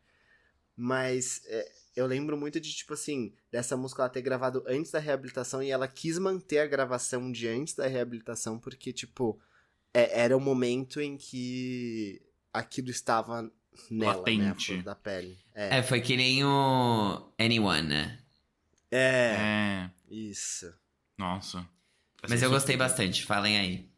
Mas 0.75 1.41
é, 1.45 1.71
eu 1.95 2.07
lembro 2.07 2.37
muito 2.37 2.59
de, 2.59 2.73
tipo 2.73 2.93
assim, 2.93 3.33
dessa 3.51 3.77
música 3.77 4.01
ela 4.01 4.09
ter 4.09 4.21
gravado 4.21 4.63
antes 4.67 4.91
da 4.91 4.99
reabilitação 4.99 5.61
e 5.61 5.69
ela 5.69 5.87
quis 5.87 6.17
manter 6.17 6.59
a 6.59 6.67
gravação 6.67 7.31
de 7.31 7.47
antes 7.47 7.75
da 7.75 7.87
reabilitação 7.87 8.59
porque, 8.59 8.91
tipo, 8.91 9.39
é, 9.93 10.21
era 10.21 10.35
o 10.35 10.41
momento 10.41 10.99
em 10.99 11.17
que 11.17 12.21
aquilo 12.51 12.89
estava 12.89 13.51
nela, 13.89 14.17
Latente. 14.17 14.77
né? 14.77 14.83
da 14.83 14.95
pele. 14.95 15.37
É. 15.53 15.79
é. 15.79 15.83
foi 15.83 16.01
que 16.01 16.17
nem 16.17 16.43
o 16.43 17.31
Anyone, 17.39 17.87
né? 17.87 18.19
É. 18.91 19.35
é. 19.37 19.91
Isso. 20.09 20.73
Nossa. 21.17 21.67
Mas 22.27 22.41
eu 22.41 22.49
gostei 22.49 22.77
bastante, 22.77 23.25
falem 23.25 23.57
aí. 23.57 23.89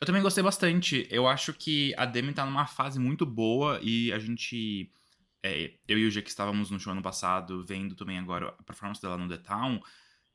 Eu 0.00 0.06
também 0.06 0.22
gostei 0.22 0.42
bastante. 0.42 1.06
Eu 1.10 1.26
acho 1.26 1.52
que 1.52 1.94
a 1.96 2.04
Demi 2.04 2.32
tá 2.32 2.44
numa 2.44 2.66
fase 2.66 2.98
muito 2.98 3.24
boa 3.24 3.78
e 3.82 4.12
a 4.12 4.18
gente 4.18 4.90
é, 5.42 5.72
eu 5.86 5.98
e 5.98 6.06
o 6.06 6.10
G 6.10 6.22
que 6.22 6.30
estávamos 6.30 6.70
no 6.70 6.80
show 6.80 6.92
ano 6.92 7.02
passado, 7.02 7.64
vendo 7.64 7.94
também 7.94 8.18
agora 8.18 8.48
a 8.58 8.62
performance 8.62 9.00
dela 9.00 9.16
no 9.16 9.28
The 9.28 9.38
Town, 9.38 9.80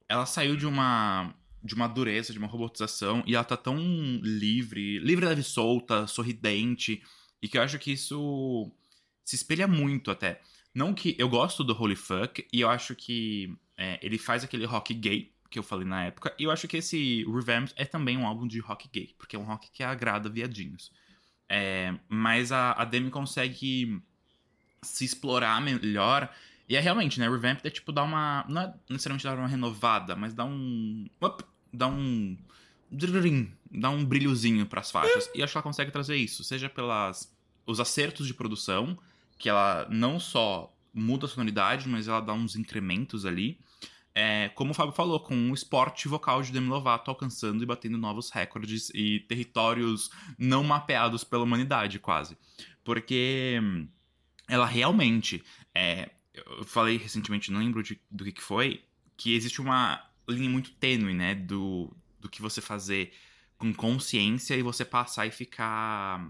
ela 0.07 0.25
saiu 0.25 0.55
de 0.55 0.65
uma 0.65 1.33
de 1.63 1.75
uma 1.75 1.87
dureza, 1.87 2.33
de 2.33 2.39
uma 2.39 2.47
robotização, 2.47 3.23
e 3.25 3.35
ela 3.35 3.43
tá 3.43 3.55
tão 3.55 3.77
livre, 4.23 4.97
livre, 4.99 5.25
leve 5.25 5.43
solta, 5.43 6.07
sorridente, 6.07 7.03
e 7.41 7.47
que 7.47 7.57
eu 7.57 7.61
acho 7.61 7.77
que 7.77 7.91
isso 7.91 8.71
se 9.23 9.35
espelha 9.35 9.67
muito 9.67 10.09
até. 10.09 10.41
Não 10.73 10.93
que 10.93 11.15
eu 11.19 11.29
gosto 11.29 11.63
do 11.63 11.79
Holy 11.79 11.95
Fuck, 11.95 12.47
e 12.51 12.61
eu 12.61 12.69
acho 12.69 12.95
que 12.95 13.55
é, 13.77 13.99
ele 14.01 14.17
faz 14.17 14.43
aquele 14.43 14.65
rock 14.65 14.93
gay 14.93 15.31
que 15.51 15.59
eu 15.59 15.63
falei 15.63 15.85
na 15.85 16.05
época, 16.05 16.33
e 16.39 16.45
eu 16.45 16.51
acho 16.51 16.67
que 16.67 16.77
esse 16.77 17.23
Revamped 17.25 17.73
é 17.75 17.85
também 17.85 18.17
um 18.17 18.25
álbum 18.25 18.47
de 18.47 18.59
rock 18.59 18.89
gay, 18.91 19.13
porque 19.17 19.35
é 19.35 19.39
um 19.39 19.43
rock 19.43 19.69
que 19.71 19.83
agrada 19.83 20.29
viadinhos. 20.29 20.91
É, 21.47 21.93
mas 22.07 22.51
a, 22.51 22.71
a 22.71 22.85
Demi 22.85 23.11
consegue 23.11 24.01
se 24.83 25.05
explorar 25.05 25.61
melhor. 25.61 26.29
E 26.67 26.75
é 26.75 26.79
realmente, 26.79 27.19
né? 27.19 27.29
Revamp 27.29 27.59
é 27.63 27.69
tipo 27.69 27.91
dar 27.91 28.03
uma. 28.03 28.45
Não 28.47 28.61
é 28.61 28.73
necessariamente 28.89 29.23
dar 29.23 29.37
uma 29.37 29.47
renovada, 29.47 30.15
mas 30.15 30.33
dá 30.33 30.45
um. 30.45 31.07
Up, 31.21 31.43
dá 31.71 31.87
um. 31.87 32.37
Dá 33.71 33.89
um 33.89 34.03
brilhozinho 34.03 34.65
pras 34.65 34.91
faixas. 34.91 35.29
E 35.33 35.41
acho 35.41 35.53
que 35.53 35.57
ela 35.57 35.63
consegue 35.63 35.91
trazer 35.91 36.15
isso, 36.15 36.43
seja 36.43 36.69
pelas 36.69 37.33
os 37.65 37.79
acertos 37.79 38.27
de 38.27 38.33
produção, 38.33 38.97
que 39.37 39.47
ela 39.47 39.87
não 39.89 40.19
só 40.19 40.73
muda 40.93 41.25
a 41.25 41.29
sonoridade, 41.29 41.87
mas 41.87 42.07
ela 42.07 42.19
dá 42.19 42.33
uns 42.33 42.55
incrementos 42.55 43.25
ali. 43.25 43.59
É, 44.13 44.49
como 44.49 44.71
o 44.71 44.73
Fábio 44.73 44.93
falou, 44.93 45.21
com 45.21 45.51
o 45.51 45.53
esporte 45.53 46.09
vocal 46.09 46.41
de 46.41 46.51
Demi 46.51 46.67
Lovato 46.67 47.09
alcançando 47.09 47.63
e 47.63 47.65
batendo 47.65 47.97
novos 47.97 48.29
recordes 48.29 48.89
e 48.93 49.21
territórios 49.21 50.09
não 50.37 50.65
mapeados 50.65 51.23
pela 51.23 51.43
humanidade, 51.43 51.97
quase. 51.97 52.37
Porque 52.83 53.57
ela 54.51 54.65
realmente. 54.65 55.43
É, 55.73 56.11
eu 56.33 56.65
falei 56.65 56.97
recentemente, 56.97 57.51
não 57.51 57.61
lembro 57.61 57.81
de, 57.81 57.99
do 58.11 58.25
que, 58.25 58.33
que 58.33 58.41
foi, 58.41 58.83
que 59.15 59.33
existe 59.33 59.61
uma 59.61 60.05
linha 60.27 60.49
muito 60.49 60.71
tênue, 60.73 61.13
né? 61.13 61.33
Do, 61.33 61.95
do 62.19 62.29
que 62.29 62.41
você 62.41 62.59
fazer 62.59 63.13
com 63.57 63.73
consciência 63.73 64.55
e 64.55 64.61
você 64.61 64.83
passar 64.83 65.25
e 65.25 65.31
ficar 65.31 66.29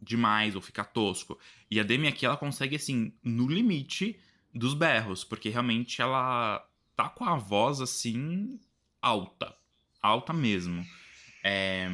demais 0.00 0.56
ou 0.56 0.62
ficar 0.62 0.84
tosco. 0.84 1.38
E 1.70 1.78
a 1.78 1.82
Demi 1.82 2.08
aqui, 2.08 2.24
ela 2.24 2.36
consegue, 2.36 2.76
assim, 2.76 3.12
no 3.22 3.46
limite 3.46 4.18
dos 4.54 4.72
berros, 4.72 5.22
porque 5.22 5.50
realmente 5.50 6.00
ela 6.00 6.66
tá 6.96 7.10
com 7.10 7.24
a 7.24 7.36
voz, 7.36 7.80
assim, 7.80 8.58
alta. 9.02 9.54
Alta 10.00 10.32
mesmo. 10.32 10.86
É... 11.44 11.88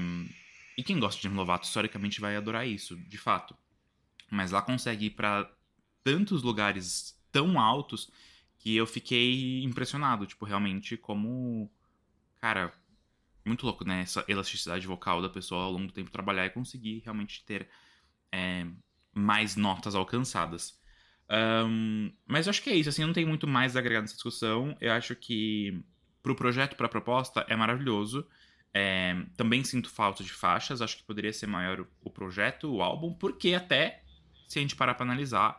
E 0.79 0.85
quem 0.85 1.01
gosta 1.01 1.21
de 1.21 1.29
Demi 1.29 1.65
historicamente, 1.65 2.21
vai 2.21 2.37
adorar 2.37 2.69
isso, 2.69 2.97
de 2.97 3.19
fato. 3.19 3.57
Mas 4.31 4.53
ela 4.53 4.63
consegue 4.63 5.07
ir 5.07 5.11
pra 5.11 5.51
tantos 6.07 6.45
lugares 6.45 7.21
tão 7.33 7.59
altos 7.59 8.13
que 8.61 8.77
eu 8.77 8.87
fiquei 8.87 9.65
impressionado, 9.65 10.25
tipo, 10.25 10.45
realmente 10.45 10.97
como. 10.97 11.69
Cara, 12.41 12.73
muito 13.45 13.67
louco, 13.67 13.85
né? 13.85 14.03
Essa 14.03 14.25
elasticidade 14.29 14.87
vocal 14.87 15.21
da 15.21 15.29
pessoa 15.29 15.65
ao 15.65 15.73
longo 15.73 15.89
do 15.89 15.93
tempo 15.93 16.09
trabalhar 16.13 16.47
e 16.47 16.51
conseguir 16.51 17.03
realmente 17.05 17.45
ter 17.45 17.69
é, 18.31 18.65
mais 19.13 19.57
notas 19.57 19.97
alcançadas. 19.97 20.81
Um, 21.29 22.13
mas 22.25 22.47
eu 22.47 22.51
acho 22.51 22.63
que 22.63 22.71
é 22.71 22.77
isso, 22.77 22.89
assim, 22.89 23.05
não 23.05 23.13
tem 23.13 23.27
muito 23.27 23.49
mais 23.49 23.75
a 23.75 23.81
agregar 23.81 24.01
nessa 24.01 24.15
discussão. 24.15 24.77
Eu 24.81 24.93
acho 24.93 25.17
que 25.17 25.83
pro 26.23 26.37
projeto, 26.37 26.77
pra 26.77 26.89
proposta, 26.89 27.45
é 27.49 27.57
maravilhoso. 27.57 28.25
É, 28.73 29.17
também 29.37 29.65
sinto 29.65 29.91
falta 29.91 30.23
de 30.23 30.33
faixas, 30.33 30.81
acho 30.81 30.99
que 30.99 31.03
poderia 31.03 31.33
ser 31.33 31.49
maior 31.49 31.85
o, 32.01 32.11
projeto, 32.11 32.73
o 32.73 32.81
álbum, 32.81 33.13
porque 33.13 33.55
até, 33.55 34.05
se 34.47 34.61
a 34.61 34.63
gente 34.63 34.77
parar 34.77 34.95
pra 34.95 35.05
analisar, 35.05 35.57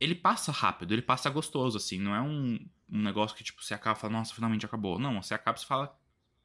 ele 0.00 0.14
passa 0.14 0.52
rápido, 0.52 0.92
ele 0.92 1.02
passa 1.02 1.28
gostoso, 1.30 1.76
assim. 1.76 1.98
Não 1.98 2.14
é 2.14 2.20
um, 2.20 2.58
um 2.88 3.02
negócio 3.02 3.36
que, 3.36 3.42
tipo, 3.42 3.62
você 3.62 3.74
acaba 3.74 3.98
e 3.98 4.00
fala, 4.00 4.12
nossa, 4.12 4.34
finalmente 4.34 4.64
acabou. 4.64 4.98
Não, 4.98 5.20
você 5.20 5.34
acaba 5.34 5.58
e 5.58 5.64
fala. 5.64 5.98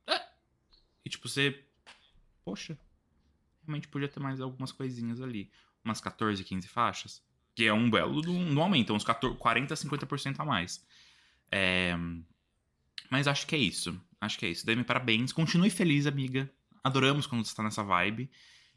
Ah! 0.07 0.27
E, 1.05 1.09
tipo, 1.09 1.27
você. 1.27 1.63
Poxa, 2.43 2.77
realmente 3.63 3.87
podia 3.87 4.07
ter 4.07 4.19
mais 4.19 4.41
algumas 4.41 4.71
coisinhas 4.71 5.21
ali. 5.21 5.51
Umas 5.83 6.01
14, 6.01 6.43
15 6.43 6.67
faixas. 6.67 7.23
Que 7.55 7.65
é 7.65 7.73
um 7.73 7.89
belo 7.89 8.21
do, 8.21 8.53
do 8.53 8.61
aumento, 8.61 8.93
uns 8.93 9.03
14, 9.03 9.37
40, 9.37 9.75
50% 9.75 10.39
a 10.39 10.45
mais. 10.45 10.85
É... 11.51 11.95
Mas 13.09 13.27
acho 13.27 13.45
que 13.45 13.55
é 13.55 13.59
isso. 13.59 13.99
Acho 14.19 14.39
que 14.39 14.45
é 14.45 14.49
isso. 14.49 14.65
Dê-me 14.65 14.83
parabéns. 14.83 15.31
Continue 15.31 15.69
feliz, 15.69 16.07
amiga. 16.07 16.51
Adoramos 16.83 17.27
quando 17.27 17.45
você 17.45 17.55
tá 17.55 17.61
nessa 17.61 17.83
vibe. 17.83 18.29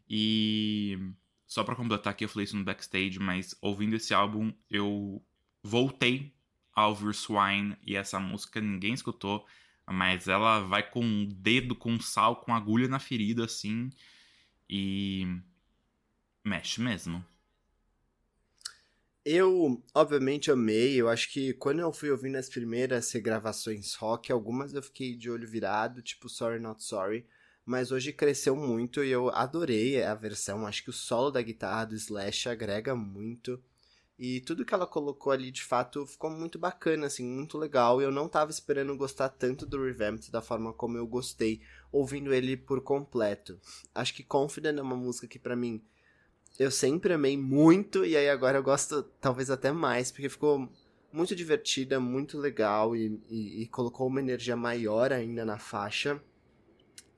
E 0.09 0.99
só 1.47 1.63
para 1.63 1.77
completar 1.77 2.13
aqui, 2.13 2.25
eu 2.25 2.29
falei 2.29 2.45
isso 2.45 2.57
no 2.57 2.65
backstage, 2.65 3.19
mas 3.19 3.57
ouvindo 3.61 3.97
esse 3.97 4.13
álbum, 4.13 4.53
eu 4.71 5.23
voltei 5.63 6.35
a 6.75 6.89
ouvir 6.89 7.15
Swine 7.15 7.77
e 7.83 7.97
essa 7.97 8.19
música 8.19 8.61
ninguém 8.61 8.93
escutou, 8.95 9.47
mas 9.89 10.29
ela 10.29 10.61
vai 10.61 10.89
com 10.89 11.23
o 11.23 11.27
dedo, 11.27 11.75
com 11.75 11.99
sal, 12.01 12.37
com 12.37 12.55
agulha 12.55 12.89
na 12.89 12.99
ferida, 12.99 13.45
assim, 13.45 13.91
e 14.69 15.27
mexe 16.45 16.81
mesmo. 16.81 17.25
Eu, 19.25 19.83
obviamente, 19.93 20.53
amei. 20.53 20.95
Eu 20.95 21.09
acho 21.09 21.33
que 21.33 21.53
quando 21.55 21.81
eu 21.81 21.93
fui 21.93 22.11
ouvindo 22.11 22.37
as 22.37 22.49
primeiras 22.49 23.11
regravações 23.11 23.95
rock, 23.95 24.31
algumas 24.31 24.73
eu 24.73 24.83
fiquei 24.83 25.17
de 25.17 25.29
olho 25.29 25.49
virado, 25.49 26.01
tipo 26.01 26.29
Sorry 26.29 26.61
Not 26.61 26.85
Sorry. 26.85 27.27
Mas 27.67 27.91
hoje 27.91 28.13
cresceu 28.13 28.55
muito 28.55 29.03
e 29.03 29.11
eu 29.11 29.29
adorei 29.31 30.01
a 30.01 30.15
versão. 30.15 30.65
Acho 30.65 30.85
que 30.85 30.91
o 30.91 30.93
solo 30.93 31.33
da 31.33 31.43
guitarra 31.43 31.87
do 31.87 31.97
Slash 31.97 32.49
agrega 32.49 32.95
muito. 32.95 33.61
E 34.17 34.41
tudo 34.41 34.65
que 34.65 34.73
ela 34.73 34.87
colocou 34.87 35.33
ali, 35.33 35.51
de 35.51 35.65
fato, 35.65 36.07
ficou 36.07 36.31
muito 36.31 36.61
bacana, 36.61 37.07
assim, 37.07 37.29
muito 37.29 37.59
legal. 37.59 38.01
E 38.01 38.05
eu 38.05 38.13
não 38.13 38.29
tava 38.29 38.53
esperando 38.53 38.97
gostar 38.97 39.29
tanto 39.31 39.67
do 39.67 39.85
Revamped 39.85 40.31
da 40.31 40.41
forma 40.41 40.73
como 40.73 40.97
eu 40.97 41.07
gostei, 41.09 41.61
ouvindo 41.91 42.33
ele 42.33 42.57
por 42.57 42.81
completo. 42.81 43.61
Acho 43.93 44.15
que 44.15 44.23
Confident 44.23 44.79
é 44.79 44.83
uma 44.83 44.97
música 44.97 45.27
que, 45.27 45.39
para 45.39 45.57
mim, 45.57 45.83
eu 46.59 46.71
sempre 46.71 47.13
amei 47.13 47.37
muito, 47.37 48.07
e 48.07 48.17
aí 48.17 48.31
agora 48.31 48.59
eu 48.59 48.63
gosto 48.63 49.03
talvez 49.21 49.51
até 49.51 49.73
mais, 49.73 50.13
porque 50.13 50.29
ficou 50.29 50.67
muito 51.13 51.35
divertida, 51.35 51.99
muito 51.99 52.39
legal 52.39 52.97
e, 52.97 53.21
e, 53.29 53.63
e 53.63 53.67
colocou 53.67 54.07
uma 54.07 54.21
energia 54.21 54.57
maior 54.57 55.13
ainda 55.13 55.45
na 55.45 55.59
faixa. 55.59 56.23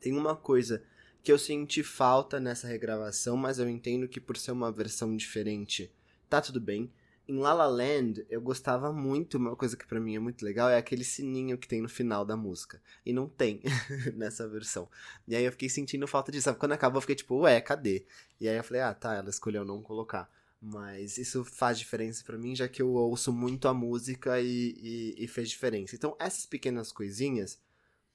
Tem 0.00 0.16
uma 0.16 0.36
coisa 0.36 0.82
que 1.22 1.32
eu 1.32 1.38
senti 1.38 1.82
falta 1.82 2.40
nessa 2.40 2.66
regravação, 2.66 3.36
mas 3.36 3.58
eu 3.58 3.68
entendo 3.68 4.08
que 4.08 4.20
por 4.20 4.36
ser 4.36 4.52
uma 4.52 4.72
versão 4.72 5.16
diferente 5.16 5.92
tá 6.28 6.40
tudo 6.40 6.60
bem. 6.60 6.92
Em 7.26 7.36
La 7.38 7.52
La 7.52 7.66
Land, 7.66 8.24
eu 8.30 8.40
gostava 8.40 8.90
muito, 8.90 9.36
uma 9.36 9.54
coisa 9.54 9.76
que 9.76 9.86
para 9.86 10.00
mim 10.00 10.16
é 10.16 10.18
muito 10.18 10.42
legal, 10.42 10.70
é 10.70 10.78
aquele 10.78 11.04
sininho 11.04 11.58
que 11.58 11.68
tem 11.68 11.82
no 11.82 11.88
final 11.88 12.24
da 12.24 12.34
música. 12.34 12.80
E 13.04 13.12
não 13.12 13.28
tem 13.28 13.60
nessa 14.16 14.48
versão. 14.48 14.88
E 15.26 15.36
aí 15.36 15.44
eu 15.44 15.52
fiquei 15.52 15.68
sentindo 15.68 16.08
falta 16.08 16.32
disso. 16.32 16.44
Sabe? 16.44 16.58
Quando 16.58 16.72
acabou, 16.72 16.96
eu 16.96 17.02
fiquei 17.02 17.16
tipo, 17.16 17.40
ué, 17.40 17.60
cadê? 17.60 18.06
E 18.40 18.48
aí 18.48 18.56
eu 18.56 18.64
falei, 18.64 18.80
ah, 18.80 18.94
tá, 18.94 19.14
ela 19.14 19.28
escolheu 19.28 19.62
não 19.62 19.82
colocar. 19.82 20.30
Mas 20.60 21.18
isso 21.18 21.44
faz 21.44 21.78
diferença 21.78 22.24
para 22.24 22.38
mim, 22.38 22.56
já 22.56 22.66
que 22.66 22.80
eu 22.80 22.88
ouço 22.94 23.30
muito 23.30 23.68
a 23.68 23.74
música 23.74 24.40
e, 24.40 24.74
e, 24.80 25.24
e, 25.24 25.28
fez 25.28 25.50
diferença. 25.50 25.94
Então, 25.94 26.16
essas 26.18 26.46
pequenas 26.46 26.90
coisinhas 26.90 27.60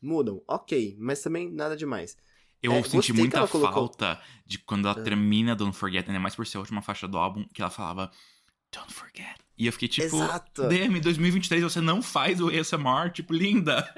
mudam, 0.04 0.42
ok, 0.48 0.96
mas 1.00 1.22
também 1.22 1.52
nada 1.52 1.76
demais. 1.76 2.18
Eu 2.62 2.72
é, 2.72 2.84
senti 2.84 3.12
muita 3.12 3.46
falta 3.46 4.22
de 4.46 4.58
quando 4.58 4.88
ela 4.88 5.00
ah. 5.00 5.04
termina 5.04 5.56
Don't 5.56 5.76
Forget, 5.76 6.08
ainda 6.08 6.20
mais 6.20 6.36
por 6.36 6.48
ser 6.48 6.58
a 6.58 6.60
última 6.62 6.82
faixa 6.82 7.08
do 7.08 7.18
álbum, 7.18 7.46
que 7.54 7.62
ela 7.62 7.72
falava 7.72 8.10
Don't 8.72 8.94
Forget. 8.94 9.36
E 9.58 9.68
eu 9.68 9.74
fiquei 9.74 9.88
tipo, 9.88 10.16
Exato. 10.16 10.68
DM, 10.68 11.00
2023 11.00 11.62
você 11.62 11.82
não 11.82 12.02
faz 12.02 12.40
o 12.42 12.50
ASMR, 12.50 13.12
tipo, 13.12 13.34
linda. 13.34 13.94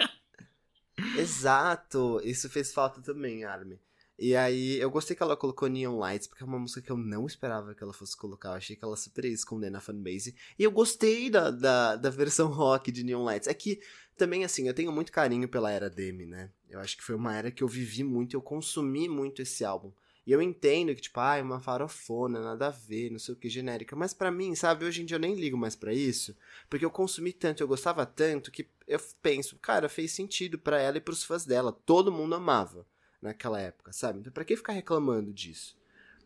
Exato, 1.18 2.22
isso 2.24 2.49
fez 2.49 2.74
falta 2.74 3.01
também, 3.01 3.43
Armin. 3.43 3.78
E 4.18 4.34
aí, 4.34 4.80
eu 4.80 4.89
gostei 4.89 5.14
que 5.14 5.22
ela 5.22 5.36
colocou 5.36 5.68
Neon 5.68 5.97
Lights, 5.97 6.26
porque 6.26 6.41
é 6.41 6.45
uma 6.45 6.58
música 6.58 6.82
que 6.82 6.89
eu 6.89 6.95
não 6.95 7.26
esperava 7.26 7.76
que 7.76 7.84
ela 7.84 7.91
fosse 7.91 8.16
colocar. 8.16 8.49
Eu 8.49 8.56
achei 8.56 8.76
que 8.76 8.84
ela 8.84 8.95
super 8.95 9.26
ia 9.26 9.34
esconder 9.34 9.70
na 9.70 9.82
fanbase. 9.82 10.34
E 10.58 10.64
eu 10.64 10.72
gostei 10.72 11.30
da, 11.30 11.51
da, 11.51 11.97
da 11.97 12.10
versão 12.10 12.47
rock 12.47 12.93
de 12.93 13.03
Neon 13.03 13.26
Lights. 13.26 13.49
É 13.49 13.53
que, 13.53 13.82
também, 14.18 14.43
assim, 14.43 14.68
eu 14.68 14.74
tenho 14.74 14.91
muito 14.91 15.11
carinho 15.11 15.47
pela 15.47 15.72
era 15.72 15.89
Demi, 15.89 16.26
né? 16.26 16.49
Eu 16.70 16.80
acho 16.80 16.97
que 16.97 17.03
foi 17.03 17.16
uma 17.16 17.36
era 17.36 17.51
que 17.51 17.63
eu 17.63 17.68
vivi 17.68 18.03
muito, 18.03 18.36
eu 18.36 18.41
consumi 18.41 19.07
muito 19.07 19.41
esse 19.41 19.63
álbum. 19.63 19.91
E 20.26 20.32
eu 20.32 20.41
entendo 20.41 20.95
que, 20.95 21.01
tipo, 21.01 21.20
ah, 21.20 21.38
é 21.38 21.41
uma 21.41 21.59
farofona, 21.59 22.41
nada 22.41 22.68
a 22.68 22.72
ver, 22.72 23.11
não 23.11 23.20
sei 23.20 23.36
o 23.36 23.38
que, 23.38 23.47
genérica. 23.47 23.95
Mas 23.95 24.11
para 24.11 24.32
mim, 24.32 24.55
sabe, 24.55 24.84
hoje 24.84 25.03
em 25.03 25.05
dia 25.05 25.16
eu 25.16 25.20
nem 25.20 25.36
ligo 25.36 25.55
mais 25.55 25.76
para 25.76 25.93
isso. 25.93 26.36
Porque 26.68 26.84
eu 26.84 26.89
consumi 26.89 27.32
tanto, 27.32 27.61
eu 27.61 27.68
gostava 27.68 28.05
tanto, 28.07 28.51
que 28.51 28.68
eu 28.88 28.99
penso, 29.22 29.55
cara, 29.57 29.88
fez 29.88 30.11
sentido 30.11 30.57
para 30.57 30.82
ela 30.82 30.97
e 30.97 31.01
pros 31.01 31.24
fãs 31.24 31.45
dela. 31.45 31.72
Todo 31.72 32.11
mundo 32.11 32.34
amava 32.34 32.88
naquela 33.22 33.61
época, 33.61 33.93
sabe? 33.93 34.20
Então 34.20 34.34
pra 34.34 34.43
que 34.43 34.57
ficar 34.57 34.74
reclamando 34.74 35.32
disso? 35.32 35.78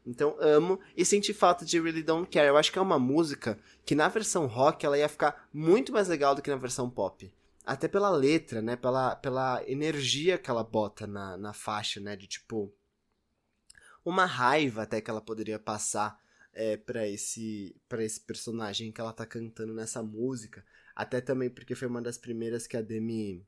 Então 0.05 0.37
amo 0.39 0.79
e 0.95 1.03
senti 1.03 1.33
falta 1.33 1.65
de 1.65 1.79
Really 1.79 2.01
Don't 2.01 2.29
Care. 2.29 2.47
Eu 2.47 2.55
acho 2.57 2.71
que 2.71 2.79
é 2.79 2.81
uma 2.81 2.97
música 2.97 3.59
que 3.85 3.95
na 3.95 4.07
versão 4.07 4.47
rock 4.47 4.85
ela 4.85 4.97
ia 4.97 5.09
ficar 5.09 5.49
muito 5.53 5.91
mais 5.91 6.07
legal 6.07 6.33
do 6.33 6.41
que 6.41 6.49
na 6.49 6.55
versão 6.55 6.89
pop 6.89 7.29
até 7.65 7.87
pela 7.87 8.09
letra, 8.09 8.61
né? 8.61 8.75
Pela, 8.75 9.15
pela 9.15 9.63
energia 9.69 10.37
que 10.37 10.49
ela 10.49 10.63
bota 10.63 11.05
na, 11.05 11.37
na 11.37 11.53
faixa, 11.53 11.99
né? 11.99 12.15
De 12.15 12.27
tipo. 12.27 12.73
Uma 14.03 14.25
raiva 14.25 14.83
até 14.83 15.01
que 15.01 15.09
ela 15.09 15.21
poderia 15.21 15.59
passar 15.59 16.19
é, 16.53 16.77
para 16.77 17.07
esse 17.07 17.75
para 17.87 18.03
esse 18.03 18.19
personagem 18.21 18.91
que 18.91 18.99
ela 19.01 19.13
tá 19.13 19.25
cantando 19.25 19.73
nessa 19.73 20.01
música. 20.01 20.65
Até 20.95 21.21
também 21.21 21.49
porque 21.49 21.75
foi 21.75 21.87
uma 21.87 22.01
das 22.01 22.17
primeiras 22.17 22.67
que 22.67 22.75
a 22.75 22.81
Demi 22.81 23.45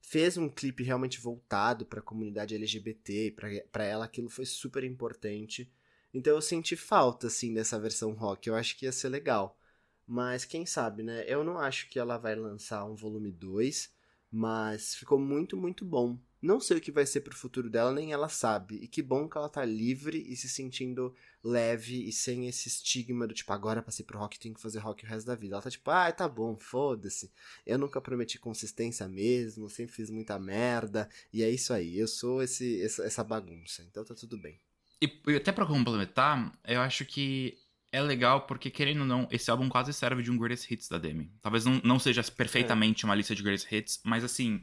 fez 0.00 0.36
um 0.36 0.48
clipe 0.48 0.84
realmente 0.84 1.20
voltado 1.20 1.84
para 1.84 1.98
a 1.98 2.02
comunidade 2.02 2.54
LGBT, 2.54 3.34
para 3.72 3.84
ela 3.84 4.04
aquilo 4.04 4.28
foi 4.28 4.46
super 4.46 4.84
importante. 4.84 5.72
Então 6.14 6.34
eu 6.34 6.40
senti 6.40 6.76
falta 6.76 7.26
assim 7.26 7.52
dessa 7.52 7.78
versão 7.78 8.12
rock, 8.12 8.48
eu 8.48 8.54
acho 8.54 8.76
que 8.76 8.84
ia 8.84 8.92
ser 8.92 9.08
legal. 9.08 9.58
Mas 10.06 10.44
quem 10.44 10.64
sabe, 10.64 11.02
né? 11.02 11.24
Eu 11.26 11.42
não 11.42 11.58
acho 11.58 11.88
que 11.88 11.98
ela 11.98 12.16
vai 12.16 12.36
lançar 12.36 12.84
um 12.84 12.94
volume 12.94 13.32
2, 13.32 13.90
mas 14.30 14.94
ficou 14.94 15.18
muito, 15.18 15.56
muito 15.56 15.84
bom. 15.84 16.18
Não 16.40 16.60
sei 16.60 16.76
o 16.76 16.80
que 16.80 16.92
vai 16.92 17.04
ser 17.04 17.22
pro 17.22 17.34
futuro 17.34 17.68
dela, 17.68 17.92
nem 17.92 18.12
ela 18.12 18.28
sabe. 18.28 18.76
E 18.76 18.86
que 18.86 19.02
bom 19.02 19.28
que 19.28 19.36
ela 19.36 19.48
tá 19.48 19.64
livre 19.64 20.24
e 20.28 20.36
se 20.36 20.48
sentindo 20.48 21.12
leve 21.42 22.06
e 22.06 22.12
sem 22.12 22.46
esse 22.46 22.68
estigma 22.68 23.26
do 23.26 23.34
tipo, 23.34 23.52
agora 23.52 23.82
passei 23.82 24.04
pro 24.04 24.18
rock, 24.18 24.38
tenho 24.38 24.54
que 24.54 24.60
fazer 24.60 24.78
rock 24.78 25.04
o 25.04 25.08
resto 25.08 25.26
da 25.26 25.34
vida. 25.34 25.54
Ela 25.56 25.62
tá 25.62 25.70
tipo, 25.70 25.90
ah, 25.90 26.12
tá 26.12 26.28
bom, 26.28 26.56
foda-se. 26.56 27.32
Eu 27.66 27.78
nunca 27.78 28.00
prometi 28.00 28.38
consistência 28.38 29.08
mesmo, 29.08 29.68
sempre 29.68 29.94
fiz 29.94 30.08
muita 30.08 30.38
merda. 30.38 31.08
E 31.32 31.42
é 31.42 31.50
isso 31.50 31.72
aí, 31.72 31.98
eu 31.98 32.06
sou 32.06 32.42
esse, 32.42 32.80
essa 32.82 33.24
bagunça. 33.24 33.82
Então 33.82 34.04
tá 34.04 34.14
tudo 34.14 34.38
bem. 34.38 34.60
E, 35.02 35.10
e 35.26 35.36
até 35.36 35.50
para 35.52 35.66
complementar, 35.66 36.52
eu 36.64 36.80
acho 36.80 37.04
que 37.04 37.58
é 37.96 38.02
legal 38.02 38.42
porque, 38.42 38.70
querendo 38.70 39.00
ou 39.00 39.06
não, 39.06 39.26
esse 39.30 39.50
álbum 39.50 39.70
quase 39.70 39.92
serve 39.94 40.22
de 40.22 40.30
um 40.30 40.36
greatest 40.36 40.70
hits 40.70 40.88
da 40.88 40.98
Demi. 40.98 41.32
Talvez 41.40 41.64
não, 41.64 41.80
não 41.82 41.98
seja 41.98 42.22
perfeitamente 42.24 43.04
é. 43.04 43.08
uma 43.08 43.14
lista 43.14 43.34
de 43.34 43.42
greatest 43.42 43.72
hits, 43.72 44.00
mas 44.04 44.22
assim, 44.22 44.62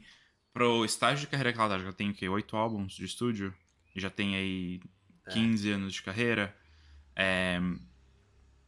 pro 0.52 0.84
estágio 0.84 1.22
de 1.22 1.26
carreira 1.26 1.52
que 1.52 1.58
ela 1.58 1.68
tá, 1.68 1.78
já 1.78 1.92
tem 1.92 2.10
o 2.10 2.14
quê? 2.14 2.28
Oito 2.28 2.56
álbuns 2.56 2.94
de 2.94 3.04
estúdio? 3.04 3.52
Já 3.96 4.08
tem 4.08 4.36
aí 4.36 4.80
15 5.32 5.68
é. 5.68 5.72
anos 5.72 5.92
de 5.92 6.02
carreira. 6.02 6.56
É, 7.16 7.60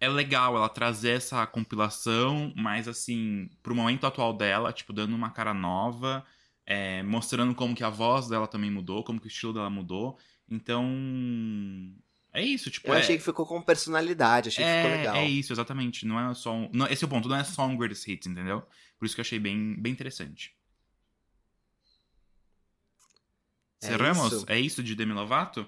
é 0.01 0.09
legal 0.09 0.57
ela 0.57 0.69
trazer 0.69 1.11
essa 1.11 1.47
compilação, 1.47 2.53
mas 2.57 2.89
assim, 2.89 3.49
pro 3.63 3.75
momento 3.75 4.05
atual 4.05 4.33
dela, 4.33 4.73
tipo, 4.73 4.93
dando 4.93 5.15
uma 5.15 5.31
cara 5.31 5.55
nova, 5.55 6.27
é, 6.67 7.05
mostrando 7.05 7.55
como 7.55 7.75
que 7.75 7.85
a 7.85 7.91
voz 7.91 8.27
dela 8.29 8.49
também 8.49 8.73
mudou, 8.73 9.05
como 9.05 9.21
que 9.21 9.27
o 9.27 9.29
estilo 9.29 9.53
dela 9.53 9.71
mudou. 9.71 10.19
Então, 10.49 10.85
é 12.37 12.45
isso, 12.45 12.71
tipo. 12.71 12.89
Eu 12.89 12.95
é... 12.95 12.99
achei 12.99 13.17
que 13.17 13.25
ficou 13.25 13.47
com 13.47 13.63
personalidade, 13.63 14.51
achei 14.51 14.63
é, 14.63 14.69
que 14.69 14.83
ficou 14.83 14.91
é, 14.91 14.97
legal. 14.99 15.17
É 15.17 15.25
isso, 15.27 15.53
exatamente. 15.55 16.05
Não 16.05 16.21
é 16.21 16.35
só 16.35 16.53
um... 16.55 16.69
não, 16.71 16.87
esse 16.87 17.03
é 17.03 17.07
o 17.07 17.09
ponto, 17.09 17.31
não 17.31 17.37
é 17.37 17.43
só 17.43 17.67
um 17.67 17.75
greatest 17.75 18.07
hits, 18.07 18.27
entendeu? 18.27 18.63
Por 18.99 19.07
isso 19.07 19.15
que 19.15 19.21
eu 19.21 19.25
achei 19.25 19.39
bem, 19.39 19.75
bem 19.81 19.91
interessante. 19.91 20.55
É 23.83 23.87
Cerramos? 23.87 24.33
Isso. 24.33 24.45
É 24.49 24.61
isso 24.61 24.83
de 24.83 24.95
Demi 24.95 25.15
Lovato? 25.15 25.67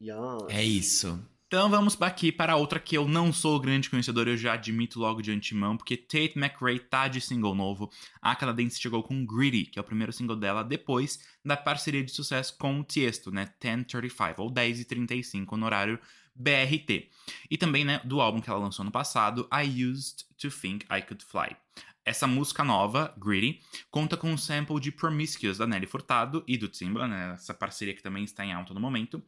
Yes. 0.00 0.16
É 0.48 0.64
isso. 0.64 1.24
Então 1.52 1.68
vamos 1.68 2.00
aqui 2.00 2.32
para 2.32 2.56
outra 2.56 2.80
que 2.80 2.96
eu 2.96 3.06
não 3.06 3.30
sou 3.30 3.60
grande 3.60 3.90
conhecedor, 3.90 4.26
eu 4.26 4.38
já 4.38 4.54
admito 4.54 4.98
logo 4.98 5.20
de 5.20 5.30
antemão, 5.30 5.76
porque 5.76 5.98
Tate 5.98 6.32
McRae 6.34 6.78
tá 6.78 7.08
de 7.08 7.20
single 7.20 7.54
novo. 7.54 7.90
A 8.22 8.34
canadense 8.34 8.80
chegou 8.80 9.02
com 9.02 9.26
Greedy, 9.26 9.66
que 9.66 9.78
é 9.78 9.82
o 9.82 9.84
primeiro 9.84 10.14
single 10.14 10.34
dela 10.34 10.64
depois 10.64 11.20
da 11.44 11.54
parceria 11.54 12.02
de 12.02 12.10
sucesso 12.10 12.56
com 12.56 12.80
o 12.80 12.82
Tiesto, 12.82 13.30
né, 13.30 13.52
1035 13.62 14.40
ou 14.40 14.50
10:35 14.50 15.54
no 15.58 15.66
horário 15.66 15.98
BRT. 16.34 17.10
E 17.50 17.58
também, 17.58 17.84
né, 17.84 18.00
do 18.02 18.22
álbum 18.22 18.40
que 18.40 18.48
ela 18.48 18.58
lançou 18.58 18.82
no 18.82 18.90
passado, 18.90 19.46
I 19.52 19.84
Used 19.84 20.24
to 20.38 20.50
Think 20.50 20.86
I 20.90 21.02
Could 21.02 21.22
Fly. 21.22 21.54
Essa 22.02 22.26
música 22.26 22.64
nova, 22.64 23.14
Greedy, 23.16 23.60
conta 23.90 24.16
com 24.16 24.32
um 24.32 24.38
sample 24.38 24.80
de 24.80 24.90
Promiscuous 24.90 25.58
da 25.58 25.66
Nelly 25.68 25.86
Furtado 25.86 26.42
e 26.48 26.56
do 26.56 26.66
Timba, 26.66 27.06
né, 27.06 27.34
essa 27.34 27.52
parceria 27.54 27.94
que 27.94 28.02
também 28.02 28.24
está 28.24 28.44
em 28.44 28.52
alta 28.52 28.74
no 28.74 28.80
momento, 28.80 29.22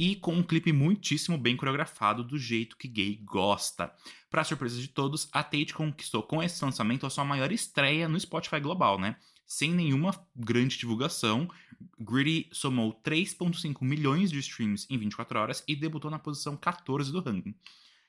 e 0.00 0.16
com 0.16 0.32
um 0.32 0.42
clipe 0.42 0.72
muitíssimo 0.72 1.36
bem 1.36 1.54
coreografado 1.54 2.24
do 2.24 2.38
jeito 2.38 2.78
que 2.78 2.88
gay 2.88 3.16
gosta. 3.16 3.94
Para 4.30 4.42
surpresa 4.42 4.80
de 4.80 4.88
todos, 4.88 5.28
a 5.30 5.42
Tate 5.42 5.74
conquistou 5.74 6.22
com 6.22 6.42
esse 6.42 6.64
lançamento 6.64 7.04
a 7.04 7.10
sua 7.10 7.22
maior 7.22 7.52
estreia 7.52 8.08
no 8.08 8.18
Spotify 8.18 8.60
global, 8.60 8.98
né? 8.98 9.16
Sem 9.44 9.74
nenhuma 9.74 10.18
grande 10.34 10.78
divulgação, 10.78 11.50
Gritty 11.98 12.48
somou 12.50 12.98
3.5 13.02 13.84
milhões 13.84 14.30
de 14.30 14.38
streams 14.38 14.86
em 14.88 14.96
24 14.96 15.38
horas 15.38 15.62
e 15.68 15.76
debutou 15.76 16.10
na 16.10 16.18
posição 16.18 16.56
14 16.56 17.12
do 17.12 17.20
ranking. 17.20 17.54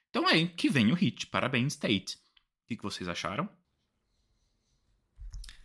Então 0.09 0.29
é 0.29 0.35
aí 0.35 0.47
que 0.47 0.69
vem 0.69 0.93
o 0.93 0.95
hit. 0.95 1.27
Parabéns, 1.27 1.75
Tate. 1.75 2.17
O 2.63 2.67
que 2.69 2.81
vocês 2.81 3.09
acharam? 3.09 3.49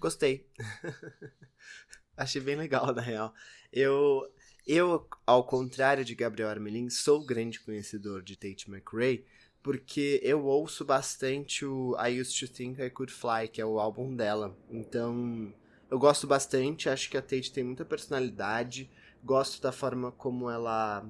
Gostei. 0.01 0.51
Achei 2.17 2.41
bem 2.41 2.57
legal, 2.57 2.93
na 2.93 3.03
real. 3.03 3.33
Eu 3.73 4.27
eu, 4.67 5.07
ao 5.27 5.45
contrário 5.45 6.05
de 6.05 6.15
Gabriel 6.15 6.49
Armelin, 6.49 6.91
sou 6.91 7.25
grande 7.25 7.61
conhecedor 7.61 8.23
de 8.23 8.37
Tate 8.37 8.69
McRae, 8.69 9.25
porque 9.63 10.21
eu 10.23 10.45
ouço 10.45 10.85
bastante 10.85 11.65
o 11.65 11.97
I 11.99 12.21
Used 12.21 12.39
to 12.39 12.53
Think 12.53 12.83
I 12.83 12.91
Could 12.91 13.13
Fly, 13.13 13.49
que 13.49 13.61
é 13.61 13.67
o 13.67 13.79
álbum 13.79 14.15
dela. 14.15 14.57
Então, 14.71 15.53
eu 15.91 15.99
gosto 15.99 16.27
bastante, 16.27 16.89
acho 16.89 17.09
que 17.09 17.17
a 17.17 17.23
Tate 17.23 17.53
tem 17.53 17.63
muita 17.63 17.85
personalidade, 17.85 18.91
gosto 19.23 19.61
da 19.63 19.73
forma 19.73 20.11
como 20.13 20.51
ela 20.51 21.09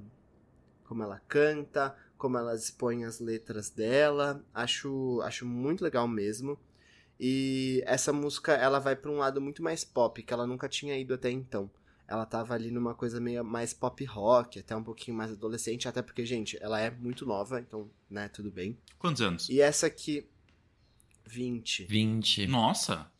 como 0.85 1.03
ela 1.03 1.21
canta, 1.27 1.97
como 2.17 2.39
ela 2.39 2.55
expõe 2.55 3.05
as 3.05 3.19
letras 3.21 3.71
dela, 3.71 4.45
acho 4.55 5.21
acho 5.23 5.45
muito 5.45 5.83
legal 5.83 6.07
mesmo. 6.07 6.59
E 7.19 7.83
essa 7.87 8.13
música, 8.13 8.53
ela 8.53 8.79
vai 8.79 8.95
para 8.95 9.11
um 9.11 9.17
lado 9.17 9.41
muito 9.41 9.63
mais 9.63 9.85
pop, 9.85 10.23
que 10.23 10.33
ela 10.33 10.47
nunca 10.47 10.69
tinha 10.69 10.97
ido 10.99 11.15
até 11.15 11.31
então. 11.31 11.71
Ela 12.09 12.25
tava 12.25 12.55
ali 12.55 12.71
numa 12.71 12.95
coisa 12.95 13.21
meio 13.21 13.45
mais 13.45 13.75
pop 13.75 14.05
rock, 14.05 14.59
até 14.59 14.77
um 14.77 14.83
pouquinho 14.83 15.17
mais 15.17 15.33
adolescente, 15.33 15.89
até 15.89 16.03
porque, 16.03 16.25
gente, 16.25 16.57
ela 16.63 16.81
é 16.81 16.91
muito 16.91 17.27
nova, 17.27 17.61
então, 17.61 17.91
né, 18.09 18.29
tudo 18.29 18.51
bem. 18.51 18.79
Quantos 18.99 19.23
anos? 19.23 19.49
E 19.49 19.61
essa 19.61 19.87
aqui, 19.87 20.29
20. 21.27 21.85
20. 21.85 22.47
Nossa! 22.47 23.11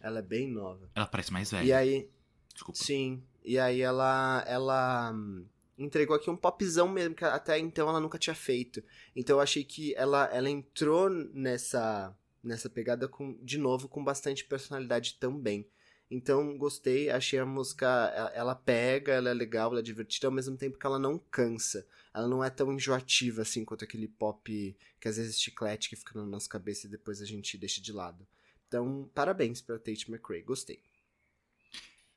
Ela 0.00 0.20
é 0.20 0.22
bem 0.22 0.48
nova. 0.48 0.88
Ela 0.94 1.06
parece 1.06 1.32
mais 1.32 1.50
velha. 1.50 1.66
E 1.66 1.72
aí. 1.72 2.08
Desculpa. 2.52 2.78
Sim. 2.78 3.22
E 3.44 3.58
aí 3.58 3.80
ela. 3.80 4.44
Ela. 4.46 5.12
Hum, 5.12 5.44
entregou 5.76 6.14
aqui 6.14 6.30
um 6.30 6.36
popzão 6.36 6.88
mesmo, 6.88 7.14
que 7.14 7.24
até 7.24 7.58
então 7.58 7.88
ela 7.88 8.00
nunca 8.00 8.18
tinha 8.18 8.34
feito. 8.34 8.82
Então 9.14 9.36
eu 9.36 9.40
achei 9.40 9.64
que 9.64 9.94
ela, 9.96 10.26
ela 10.32 10.48
entrou 10.48 11.10
nessa 11.10 12.16
nessa 12.42 12.70
pegada 12.70 13.08
com 13.08 13.36
de 13.42 13.58
novo 13.58 13.88
com 13.88 14.04
bastante 14.04 14.44
personalidade 14.44 15.16
também. 15.18 15.66
Então 16.10 16.56
gostei, 16.56 17.10
achei 17.10 17.38
a 17.38 17.44
música, 17.46 17.86
ela 18.32 18.54
pega, 18.54 19.12
ela 19.12 19.30
é 19.30 19.34
legal, 19.34 19.70
ela 19.70 19.80
é 19.80 19.82
divertida, 19.82 20.28
ao 20.28 20.32
mesmo 20.32 20.56
tempo 20.56 20.78
que 20.78 20.86
ela 20.86 20.98
não 20.98 21.18
cansa. 21.18 21.86
Ela 22.14 22.28
não 22.28 22.42
é 22.42 22.48
tão 22.48 22.72
enjoativa 22.72 23.42
assim 23.42 23.64
quanto 23.64 23.84
aquele 23.84 24.06
pop 24.06 24.76
que 25.00 25.08
às 25.08 25.16
vezes 25.16 25.40
chiclete 25.40 25.88
que 25.88 25.96
fica 25.96 26.18
na 26.18 26.24
nossa 26.24 26.48
cabeça 26.48 26.86
e 26.86 26.90
depois 26.90 27.20
a 27.20 27.26
gente 27.26 27.58
deixa 27.58 27.80
de 27.80 27.92
lado. 27.92 28.26
Então, 28.68 29.10
parabéns 29.14 29.60
pra 29.60 29.78
Tate 29.78 30.10
McRae, 30.10 30.42
gostei. 30.42 30.80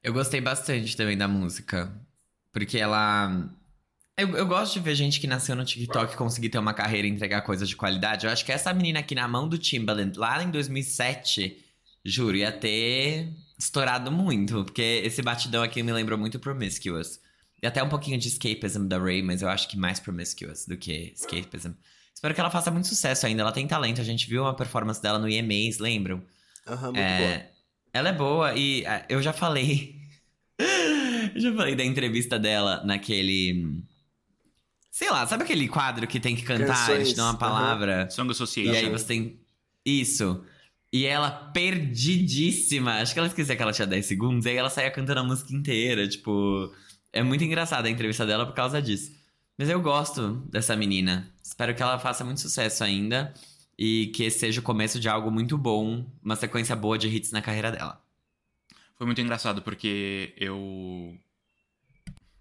Eu 0.02 0.14
gostei 0.14 0.40
bastante 0.40 0.96
também 0.96 1.18
da 1.18 1.28
música. 1.28 1.94
Porque 2.52 2.78
ela. 2.78 3.50
Eu, 4.18 4.36
eu, 4.36 4.46
gosto 4.46 4.74
de 4.74 4.80
ver 4.82 4.96
gente 4.96 5.20
que 5.20 5.28
nasceu 5.28 5.56
no 5.56 5.64
TikTok 5.64 6.18
conseguir 6.18 6.50
ter 6.50 6.58
uma 6.58 6.74
carreira 6.74 7.08
e 7.08 7.12
entregar 7.12 7.42
coisas 7.42 7.70
de 7.70 7.76
qualidade. 7.76 8.26
Eu 8.26 8.32
acho 8.32 8.46
que 8.46 8.52
essa 8.52 8.74
menina 8.74 9.00
aqui 9.00 9.16
na 9.16 9.28
mão 9.28 9.48
do 9.48 9.58
Timbaland, 9.58 10.18
lá 10.18 10.44
em 10.44 10.52
2007, 10.52 11.64
juro, 12.04 12.36
ia 12.36 12.52
ter 12.52 13.30
estourado 13.60 14.12
muito. 14.12 14.64
Porque 14.64 15.02
esse 15.04 15.22
batidão 15.22 15.62
aqui 15.62 15.84
me 15.84 15.92
lembrou 15.92 16.18
muito 16.18 16.40
Promiscuous. 16.40 17.20
E 17.62 17.68
até 17.68 17.84
um 17.84 17.90
pouquinho 17.90 18.18
de 18.18 18.30
Escapism 18.30 18.88
da 18.88 18.98
Ray, 18.98 19.22
mas 19.22 19.42
eu 19.42 19.50
acho 19.50 19.68
que 19.68 19.78
mais 19.78 20.00
Promiscuous 20.00 20.66
do 20.66 20.78
que 20.78 21.14
Escapism. 21.14 21.74
Espero 22.16 22.34
que 22.34 22.40
ela 22.40 22.50
faça 22.50 22.72
muito 22.72 22.88
sucesso 22.88 23.26
ainda. 23.26 23.42
Ela 23.42 23.52
tem 23.52 23.68
talento. 23.68 24.02
A 24.02 24.04
gente 24.04 24.28
viu 24.28 24.44
uma 24.44 24.56
performance 24.56 25.02
dela 25.02 25.20
no 25.20 25.30
EMAs, 25.30 25.78
lembram? 25.78 26.24
Aham, 26.66 26.88
uhum, 26.88 26.94
muito 26.94 27.00
é... 27.00 27.18
boa. 27.20 27.50
Ela 27.92 28.10
é 28.10 28.14
boa 28.14 28.54
e 28.56 28.84
uh, 28.84 29.06
eu 29.10 29.20
já 29.20 29.34
falei 29.34 30.00
eu 31.34 31.42
já 31.42 31.54
falei 31.54 31.76
da 31.76 31.84
entrevista 31.84 32.38
dela 32.38 32.84
naquele. 32.84 33.84
Sei 34.92 35.10
lá, 35.10 35.26
sabe 35.26 35.44
aquele 35.44 35.68
quadro 35.68 36.06
que 36.08 36.20
tem 36.20 36.36
que 36.36 36.44
cantar, 36.44 36.68
Canções. 36.68 37.00
eles 37.00 37.14
dão 37.14 37.26
uma 37.26 37.38
palavra? 37.38 38.04
Uhum. 38.04 38.10
Song 38.12 38.32
Association. 38.32 38.74
E 38.74 38.78
aí 38.78 38.90
você 38.90 39.06
tem. 39.06 39.40
Isso. 39.86 40.44
E 40.92 41.06
ela 41.06 41.30
perdidíssima. 41.30 42.96
Acho 42.96 43.14
que 43.14 43.20
ela 43.20 43.28
esquecia 43.28 43.56
que 43.56 43.62
ela 43.62 43.72
tinha 43.74 43.88
10 43.88 44.06
segundos. 44.06 44.46
E 44.46 44.50
aí 44.50 44.58
ela 44.58 44.70
saía 44.70 44.92
cantando 44.92 45.20
a 45.20 45.24
música 45.24 45.54
inteira. 45.54 46.08
Tipo. 46.08 46.74
É 47.12 47.24
muito 47.24 47.44
engraçada 47.44 47.88
a 47.88 47.92
entrevista 47.92 48.26
dela 48.26 48.46
por 48.46 48.54
causa 48.54 48.82
disso. 48.82 49.12
Mas 49.58 49.70
eu 49.70 49.82
gosto 49.82 50.48
dessa 50.52 50.76
menina. 50.76 51.32
Espero 51.44 51.76
que 51.76 51.82
ela 51.82 52.00
faça 52.00 52.24
muito 52.24 52.42
sucesso 52.42 52.84
ainda. 52.84 53.34
E 53.78 54.08
que 54.08 54.24
esse 54.24 54.40
seja 54.40 54.60
o 54.60 54.64
começo 54.64 55.00
de 55.00 55.08
algo 55.10 55.32
muito 55.32 55.58
bom. 55.58 56.06
Uma 56.24 56.36
sequência 56.36 56.76
boa 56.76 56.98
de 56.98 57.08
hits 57.08 57.32
na 57.32 57.42
carreira 57.42 57.72
dela. 57.72 58.02
Foi 58.96 59.06
muito 59.06 59.22
engraçado 59.22 59.62
porque 59.62 60.34
eu 60.38 61.18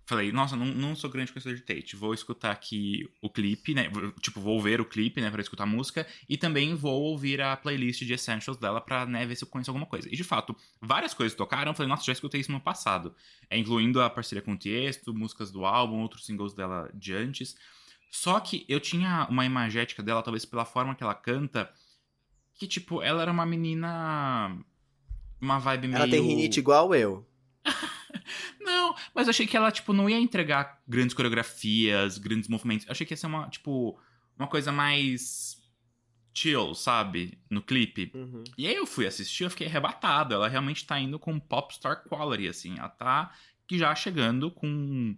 falei, 0.09 0.33
nossa, 0.33 0.57
não, 0.57 0.65
não 0.65 0.97
sou 0.97 1.11
grande 1.11 1.31
conhecedor 1.31 1.59
de 1.59 1.63
Tate. 1.63 1.95
Vou 1.95 2.15
escutar 2.15 2.51
aqui 2.51 3.07
o 3.21 3.29
clipe, 3.29 3.75
né? 3.75 3.91
Tipo, 4.21 4.41
vou 4.41 4.59
ver 4.59 4.81
o 4.81 4.85
clipe, 4.87 5.21
né, 5.21 5.31
pra 5.31 5.43
escutar 5.43 5.65
a 5.65 5.67
música. 5.67 6.07
E 6.27 6.39
também 6.39 6.75
vou 6.75 7.03
ouvir 7.03 7.43
a 7.43 7.55
playlist 7.55 8.03
de 8.03 8.15
Essentials 8.15 8.57
dela 8.57 8.81
pra, 8.81 9.05
né, 9.05 9.27
ver 9.27 9.37
se 9.37 9.45
eu 9.45 9.49
conheço 9.49 9.71
alguma 9.71 9.85
coisa. 9.85 10.09
E 10.09 10.17
de 10.17 10.25
fato, 10.25 10.57
várias 10.81 11.13
coisas 11.13 11.37
tocaram. 11.37 11.75
Falei, 11.75 11.91
nossa, 11.91 12.05
já 12.05 12.13
escutei 12.13 12.41
isso 12.41 12.51
no 12.51 12.59
passado. 12.59 13.15
É, 13.51 13.59
incluindo 13.59 14.01
a 14.01 14.09
parceria 14.09 14.41
com 14.41 14.53
o 14.53 14.57
Tiesto, 14.57 15.13
músicas 15.13 15.51
do 15.51 15.67
álbum, 15.67 16.01
outros 16.01 16.25
singles 16.25 16.55
dela 16.55 16.91
de 16.95 17.13
antes. 17.13 17.55
Só 18.11 18.41
que 18.41 18.65
eu 18.67 18.81
tinha 18.81 19.27
uma 19.29 19.45
imagética 19.45 20.03
dela, 20.03 20.23
talvez 20.23 20.47
pela 20.47 20.65
forma 20.65 20.95
que 20.95 21.03
ela 21.03 21.15
canta, 21.15 21.71
que, 22.55 22.67
tipo, 22.67 23.03
ela 23.03 23.21
era 23.21 23.31
uma 23.31 23.45
menina 23.45 24.59
uma 25.39 25.59
vibe 25.59 25.89
meio. 25.89 26.03
Ela 26.03 26.11
tem 26.11 26.23
rinite 26.23 26.59
igual 26.59 26.95
eu. 26.95 27.27
não, 28.61 28.95
mas 29.15 29.27
eu 29.27 29.31
achei 29.31 29.47
que 29.47 29.57
ela, 29.57 29.71
tipo, 29.71 29.93
não 29.93 30.09
ia 30.09 30.19
entregar 30.19 30.81
grandes 30.87 31.15
coreografias, 31.15 32.19
grandes 32.19 32.49
movimentos. 32.49 32.87
Eu 32.87 32.93
achei 32.93 33.07
que 33.07 33.13
ia 33.13 33.17
ser 33.17 33.27
uma, 33.27 33.49
tipo, 33.49 33.99
uma 34.39 34.49
coisa 34.49 34.71
mais 34.73 35.59
chill, 36.35 36.75
sabe? 36.75 37.39
No 37.51 37.61
clipe. 37.61 38.13
Uhum. 38.15 38.45
E 38.57 38.67
aí 38.67 38.75
eu 38.75 38.87
fui 38.87 39.07
assistir, 39.07 39.45
eu 39.45 39.51
fiquei 39.51 39.67
arrebatado. 39.67 40.35
Ela 40.35 40.49
realmente 40.49 40.87
tá 40.87 40.99
indo 40.99 41.19
com 41.19 41.39
popstar 41.39 42.05
quality, 42.05 42.49
assim. 42.49 42.79
Ela 42.79 42.89
tá 42.89 43.33
já 43.71 43.95
chegando 43.95 44.51
com. 44.51 45.17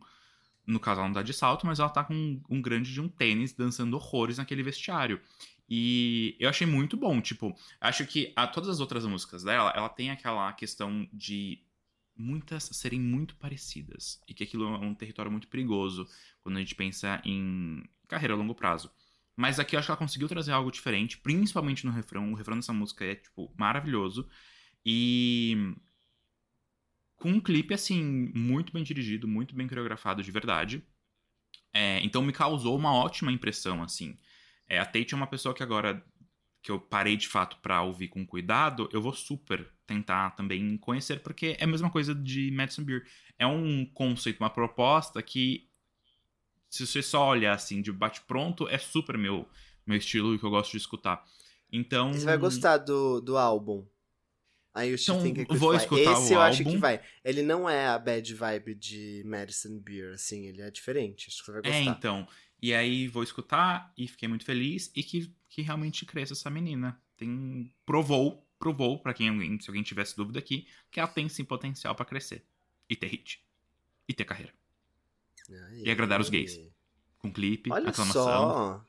No 0.67 0.81
caso, 0.81 1.01
ela 1.01 1.09
não 1.09 1.15
tá 1.15 1.23
de 1.23 1.33
salto, 1.33 1.67
mas 1.67 1.79
ela 1.79 1.89
tá 1.89 2.05
com 2.05 2.15
um, 2.15 2.43
um 2.49 2.63
grande 2.63 2.93
de 2.93 3.01
um 3.01 3.09
tênis 3.09 3.53
dançando 3.53 3.95
horrores 3.95 4.39
naquele 4.39 4.63
vestiário. 4.63 5.21
E 5.69 6.37
eu 6.41 6.49
achei 6.49 6.67
muito 6.67 6.97
bom, 6.97 7.21
tipo, 7.21 7.57
acho 7.81 8.05
que 8.05 8.33
a 8.35 8.45
todas 8.45 8.69
as 8.69 8.81
outras 8.81 9.07
músicas 9.07 9.45
dela, 9.45 9.73
ela 9.75 9.89
tem 9.89 10.11
aquela 10.11 10.53
questão 10.53 11.09
de 11.13 11.61
muitas 12.21 12.65
serem 12.65 13.01
muito 13.01 13.35
parecidas. 13.37 14.21
E 14.29 14.35
que 14.35 14.45
aquilo 14.45 14.65
é 14.75 14.79
um 14.79 14.95
território 14.95 15.31
muito 15.31 15.49
perigoso 15.49 16.07
quando 16.43 16.57
a 16.57 16.61
gente 16.61 16.75
pensa 16.75 17.21
em 17.25 17.83
carreira 18.07 18.35
a 18.35 18.37
longo 18.37 18.55
prazo. 18.55 18.91
Mas 19.37 19.59
aqui 19.59 19.75
eu 19.75 19.79
acho 19.79 19.87
que 19.87 19.91
ela 19.91 19.99
conseguiu 19.99 20.29
trazer 20.29 20.53
algo 20.53 20.71
diferente, 20.71 21.17
principalmente 21.19 21.87
no 21.87 21.93
refrão. 21.93 22.31
O 22.31 22.35
refrão 22.35 22.57
dessa 22.57 22.73
música 22.73 23.05
é, 23.05 23.15
tipo, 23.15 23.53
maravilhoso. 23.57 24.29
E. 24.85 25.75
Com 27.17 27.33
um 27.33 27.41
clipe, 27.41 27.75
assim, 27.75 28.31
muito 28.35 28.73
bem 28.73 28.83
dirigido, 28.83 29.29
muito 29.29 29.55
bem 29.55 29.69
coreografado 29.69 30.23
de 30.23 30.31
verdade. 30.31 30.83
É, 31.73 32.01
então 32.03 32.23
me 32.23 32.33
causou 32.33 32.77
uma 32.77 32.95
ótima 32.95 33.31
impressão, 33.31 33.83
assim. 33.83 34.19
É, 34.69 34.79
a 34.79 34.85
Tate 34.85 35.15
é 35.15 35.17
uma 35.17 35.27
pessoa 35.27 35.55
que 35.55 35.63
agora 35.63 36.05
que 36.63 36.71
eu 36.71 36.79
parei 36.79 37.17
de 37.17 37.29
fato 37.29 37.57
para 37.59 37.83
ouvir 37.83 38.09
com 38.09 38.27
cuidado, 38.27 38.89
eu 38.93 39.01
vou 39.01 39.15
super 39.15 39.67
tentar 39.87 40.31
também 40.31 40.77
conhecer, 40.77 41.21
porque 41.21 41.57
é 41.59 41.65
a 41.65 41.67
mesma 41.67 41.91
coisa 41.91 42.15
de 42.15 42.51
Madison 42.51 42.85
Beer. 42.85 43.07
É 43.39 43.47
um 43.47 43.85
conceito, 43.87 44.41
uma 44.41 44.51
proposta 44.51 45.23
que, 45.23 45.69
se 46.69 46.87
você 46.87 47.03
só 47.03 47.29
olhar 47.29 47.55
assim 47.55 47.81
de 47.81 47.91
bate-pronto, 47.91 48.69
é 48.69 48.79
super 48.79 49.17
meu, 49.17 49.49
meu 49.87 49.97
estilo 49.97 50.35
e 50.35 50.39
que 50.39 50.45
eu 50.45 50.51
gosto 50.51 50.73
de 50.73 50.77
escutar. 50.77 51.25
Então. 51.73 52.13
Você 52.13 52.25
vai 52.25 52.37
gostar 52.37 52.79
do, 52.79 53.21
do 53.21 53.39
álbum. 53.39 53.87
Aí 54.73 54.95
então, 54.95 55.21
vou 55.49 55.75
escutar 55.75 56.13
Esse 56.13 56.33
o 56.33 56.35
eu 56.35 56.41
álbum. 56.41 56.51
acho 56.51 56.65
que 56.65 56.77
vai. 56.77 57.01
Ele 57.25 57.43
não 57.43 57.69
é 57.69 57.89
a 57.89 57.99
bad 57.99 58.33
vibe 58.33 58.75
de 58.77 59.23
Madison 59.27 59.79
Beer, 59.81 60.15
assim, 60.15 60.47
ele 60.47 60.63
é 60.63 60.71
diferente. 60.71 61.27
Acho 61.29 61.39
que 61.39 61.47
você 61.47 61.53
vai 61.53 61.61
é, 61.61 61.65
gostar. 61.65 61.79
É, 61.79 61.83
então. 61.83 62.29
E 62.63 62.75
aí 62.75 63.09
vou 63.09 63.23
escutar 63.23 63.93
e 63.97 64.07
fiquei 64.07 64.29
muito 64.29 64.45
feliz 64.45 64.93
e 64.95 65.03
que, 65.03 65.35
que 65.51 65.61
realmente 65.61 66.07
cresça 66.07 66.33
essa 66.33 66.49
menina. 66.49 66.99
Tem 67.17 67.71
provou, 67.85 68.49
provou 68.59 68.99
para 68.99 69.13
quem 69.13 69.61
se 69.61 69.69
alguém 69.69 69.83
tivesse 69.83 70.17
dúvida 70.17 70.39
aqui, 70.39 70.67
que 70.91 71.01
ela 71.01 71.09
tem 71.09 71.29
sim 71.29 71.45
potencial 71.45 71.95
para 71.95 72.07
crescer 72.07 72.47
e 72.89 72.97
ter 72.97 73.09
hit 73.09 73.45
e 74.09 74.15
ter 74.15 74.25
carreira. 74.25 74.55
Aí, 75.51 75.83
e 75.85 75.91
agradar 75.91 76.21
os 76.21 76.31
gays. 76.31 76.59
Com 77.19 77.31
clipe, 77.33 77.71
Olha 77.71 77.91
aclamação. 77.91 78.25
Só. 78.25 78.85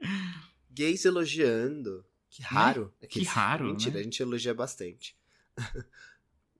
Gays 0.70 1.04
elogiando. 1.04 2.06
Que 2.30 2.42
raro. 2.42 2.94
Né? 3.02 3.08
Que, 3.08 3.20
que 3.20 3.26
raro. 3.26 3.66
Mentira, 3.66 3.94
né? 3.96 4.00
a 4.00 4.02
gente 4.04 4.22
elogia 4.22 4.54
bastante. 4.54 5.16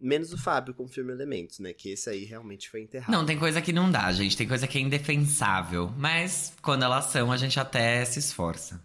Menos 0.01 0.33
o 0.33 0.39
Fábio 0.39 0.75
com 0.75 0.85
o 0.85 0.89
filme 0.89 1.13
Elementos, 1.13 1.59
né? 1.59 1.73
Que 1.73 1.91
esse 1.91 2.11
aí 2.11 2.25
realmente 2.25 2.69
foi 2.69 2.83
enterrado. 2.83 3.13
Não, 3.13 3.25
tem 3.25 3.39
coisa 3.39 3.63
que 3.63 3.73
não 3.73 3.91
dá, 3.91 4.11
gente. 4.13 4.37
Tem 4.37 4.49
coisa 4.49 4.67
que 4.67 4.79
é 4.79 4.81
indefensável. 4.81 5.93
Mas 5.97 6.55
quando 6.61 6.83
elas 6.83 7.07
são, 7.07 7.31
a 7.31 7.37
gente 7.37 7.61
até 7.61 8.05
se 8.05 8.19
esforça. 8.19 8.83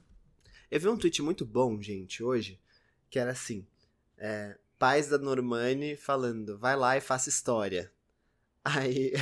Eu 0.75 0.81
vi 0.81 0.89
um 0.89 0.97
tweet 0.97 1.21
muito 1.21 1.45
bom, 1.45 1.81
gente, 1.81 2.21
hoje, 2.21 2.59
que 3.09 3.17
era 3.17 3.31
assim: 3.31 3.65
é, 4.17 4.57
pais 4.77 5.07
da 5.07 5.17
Normani 5.17 5.95
falando, 5.95 6.57
vai 6.57 6.75
lá 6.75 6.97
e 6.97 7.01
faça 7.01 7.29
história. 7.29 7.89
Aí 8.61 9.13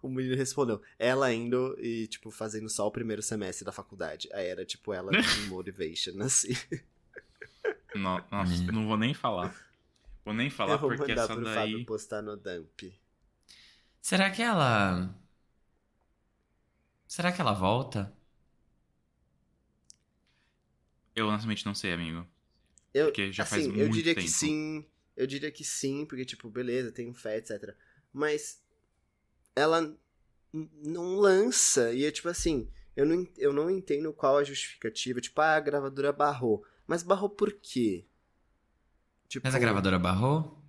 o 0.00 0.08
menino 0.08 0.34
respondeu, 0.34 0.80
ela 0.98 1.30
indo 1.30 1.76
e, 1.78 2.06
tipo, 2.06 2.30
fazendo 2.30 2.70
só 2.70 2.86
o 2.86 2.90
primeiro 2.90 3.20
semestre 3.20 3.62
da 3.62 3.72
faculdade. 3.72 4.26
Aí 4.32 4.46
era, 4.46 4.64
tipo, 4.64 4.90
ela 4.90 5.10
de 5.12 5.40
motivation, 5.50 6.18
assim. 6.22 6.54
Não, 7.94 8.24
nossa, 8.30 8.72
não 8.72 8.86
vou 8.86 8.96
nem 8.96 9.12
falar. 9.12 9.54
Vou 10.24 10.32
nem 10.32 10.48
falar 10.48 10.72
eu 10.72 10.78
vou 10.78 10.88
porque 10.96 11.12
mandar 11.12 11.24
essa 11.24 11.34
pro 11.34 11.44
daí... 11.44 11.54
Fábio 11.54 11.84
postar 11.84 12.22
no 12.22 12.38
dump. 12.38 12.98
Será 14.00 14.30
que 14.30 14.40
ela... 14.40 15.14
Será 17.06 17.32
que 17.32 17.40
ela 17.42 17.52
volta? 17.52 18.16
Eu 21.16 21.28
honestamente 21.28 21.64
não 21.64 21.74
sei, 21.74 21.92
amigo. 21.92 22.26
Eu, 22.92 23.06
porque 23.06 23.32
já 23.32 23.42
assim, 23.42 23.50
faz 23.50 23.66
muito 23.66 23.80
eu 23.80 23.88
diria 23.88 24.14
tempo. 24.14 24.26
que 24.26 24.32
sim. 24.32 24.86
Eu 25.16 25.26
diria 25.26 25.50
que 25.50 25.64
sim, 25.64 26.04
porque, 26.04 26.26
tipo, 26.26 26.50
beleza, 26.50 26.92
tem 26.92 27.08
um 27.08 27.14
fé, 27.14 27.38
etc. 27.38 27.74
Mas 28.12 28.62
ela 29.56 29.98
não 30.52 31.16
lança. 31.16 31.92
E 31.92 32.04
é 32.04 32.10
tipo 32.10 32.28
assim, 32.28 32.70
eu 32.94 33.06
não, 33.06 33.26
eu 33.36 33.52
não 33.52 33.70
entendo 33.70 34.12
qual 34.12 34.36
a 34.36 34.44
justificativa. 34.44 35.20
Tipo, 35.20 35.40
ah, 35.40 35.56
a 35.56 35.60
gravadora 35.60 36.12
barrou. 36.12 36.64
Mas 36.86 37.02
barrou 37.02 37.30
por 37.30 37.52
quê? 37.52 38.06
Tipo, 39.28 39.46
Mas 39.46 39.54
a 39.54 39.58
gravadora 39.58 39.98
barrou? 39.98 40.62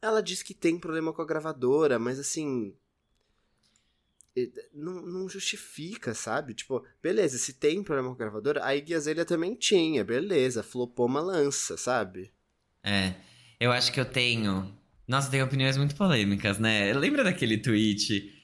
Ela 0.00 0.22
diz 0.22 0.42
que 0.42 0.54
tem 0.54 0.78
problema 0.78 1.12
com 1.12 1.22
a 1.22 1.26
gravadora, 1.26 1.98
mas 1.98 2.18
assim. 2.18 2.74
Não, 4.72 5.02
não 5.02 5.28
justifica, 5.28 6.14
sabe? 6.14 6.54
Tipo, 6.54 6.84
beleza, 7.02 7.38
se 7.38 7.54
tem 7.54 7.82
problema 7.82 8.08
com 8.08 8.14
a 8.14 8.18
gravadora, 8.18 8.64
a 8.64 8.74
Iggy 8.74 8.94
Azalea 8.94 9.24
também 9.24 9.54
tinha, 9.54 10.04
beleza, 10.04 10.62
flopou 10.62 11.06
uma 11.06 11.20
lança, 11.20 11.76
sabe? 11.76 12.32
É, 12.82 13.14
eu 13.60 13.72
acho 13.72 13.92
que 13.92 14.00
eu 14.00 14.04
tenho. 14.04 14.72
Nossa, 15.06 15.30
tem 15.30 15.42
opiniões 15.42 15.76
muito 15.76 15.94
polêmicas, 15.94 16.58
né? 16.58 16.92
Lembra 16.92 17.24
daquele 17.24 17.58
tweet 17.58 18.34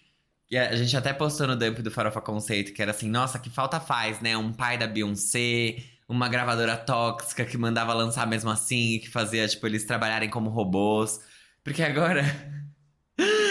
que 0.47 0.57
a 0.57 0.75
gente 0.77 0.97
até 0.97 1.13
postou 1.13 1.47
no 1.47 1.57
dump 1.57 1.81
do 1.81 1.91
Farofa 1.91 2.21
Conceito, 2.21 2.73
que 2.73 2.83
era 2.83 2.91
assim, 2.91 3.09
nossa, 3.09 3.39
que 3.39 3.51
falta 3.51 3.81
faz, 3.81 4.21
né? 4.21 4.37
Um 4.37 4.53
pai 4.53 4.77
da 4.79 4.87
Beyoncé, 4.87 5.77
uma 6.09 6.29
gravadora 6.29 6.77
tóxica 6.77 7.45
que 7.45 7.57
mandava 7.57 7.95
lançar 7.95 8.27
mesmo 8.27 8.51
assim, 8.51 8.99
que 8.99 9.09
fazia, 9.11 9.47
tipo, 9.49 9.67
eles 9.67 9.85
trabalharem 9.85 10.31
como 10.31 10.51
robôs. 10.51 11.21
Porque 11.63 11.83
agora. 11.83 12.23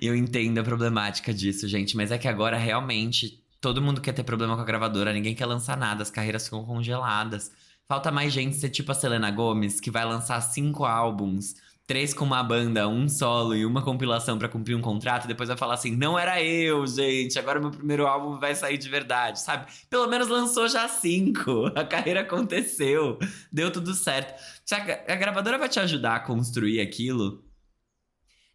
eu 0.00 0.14
entendo 0.14 0.58
a 0.58 0.64
problemática 0.64 1.32
disso, 1.32 1.66
gente, 1.68 1.96
mas 1.96 2.10
é 2.10 2.18
que 2.18 2.28
agora 2.28 2.56
realmente 2.56 3.42
todo 3.60 3.82
mundo 3.82 4.00
quer 4.00 4.12
ter 4.12 4.22
problema 4.22 4.54
com 4.54 4.62
a 4.62 4.64
gravadora, 4.64 5.12
ninguém 5.12 5.34
quer 5.34 5.46
lançar 5.46 5.76
nada, 5.76 6.02
as 6.02 6.10
carreiras 6.10 6.44
ficam 6.44 6.64
congeladas. 6.64 7.50
Falta 7.88 8.10
mais 8.10 8.32
gente 8.32 8.56
ser 8.56 8.68
tipo 8.70 8.90
a 8.90 8.94
Selena 8.94 9.30
Gomes, 9.30 9.80
que 9.80 9.90
vai 9.90 10.04
lançar 10.04 10.40
cinco 10.40 10.84
álbuns, 10.84 11.54
três 11.86 12.12
com 12.12 12.24
uma 12.24 12.42
banda, 12.42 12.88
um 12.88 13.08
solo 13.08 13.54
e 13.54 13.64
uma 13.64 13.82
compilação 13.82 14.38
para 14.38 14.48
cumprir 14.48 14.74
um 14.74 14.80
contrato, 14.80 15.28
depois 15.28 15.48
vai 15.48 15.56
falar 15.56 15.74
assim: 15.74 15.94
não 15.94 16.18
era 16.18 16.42
eu, 16.42 16.86
gente, 16.86 17.38
agora 17.38 17.60
meu 17.60 17.70
primeiro 17.70 18.06
álbum 18.06 18.38
vai 18.38 18.54
sair 18.54 18.76
de 18.76 18.88
verdade, 18.88 19.40
sabe? 19.40 19.66
Pelo 19.88 20.08
menos 20.08 20.28
lançou 20.28 20.68
já 20.68 20.88
cinco, 20.88 21.66
a 21.76 21.84
carreira 21.84 22.20
aconteceu, 22.20 23.18
deu 23.52 23.70
tudo 23.70 23.94
certo. 23.94 24.34
A 25.08 25.14
gravadora 25.14 25.58
vai 25.58 25.68
te 25.68 25.78
ajudar 25.78 26.16
a 26.16 26.20
construir 26.20 26.80
aquilo, 26.80 27.44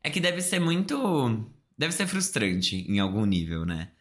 é 0.04 0.10
que 0.10 0.20
deve 0.20 0.42
ser 0.42 0.60
muito. 0.60 1.46
Deve 1.78 1.94
ser 1.94 2.08
frustrante 2.08 2.86
em 2.88 3.00
algum 3.00 3.26
nível, 3.26 3.66
né? 3.66 3.92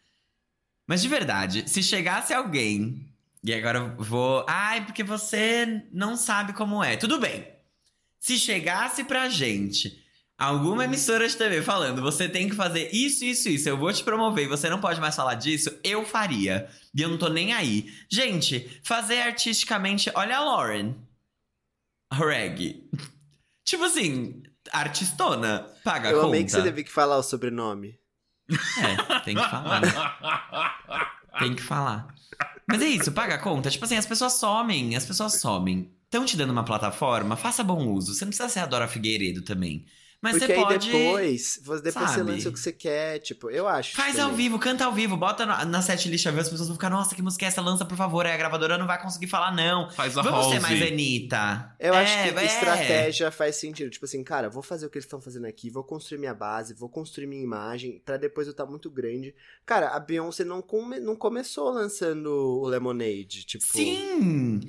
Mas 0.87 1.01
de 1.01 1.07
verdade, 1.07 1.69
se 1.69 1.81
chegasse 1.81 2.33
alguém. 2.33 3.07
E 3.43 3.53
agora 3.53 3.79
eu 3.79 3.95
vou. 4.03 4.45
Ai, 4.47 4.85
porque 4.85 5.03
você 5.03 5.83
não 5.91 6.15
sabe 6.15 6.53
como 6.53 6.83
é. 6.83 6.95
Tudo 6.95 7.19
bem. 7.19 7.47
Se 8.19 8.37
chegasse 8.37 9.03
pra 9.03 9.29
gente 9.29 9.99
alguma 10.37 10.85
emissora 10.85 11.27
de 11.27 11.37
TV 11.37 11.61
falando, 11.61 12.01
você 12.01 12.27
tem 12.27 12.49
que 12.49 12.55
fazer 12.55 12.89
isso, 12.91 13.23
isso, 13.23 13.47
isso, 13.47 13.69
eu 13.69 13.77
vou 13.77 13.93
te 13.93 14.03
promover 14.03 14.47
você 14.47 14.71
não 14.71 14.81
pode 14.81 14.99
mais 14.99 15.15
falar 15.15 15.35
disso, 15.35 15.71
eu 15.83 16.03
faria. 16.03 16.67
E 16.95 17.01
eu 17.01 17.09
não 17.09 17.17
tô 17.17 17.29
nem 17.29 17.53
aí. 17.53 17.91
Gente, 18.11 18.81
fazer 18.83 19.21
artisticamente. 19.21 20.11
Olha 20.13 20.37
a 20.37 20.43
Lauren. 20.43 20.95
Reg. 22.11 22.83
tipo 23.63 23.83
assim, 23.83 24.43
artistona. 24.71 25.67
Paga 25.83 26.09
eu 26.09 26.19
a 26.19 26.21
conta. 26.21 26.25
Eu 26.25 26.29
amei 26.29 26.43
que 26.43 26.51
você 26.51 26.61
teve 26.61 26.83
que 26.83 26.91
falar 26.91 27.17
o 27.17 27.23
sobrenome. 27.23 27.99
É, 28.49 29.19
tem 29.21 29.35
que 29.35 29.49
falar, 29.49 29.81
né? 29.81 29.91
Tem 31.39 31.55
que 31.55 31.61
falar. 31.61 32.13
Mas 32.67 32.81
é 32.81 32.87
isso, 32.87 33.11
paga 33.11 33.35
a 33.35 33.39
conta. 33.39 33.69
Tipo 33.69 33.85
assim, 33.85 33.97
as 33.97 34.05
pessoas 34.05 34.33
somem, 34.33 34.95
as 34.95 35.05
pessoas 35.05 35.39
somem. 35.39 35.91
Estão 36.03 36.25
te 36.25 36.35
dando 36.35 36.51
uma 36.51 36.65
plataforma, 36.65 37.37
faça 37.37 37.63
bom 37.63 37.87
uso. 37.87 38.13
Você 38.13 38.25
não 38.25 38.29
precisa 38.29 38.49
ser 38.49 38.59
a 38.59 38.65
Dora 38.65 38.87
Figueiredo 38.87 39.41
também. 39.41 39.85
Mas 40.21 40.33
Porque 40.37 40.45
você 40.53 40.53
aí 40.53 40.63
pode. 40.63 40.91
depois, 40.91 41.59
depois 41.63 41.93
sabe? 41.93 42.07
você 42.11 42.21
lança 42.23 42.49
o 42.49 42.53
que 42.53 42.59
você 42.59 42.71
quer, 42.71 43.17
tipo, 43.19 43.49
eu 43.49 43.67
acho. 43.67 43.95
Faz 43.95 44.15
também. 44.17 44.29
ao 44.29 44.35
vivo, 44.35 44.59
canta 44.59 44.85
ao 44.85 44.93
vivo, 44.93 45.17
bota 45.17 45.47
na, 45.47 45.65
na 45.65 45.81
setlist 45.81 46.25
ao 46.27 46.31
vivo, 46.31 46.41
as 46.43 46.49
pessoas 46.49 46.67
vão 46.67 46.75
ficar, 46.75 46.91
nossa, 46.91 47.15
que 47.15 47.23
música 47.23 47.43
é 47.45 47.47
essa? 47.47 47.59
Lança, 47.59 47.83
por 47.85 47.97
favor. 47.97 48.25
Aí 48.27 48.31
a 48.33 48.37
gravadora 48.37 48.77
não 48.77 48.85
vai 48.85 49.01
conseguir 49.01 49.25
falar, 49.25 49.51
não. 49.51 49.89
Faz 49.89 50.15
a 50.15 50.21
Vamos 50.21 50.45
ser 50.49 50.57
Halsey. 50.57 50.59
mais 50.79 50.91
Anitta. 50.91 51.75
Eu 51.79 51.93
acho 51.95 52.13
É, 52.13 52.31
que 52.31 52.39
é. 52.39 52.45
estratégia 52.45 53.31
faz 53.31 53.55
sentido. 53.55 53.89
Tipo 53.89 54.05
assim, 54.05 54.23
cara, 54.23 54.47
vou 54.47 54.61
fazer 54.61 54.85
o 54.85 54.89
que 54.91 54.97
eles 54.99 55.05
estão 55.05 55.19
fazendo 55.19 55.45
aqui, 55.47 55.71
vou 55.71 55.83
construir 55.83 56.19
minha 56.19 56.35
base, 56.35 56.75
vou 56.75 56.87
construir 56.87 57.25
minha 57.25 57.41
imagem, 57.43 57.99
pra 58.05 58.17
depois 58.17 58.45
eu 58.45 58.51
estar 58.51 58.67
muito 58.67 58.91
grande. 58.91 59.33
Cara, 59.65 59.89
a 59.89 59.99
Beyoncé 59.99 60.43
não, 60.43 60.61
come, 60.61 60.99
não 60.99 61.15
começou 61.15 61.71
lançando 61.71 62.27
o 62.31 62.67
Lemonade, 62.67 63.43
tipo. 63.43 63.63
Sim! 63.65 64.59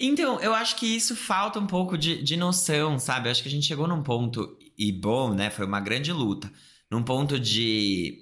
Então, 0.00 0.40
eu 0.40 0.52
acho 0.54 0.76
que 0.76 0.86
isso 0.86 1.14
falta 1.14 1.58
um 1.60 1.66
pouco 1.66 1.96
de, 1.96 2.22
de 2.22 2.36
noção, 2.36 2.98
sabe? 2.98 3.28
Eu 3.28 3.30
acho 3.32 3.42
que 3.42 3.48
a 3.48 3.52
gente 3.52 3.66
chegou 3.66 3.86
num 3.86 4.02
ponto, 4.02 4.56
e 4.88 4.92
bom, 4.92 5.34
né? 5.34 5.50
Foi 5.50 5.66
uma 5.66 5.80
grande 5.80 6.12
luta. 6.12 6.50
Num 6.90 7.02
ponto 7.02 7.38
de 7.38 8.18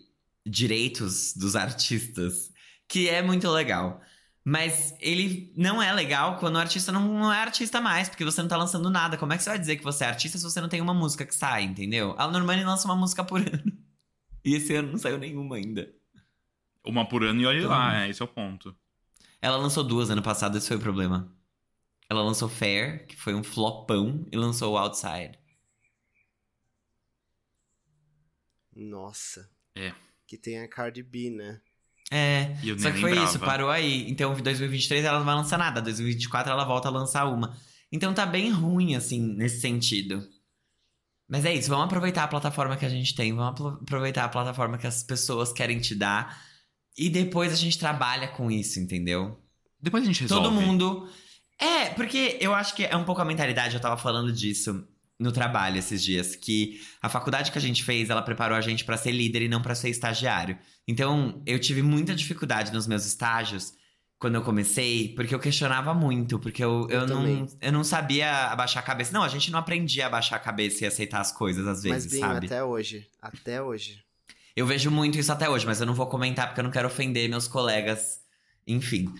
direitos 0.46 1.34
dos 1.34 1.56
artistas, 1.56 2.50
que 2.88 3.08
é 3.08 3.22
muito 3.22 3.48
legal. 3.50 4.00
Mas 4.44 4.94
ele 5.00 5.52
não 5.56 5.82
é 5.82 5.92
legal 5.92 6.38
quando 6.38 6.56
o 6.56 6.58
artista 6.58 6.90
não, 6.90 7.06
não 7.06 7.32
é 7.32 7.38
artista 7.38 7.80
mais, 7.80 8.08
porque 8.08 8.24
você 8.24 8.40
não 8.40 8.48
tá 8.48 8.56
lançando 8.56 8.88
nada. 8.90 9.16
Como 9.18 9.32
é 9.32 9.36
que 9.36 9.42
você 9.42 9.50
vai 9.50 9.58
dizer 9.58 9.76
que 9.76 9.84
você 9.84 10.04
é 10.04 10.08
artista 10.08 10.38
se 10.38 10.44
você 10.44 10.61
não 10.61 10.68
tem 10.68 10.80
uma 10.80 10.94
música 10.94 11.26
que 11.26 11.34
sai, 11.34 11.64
entendeu? 11.64 12.14
A 12.18 12.26
Normani 12.26 12.64
lança 12.64 12.86
uma 12.88 12.96
música 12.96 13.22
por 13.22 13.40
ano. 13.46 13.72
E 14.44 14.54
esse 14.54 14.74
ano 14.74 14.92
não 14.92 14.98
saiu 14.98 15.18
nenhuma 15.18 15.56
ainda. 15.56 15.92
Uma 16.86 17.06
por 17.06 17.22
ano 17.22 17.40
e 17.42 17.46
olha 17.46 17.58
Então- 17.58 17.70
lá, 17.70 18.02
é, 18.04 18.08
esse 18.08 18.22
é 18.22 18.24
o 18.24 18.28
ponto. 18.28 18.74
Ela 19.42 19.56
lançou 19.58 19.84
duas 19.84 20.08
ano 20.11 20.22
passado, 20.22 20.56
esse 20.56 20.68
foi 20.68 20.76
o 20.78 20.80
problema. 20.80 21.30
Ela 22.08 22.22
lançou 22.22 22.48
Fair, 22.48 23.06
que 23.06 23.16
foi 23.16 23.34
um 23.34 23.42
flopão, 23.42 24.26
e 24.32 24.36
lançou 24.36 24.76
Outside. 24.76 25.38
Nossa. 28.80 29.48
É. 29.76 29.92
Que 30.26 30.36
tem 30.38 30.60
a 30.60 30.68
Cardi 30.68 31.02
B, 31.02 31.30
né? 31.30 31.60
É, 32.12 32.56
eu 32.64 32.76
só 32.78 32.90
que 32.90 32.98
foi 33.00 33.10
lembrava. 33.10 33.28
isso, 33.30 33.38
parou 33.38 33.70
aí. 33.70 34.10
Então, 34.10 34.36
em 34.36 34.42
2023 34.42 35.04
ela 35.04 35.18
não 35.18 35.24
vai 35.26 35.34
lançar 35.36 35.58
nada, 35.58 35.80
2024 35.80 36.50
ela 36.50 36.64
volta 36.64 36.88
a 36.88 36.90
lançar 36.90 37.26
uma. 37.26 37.56
Então 37.92 38.12
tá 38.14 38.26
bem 38.26 38.50
ruim, 38.50 38.96
assim, 38.96 39.20
nesse 39.20 39.60
sentido. 39.60 40.26
Mas 41.28 41.44
é 41.44 41.54
isso, 41.54 41.68
vamos 41.68 41.84
aproveitar 41.84 42.24
a 42.24 42.28
plataforma 42.28 42.76
que 42.76 42.84
a 42.84 42.88
gente 42.88 43.14
tem, 43.14 43.32
vamos 43.32 43.52
apro- 43.52 43.78
aproveitar 43.82 44.24
a 44.24 44.28
plataforma 44.28 44.76
que 44.78 44.86
as 44.86 45.02
pessoas 45.04 45.52
querem 45.52 45.78
te 45.78 45.94
dar. 45.94 46.42
E 46.98 47.08
depois 47.08 47.52
a 47.52 47.56
gente 47.56 47.78
trabalha 47.78 48.26
com 48.28 48.50
isso, 48.50 48.80
entendeu? 48.80 49.40
Depois 49.80 50.02
a 50.02 50.06
gente 50.06 50.22
resolve. 50.22 50.48
Todo 50.48 50.60
mundo. 50.60 51.08
É, 51.58 51.90
porque 51.90 52.36
eu 52.40 52.52
acho 52.54 52.74
que 52.74 52.84
é 52.84 52.96
um 52.96 53.04
pouco 53.04 53.20
a 53.20 53.24
mentalidade, 53.24 53.74
eu 53.76 53.80
tava 53.80 53.96
falando 53.96 54.32
disso 54.32 54.86
no 55.20 55.30
trabalho 55.30 55.78
esses 55.78 56.02
dias, 56.02 56.34
que 56.34 56.80
a 57.02 57.08
faculdade 57.08 57.52
que 57.52 57.58
a 57.58 57.60
gente 57.60 57.84
fez, 57.84 58.08
ela 58.10 58.22
preparou 58.22 58.56
a 58.56 58.60
gente 58.60 58.84
pra 58.84 58.96
ser 58.96 59.12
líder 59.12 59.42
e 59.42 59.48
não 59.48 59.60
pra 59.60 59.74
ser 59.74 59.90
estagiário. 59.90 60.58
Então, 60.88 61.42
eu 61.46 61.58
tive 61.60 61.82
muita 61.82 62.14
dificuldade 62.14 62.72
nos 62.72 62.86
meus 62.86 63.04
estágios 63.04 63.74
quando 64.18 64.34
eu 64.34 64.42
comecei, 64.42 65.14
porque 65.14 65.34
eu 65.34 65.38
questionava 65.38 65.94
muito, 65.94 66.38
porque 66.38 66.62
eu, 66.64 66.86
eu, 66.90 67.00
Eu 67.00 67.06
não, 67.06 67.16
também. 67.16 67.46
eu 67.60 67.72
não 67.72 67.84
sabia 67.84 68.46
abaixar 68.46 68.82
a 68.82 68.86
cabeça. 68.86 69.12
Não, 69.12 69.22
a 69.22 69.28
gente 69.28 69.50
não 69.50 69.58
aprendia 69.58 70.04
a 70.04 70.06
abaixar 70.08 70.36
a 70.38 70.42
cabeça 70.42 70.84
e 70.84 70.86
aceitar 70.86 71.20
as 71.20 71.32
coisas 71.32 71.66
às 71.66 71.84
Mas, 71.84 72.04
vezes, 72.04 72.10
Binho, 72.12 72.26
sabe? 72.26 72.46
até 72.46 72.64
hoje. 72.64 73.06
Até 73.20 73.62
hoje. 73.62 74.02
Eu 74.56 74.66
vejo 74.66 74.90
muito 74.90 75.18
isso 75.18 75.32
até 75.32 75.48
hoje, 75.48 75.64
mas 75.64 75.80
eu 75.80 75.86
não 75.86 75.94
vou 75.94 76.06
comentar 76.06 76.48
porque 76.48 76.60
eu 76.60 76.64
não 76.64 76.70
quero 76.70 76.86
ofender 76.88 77.28
meus 77.30 77.46
colegas. 77.48 78.20
Enfim. 78.66 79.12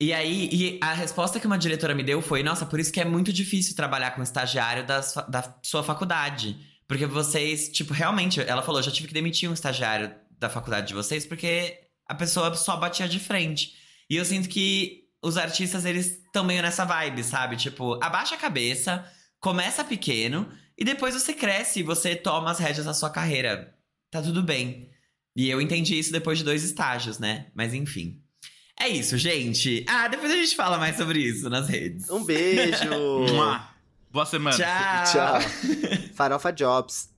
E 0.00 0.12
aí, 0.12 0.48
e 0.52 0.78
a 0.82 0.92
resposta 0.92 1.40
que 1.40 1.46
uma 1.46 1.58
diretora 1.58 1.94
me 1.94 2.02
deu 2.02 2.20
foi: 2.20 2.42
nossa, 2.42 2.66
por 2.66 2.78
isso 2.78 2.92
que 2.92 3.00
é 3.00 3.04
muito 3.04 3.32
difícil 3.32 3.74
trabalhar 3.74 4.10
com 4.12 4.22
estagiário 4.22 4.86
da, 4.86 5.02
sua- 5.02 5.22
da 5.22 5.58
sua 5.62 5.82
faculdade. 5.82 6.56
Porque 6.86 7.06
vocês, 7.06 7.68
tipo, 7.70 7.92
realmente, 7.94 8.40
ela 8.40 8.62
falou: 8.62 8.82
já 8.82 8.90
tive 8.90 9.08
que 9.08 9.14
demitir 9.14 9.48
um 9.48 9.54
estagiário 9.54 10.14
da 10.38 10.50
faculdade 10.50 10.88
de 10.88 10.94
vocês 10.94 11.24
porque 11.26 11.78
a 12.06 12.14
pessoa 12.14 12.54
só 12.54 12.76
batia 12.76 13.08
de 13.08 13.18
frente. 13.18 13.72
E 14.08 14.16
eu 14.16 14.24
sinto 14.24 14.48
que 14.48 15.04
os 15.22 15.36
artistas, 15.36 15.84
eles 15.84 16.18
estão 16.24 16.44
meio 16.44 16.62
nessa 16.62 16.84
vibe, 16.84 17.24
sabe? 17.24 17.56
Tipo, 17.56 17.94
abaixa 18.02 18.34
a 18.34 18.38
cabeça, 18.38 19.04
começa 19.40 19.82
pequeno 19.82 20.48
e 20.78 20.84
depois 20.84 21.14
você 21.14 21.32
cresce 21.32 21.80
e 21.80 21.82
você 21.82 22.14
toma 22.14 22.50
as 22.50 22.58
rédeas 22.58 22.84
da 22.86 22.94
sua 22.94 23.10
carreira 23.10 23.74
tá 24.10 24.22
tudo 24.22 24.42
bem. 24.42 24.90
E 25.34 25.48
eu 25.50 25.60
entendi 25.60 25.98
isso 25.98 26.12
depois 26.12 26.38
de 26.38 26.44
dois 26.44 26.62
estágios, 26.62 27.18
né? 27.18 27.50
Mas 27.54 27.74
enfim. 27.74 28.22
É 28.78 28.88
isso, 28.88 29.16
gente. 29.16 29.84
Ah, 29.88 30.06
depois 30.06 30.30
a 30.30 30.36
gente 30.36 30.54
fala 30.54 30.78
mais 30.78 30.96
sobre 30.96 31.18
isso 31.20 31.48
nas 31.48 31.68
redes. 31.68 32.10
Um 32.10 32.22
beijo! 32.24 32.76
Boa 34.12 34.26
semana. 34.26 34.56
Tchau. 34.56 35.12
Tchau. 35.12 35.40
Farofa 36.14 36.52
Jobs. 36.52 37.10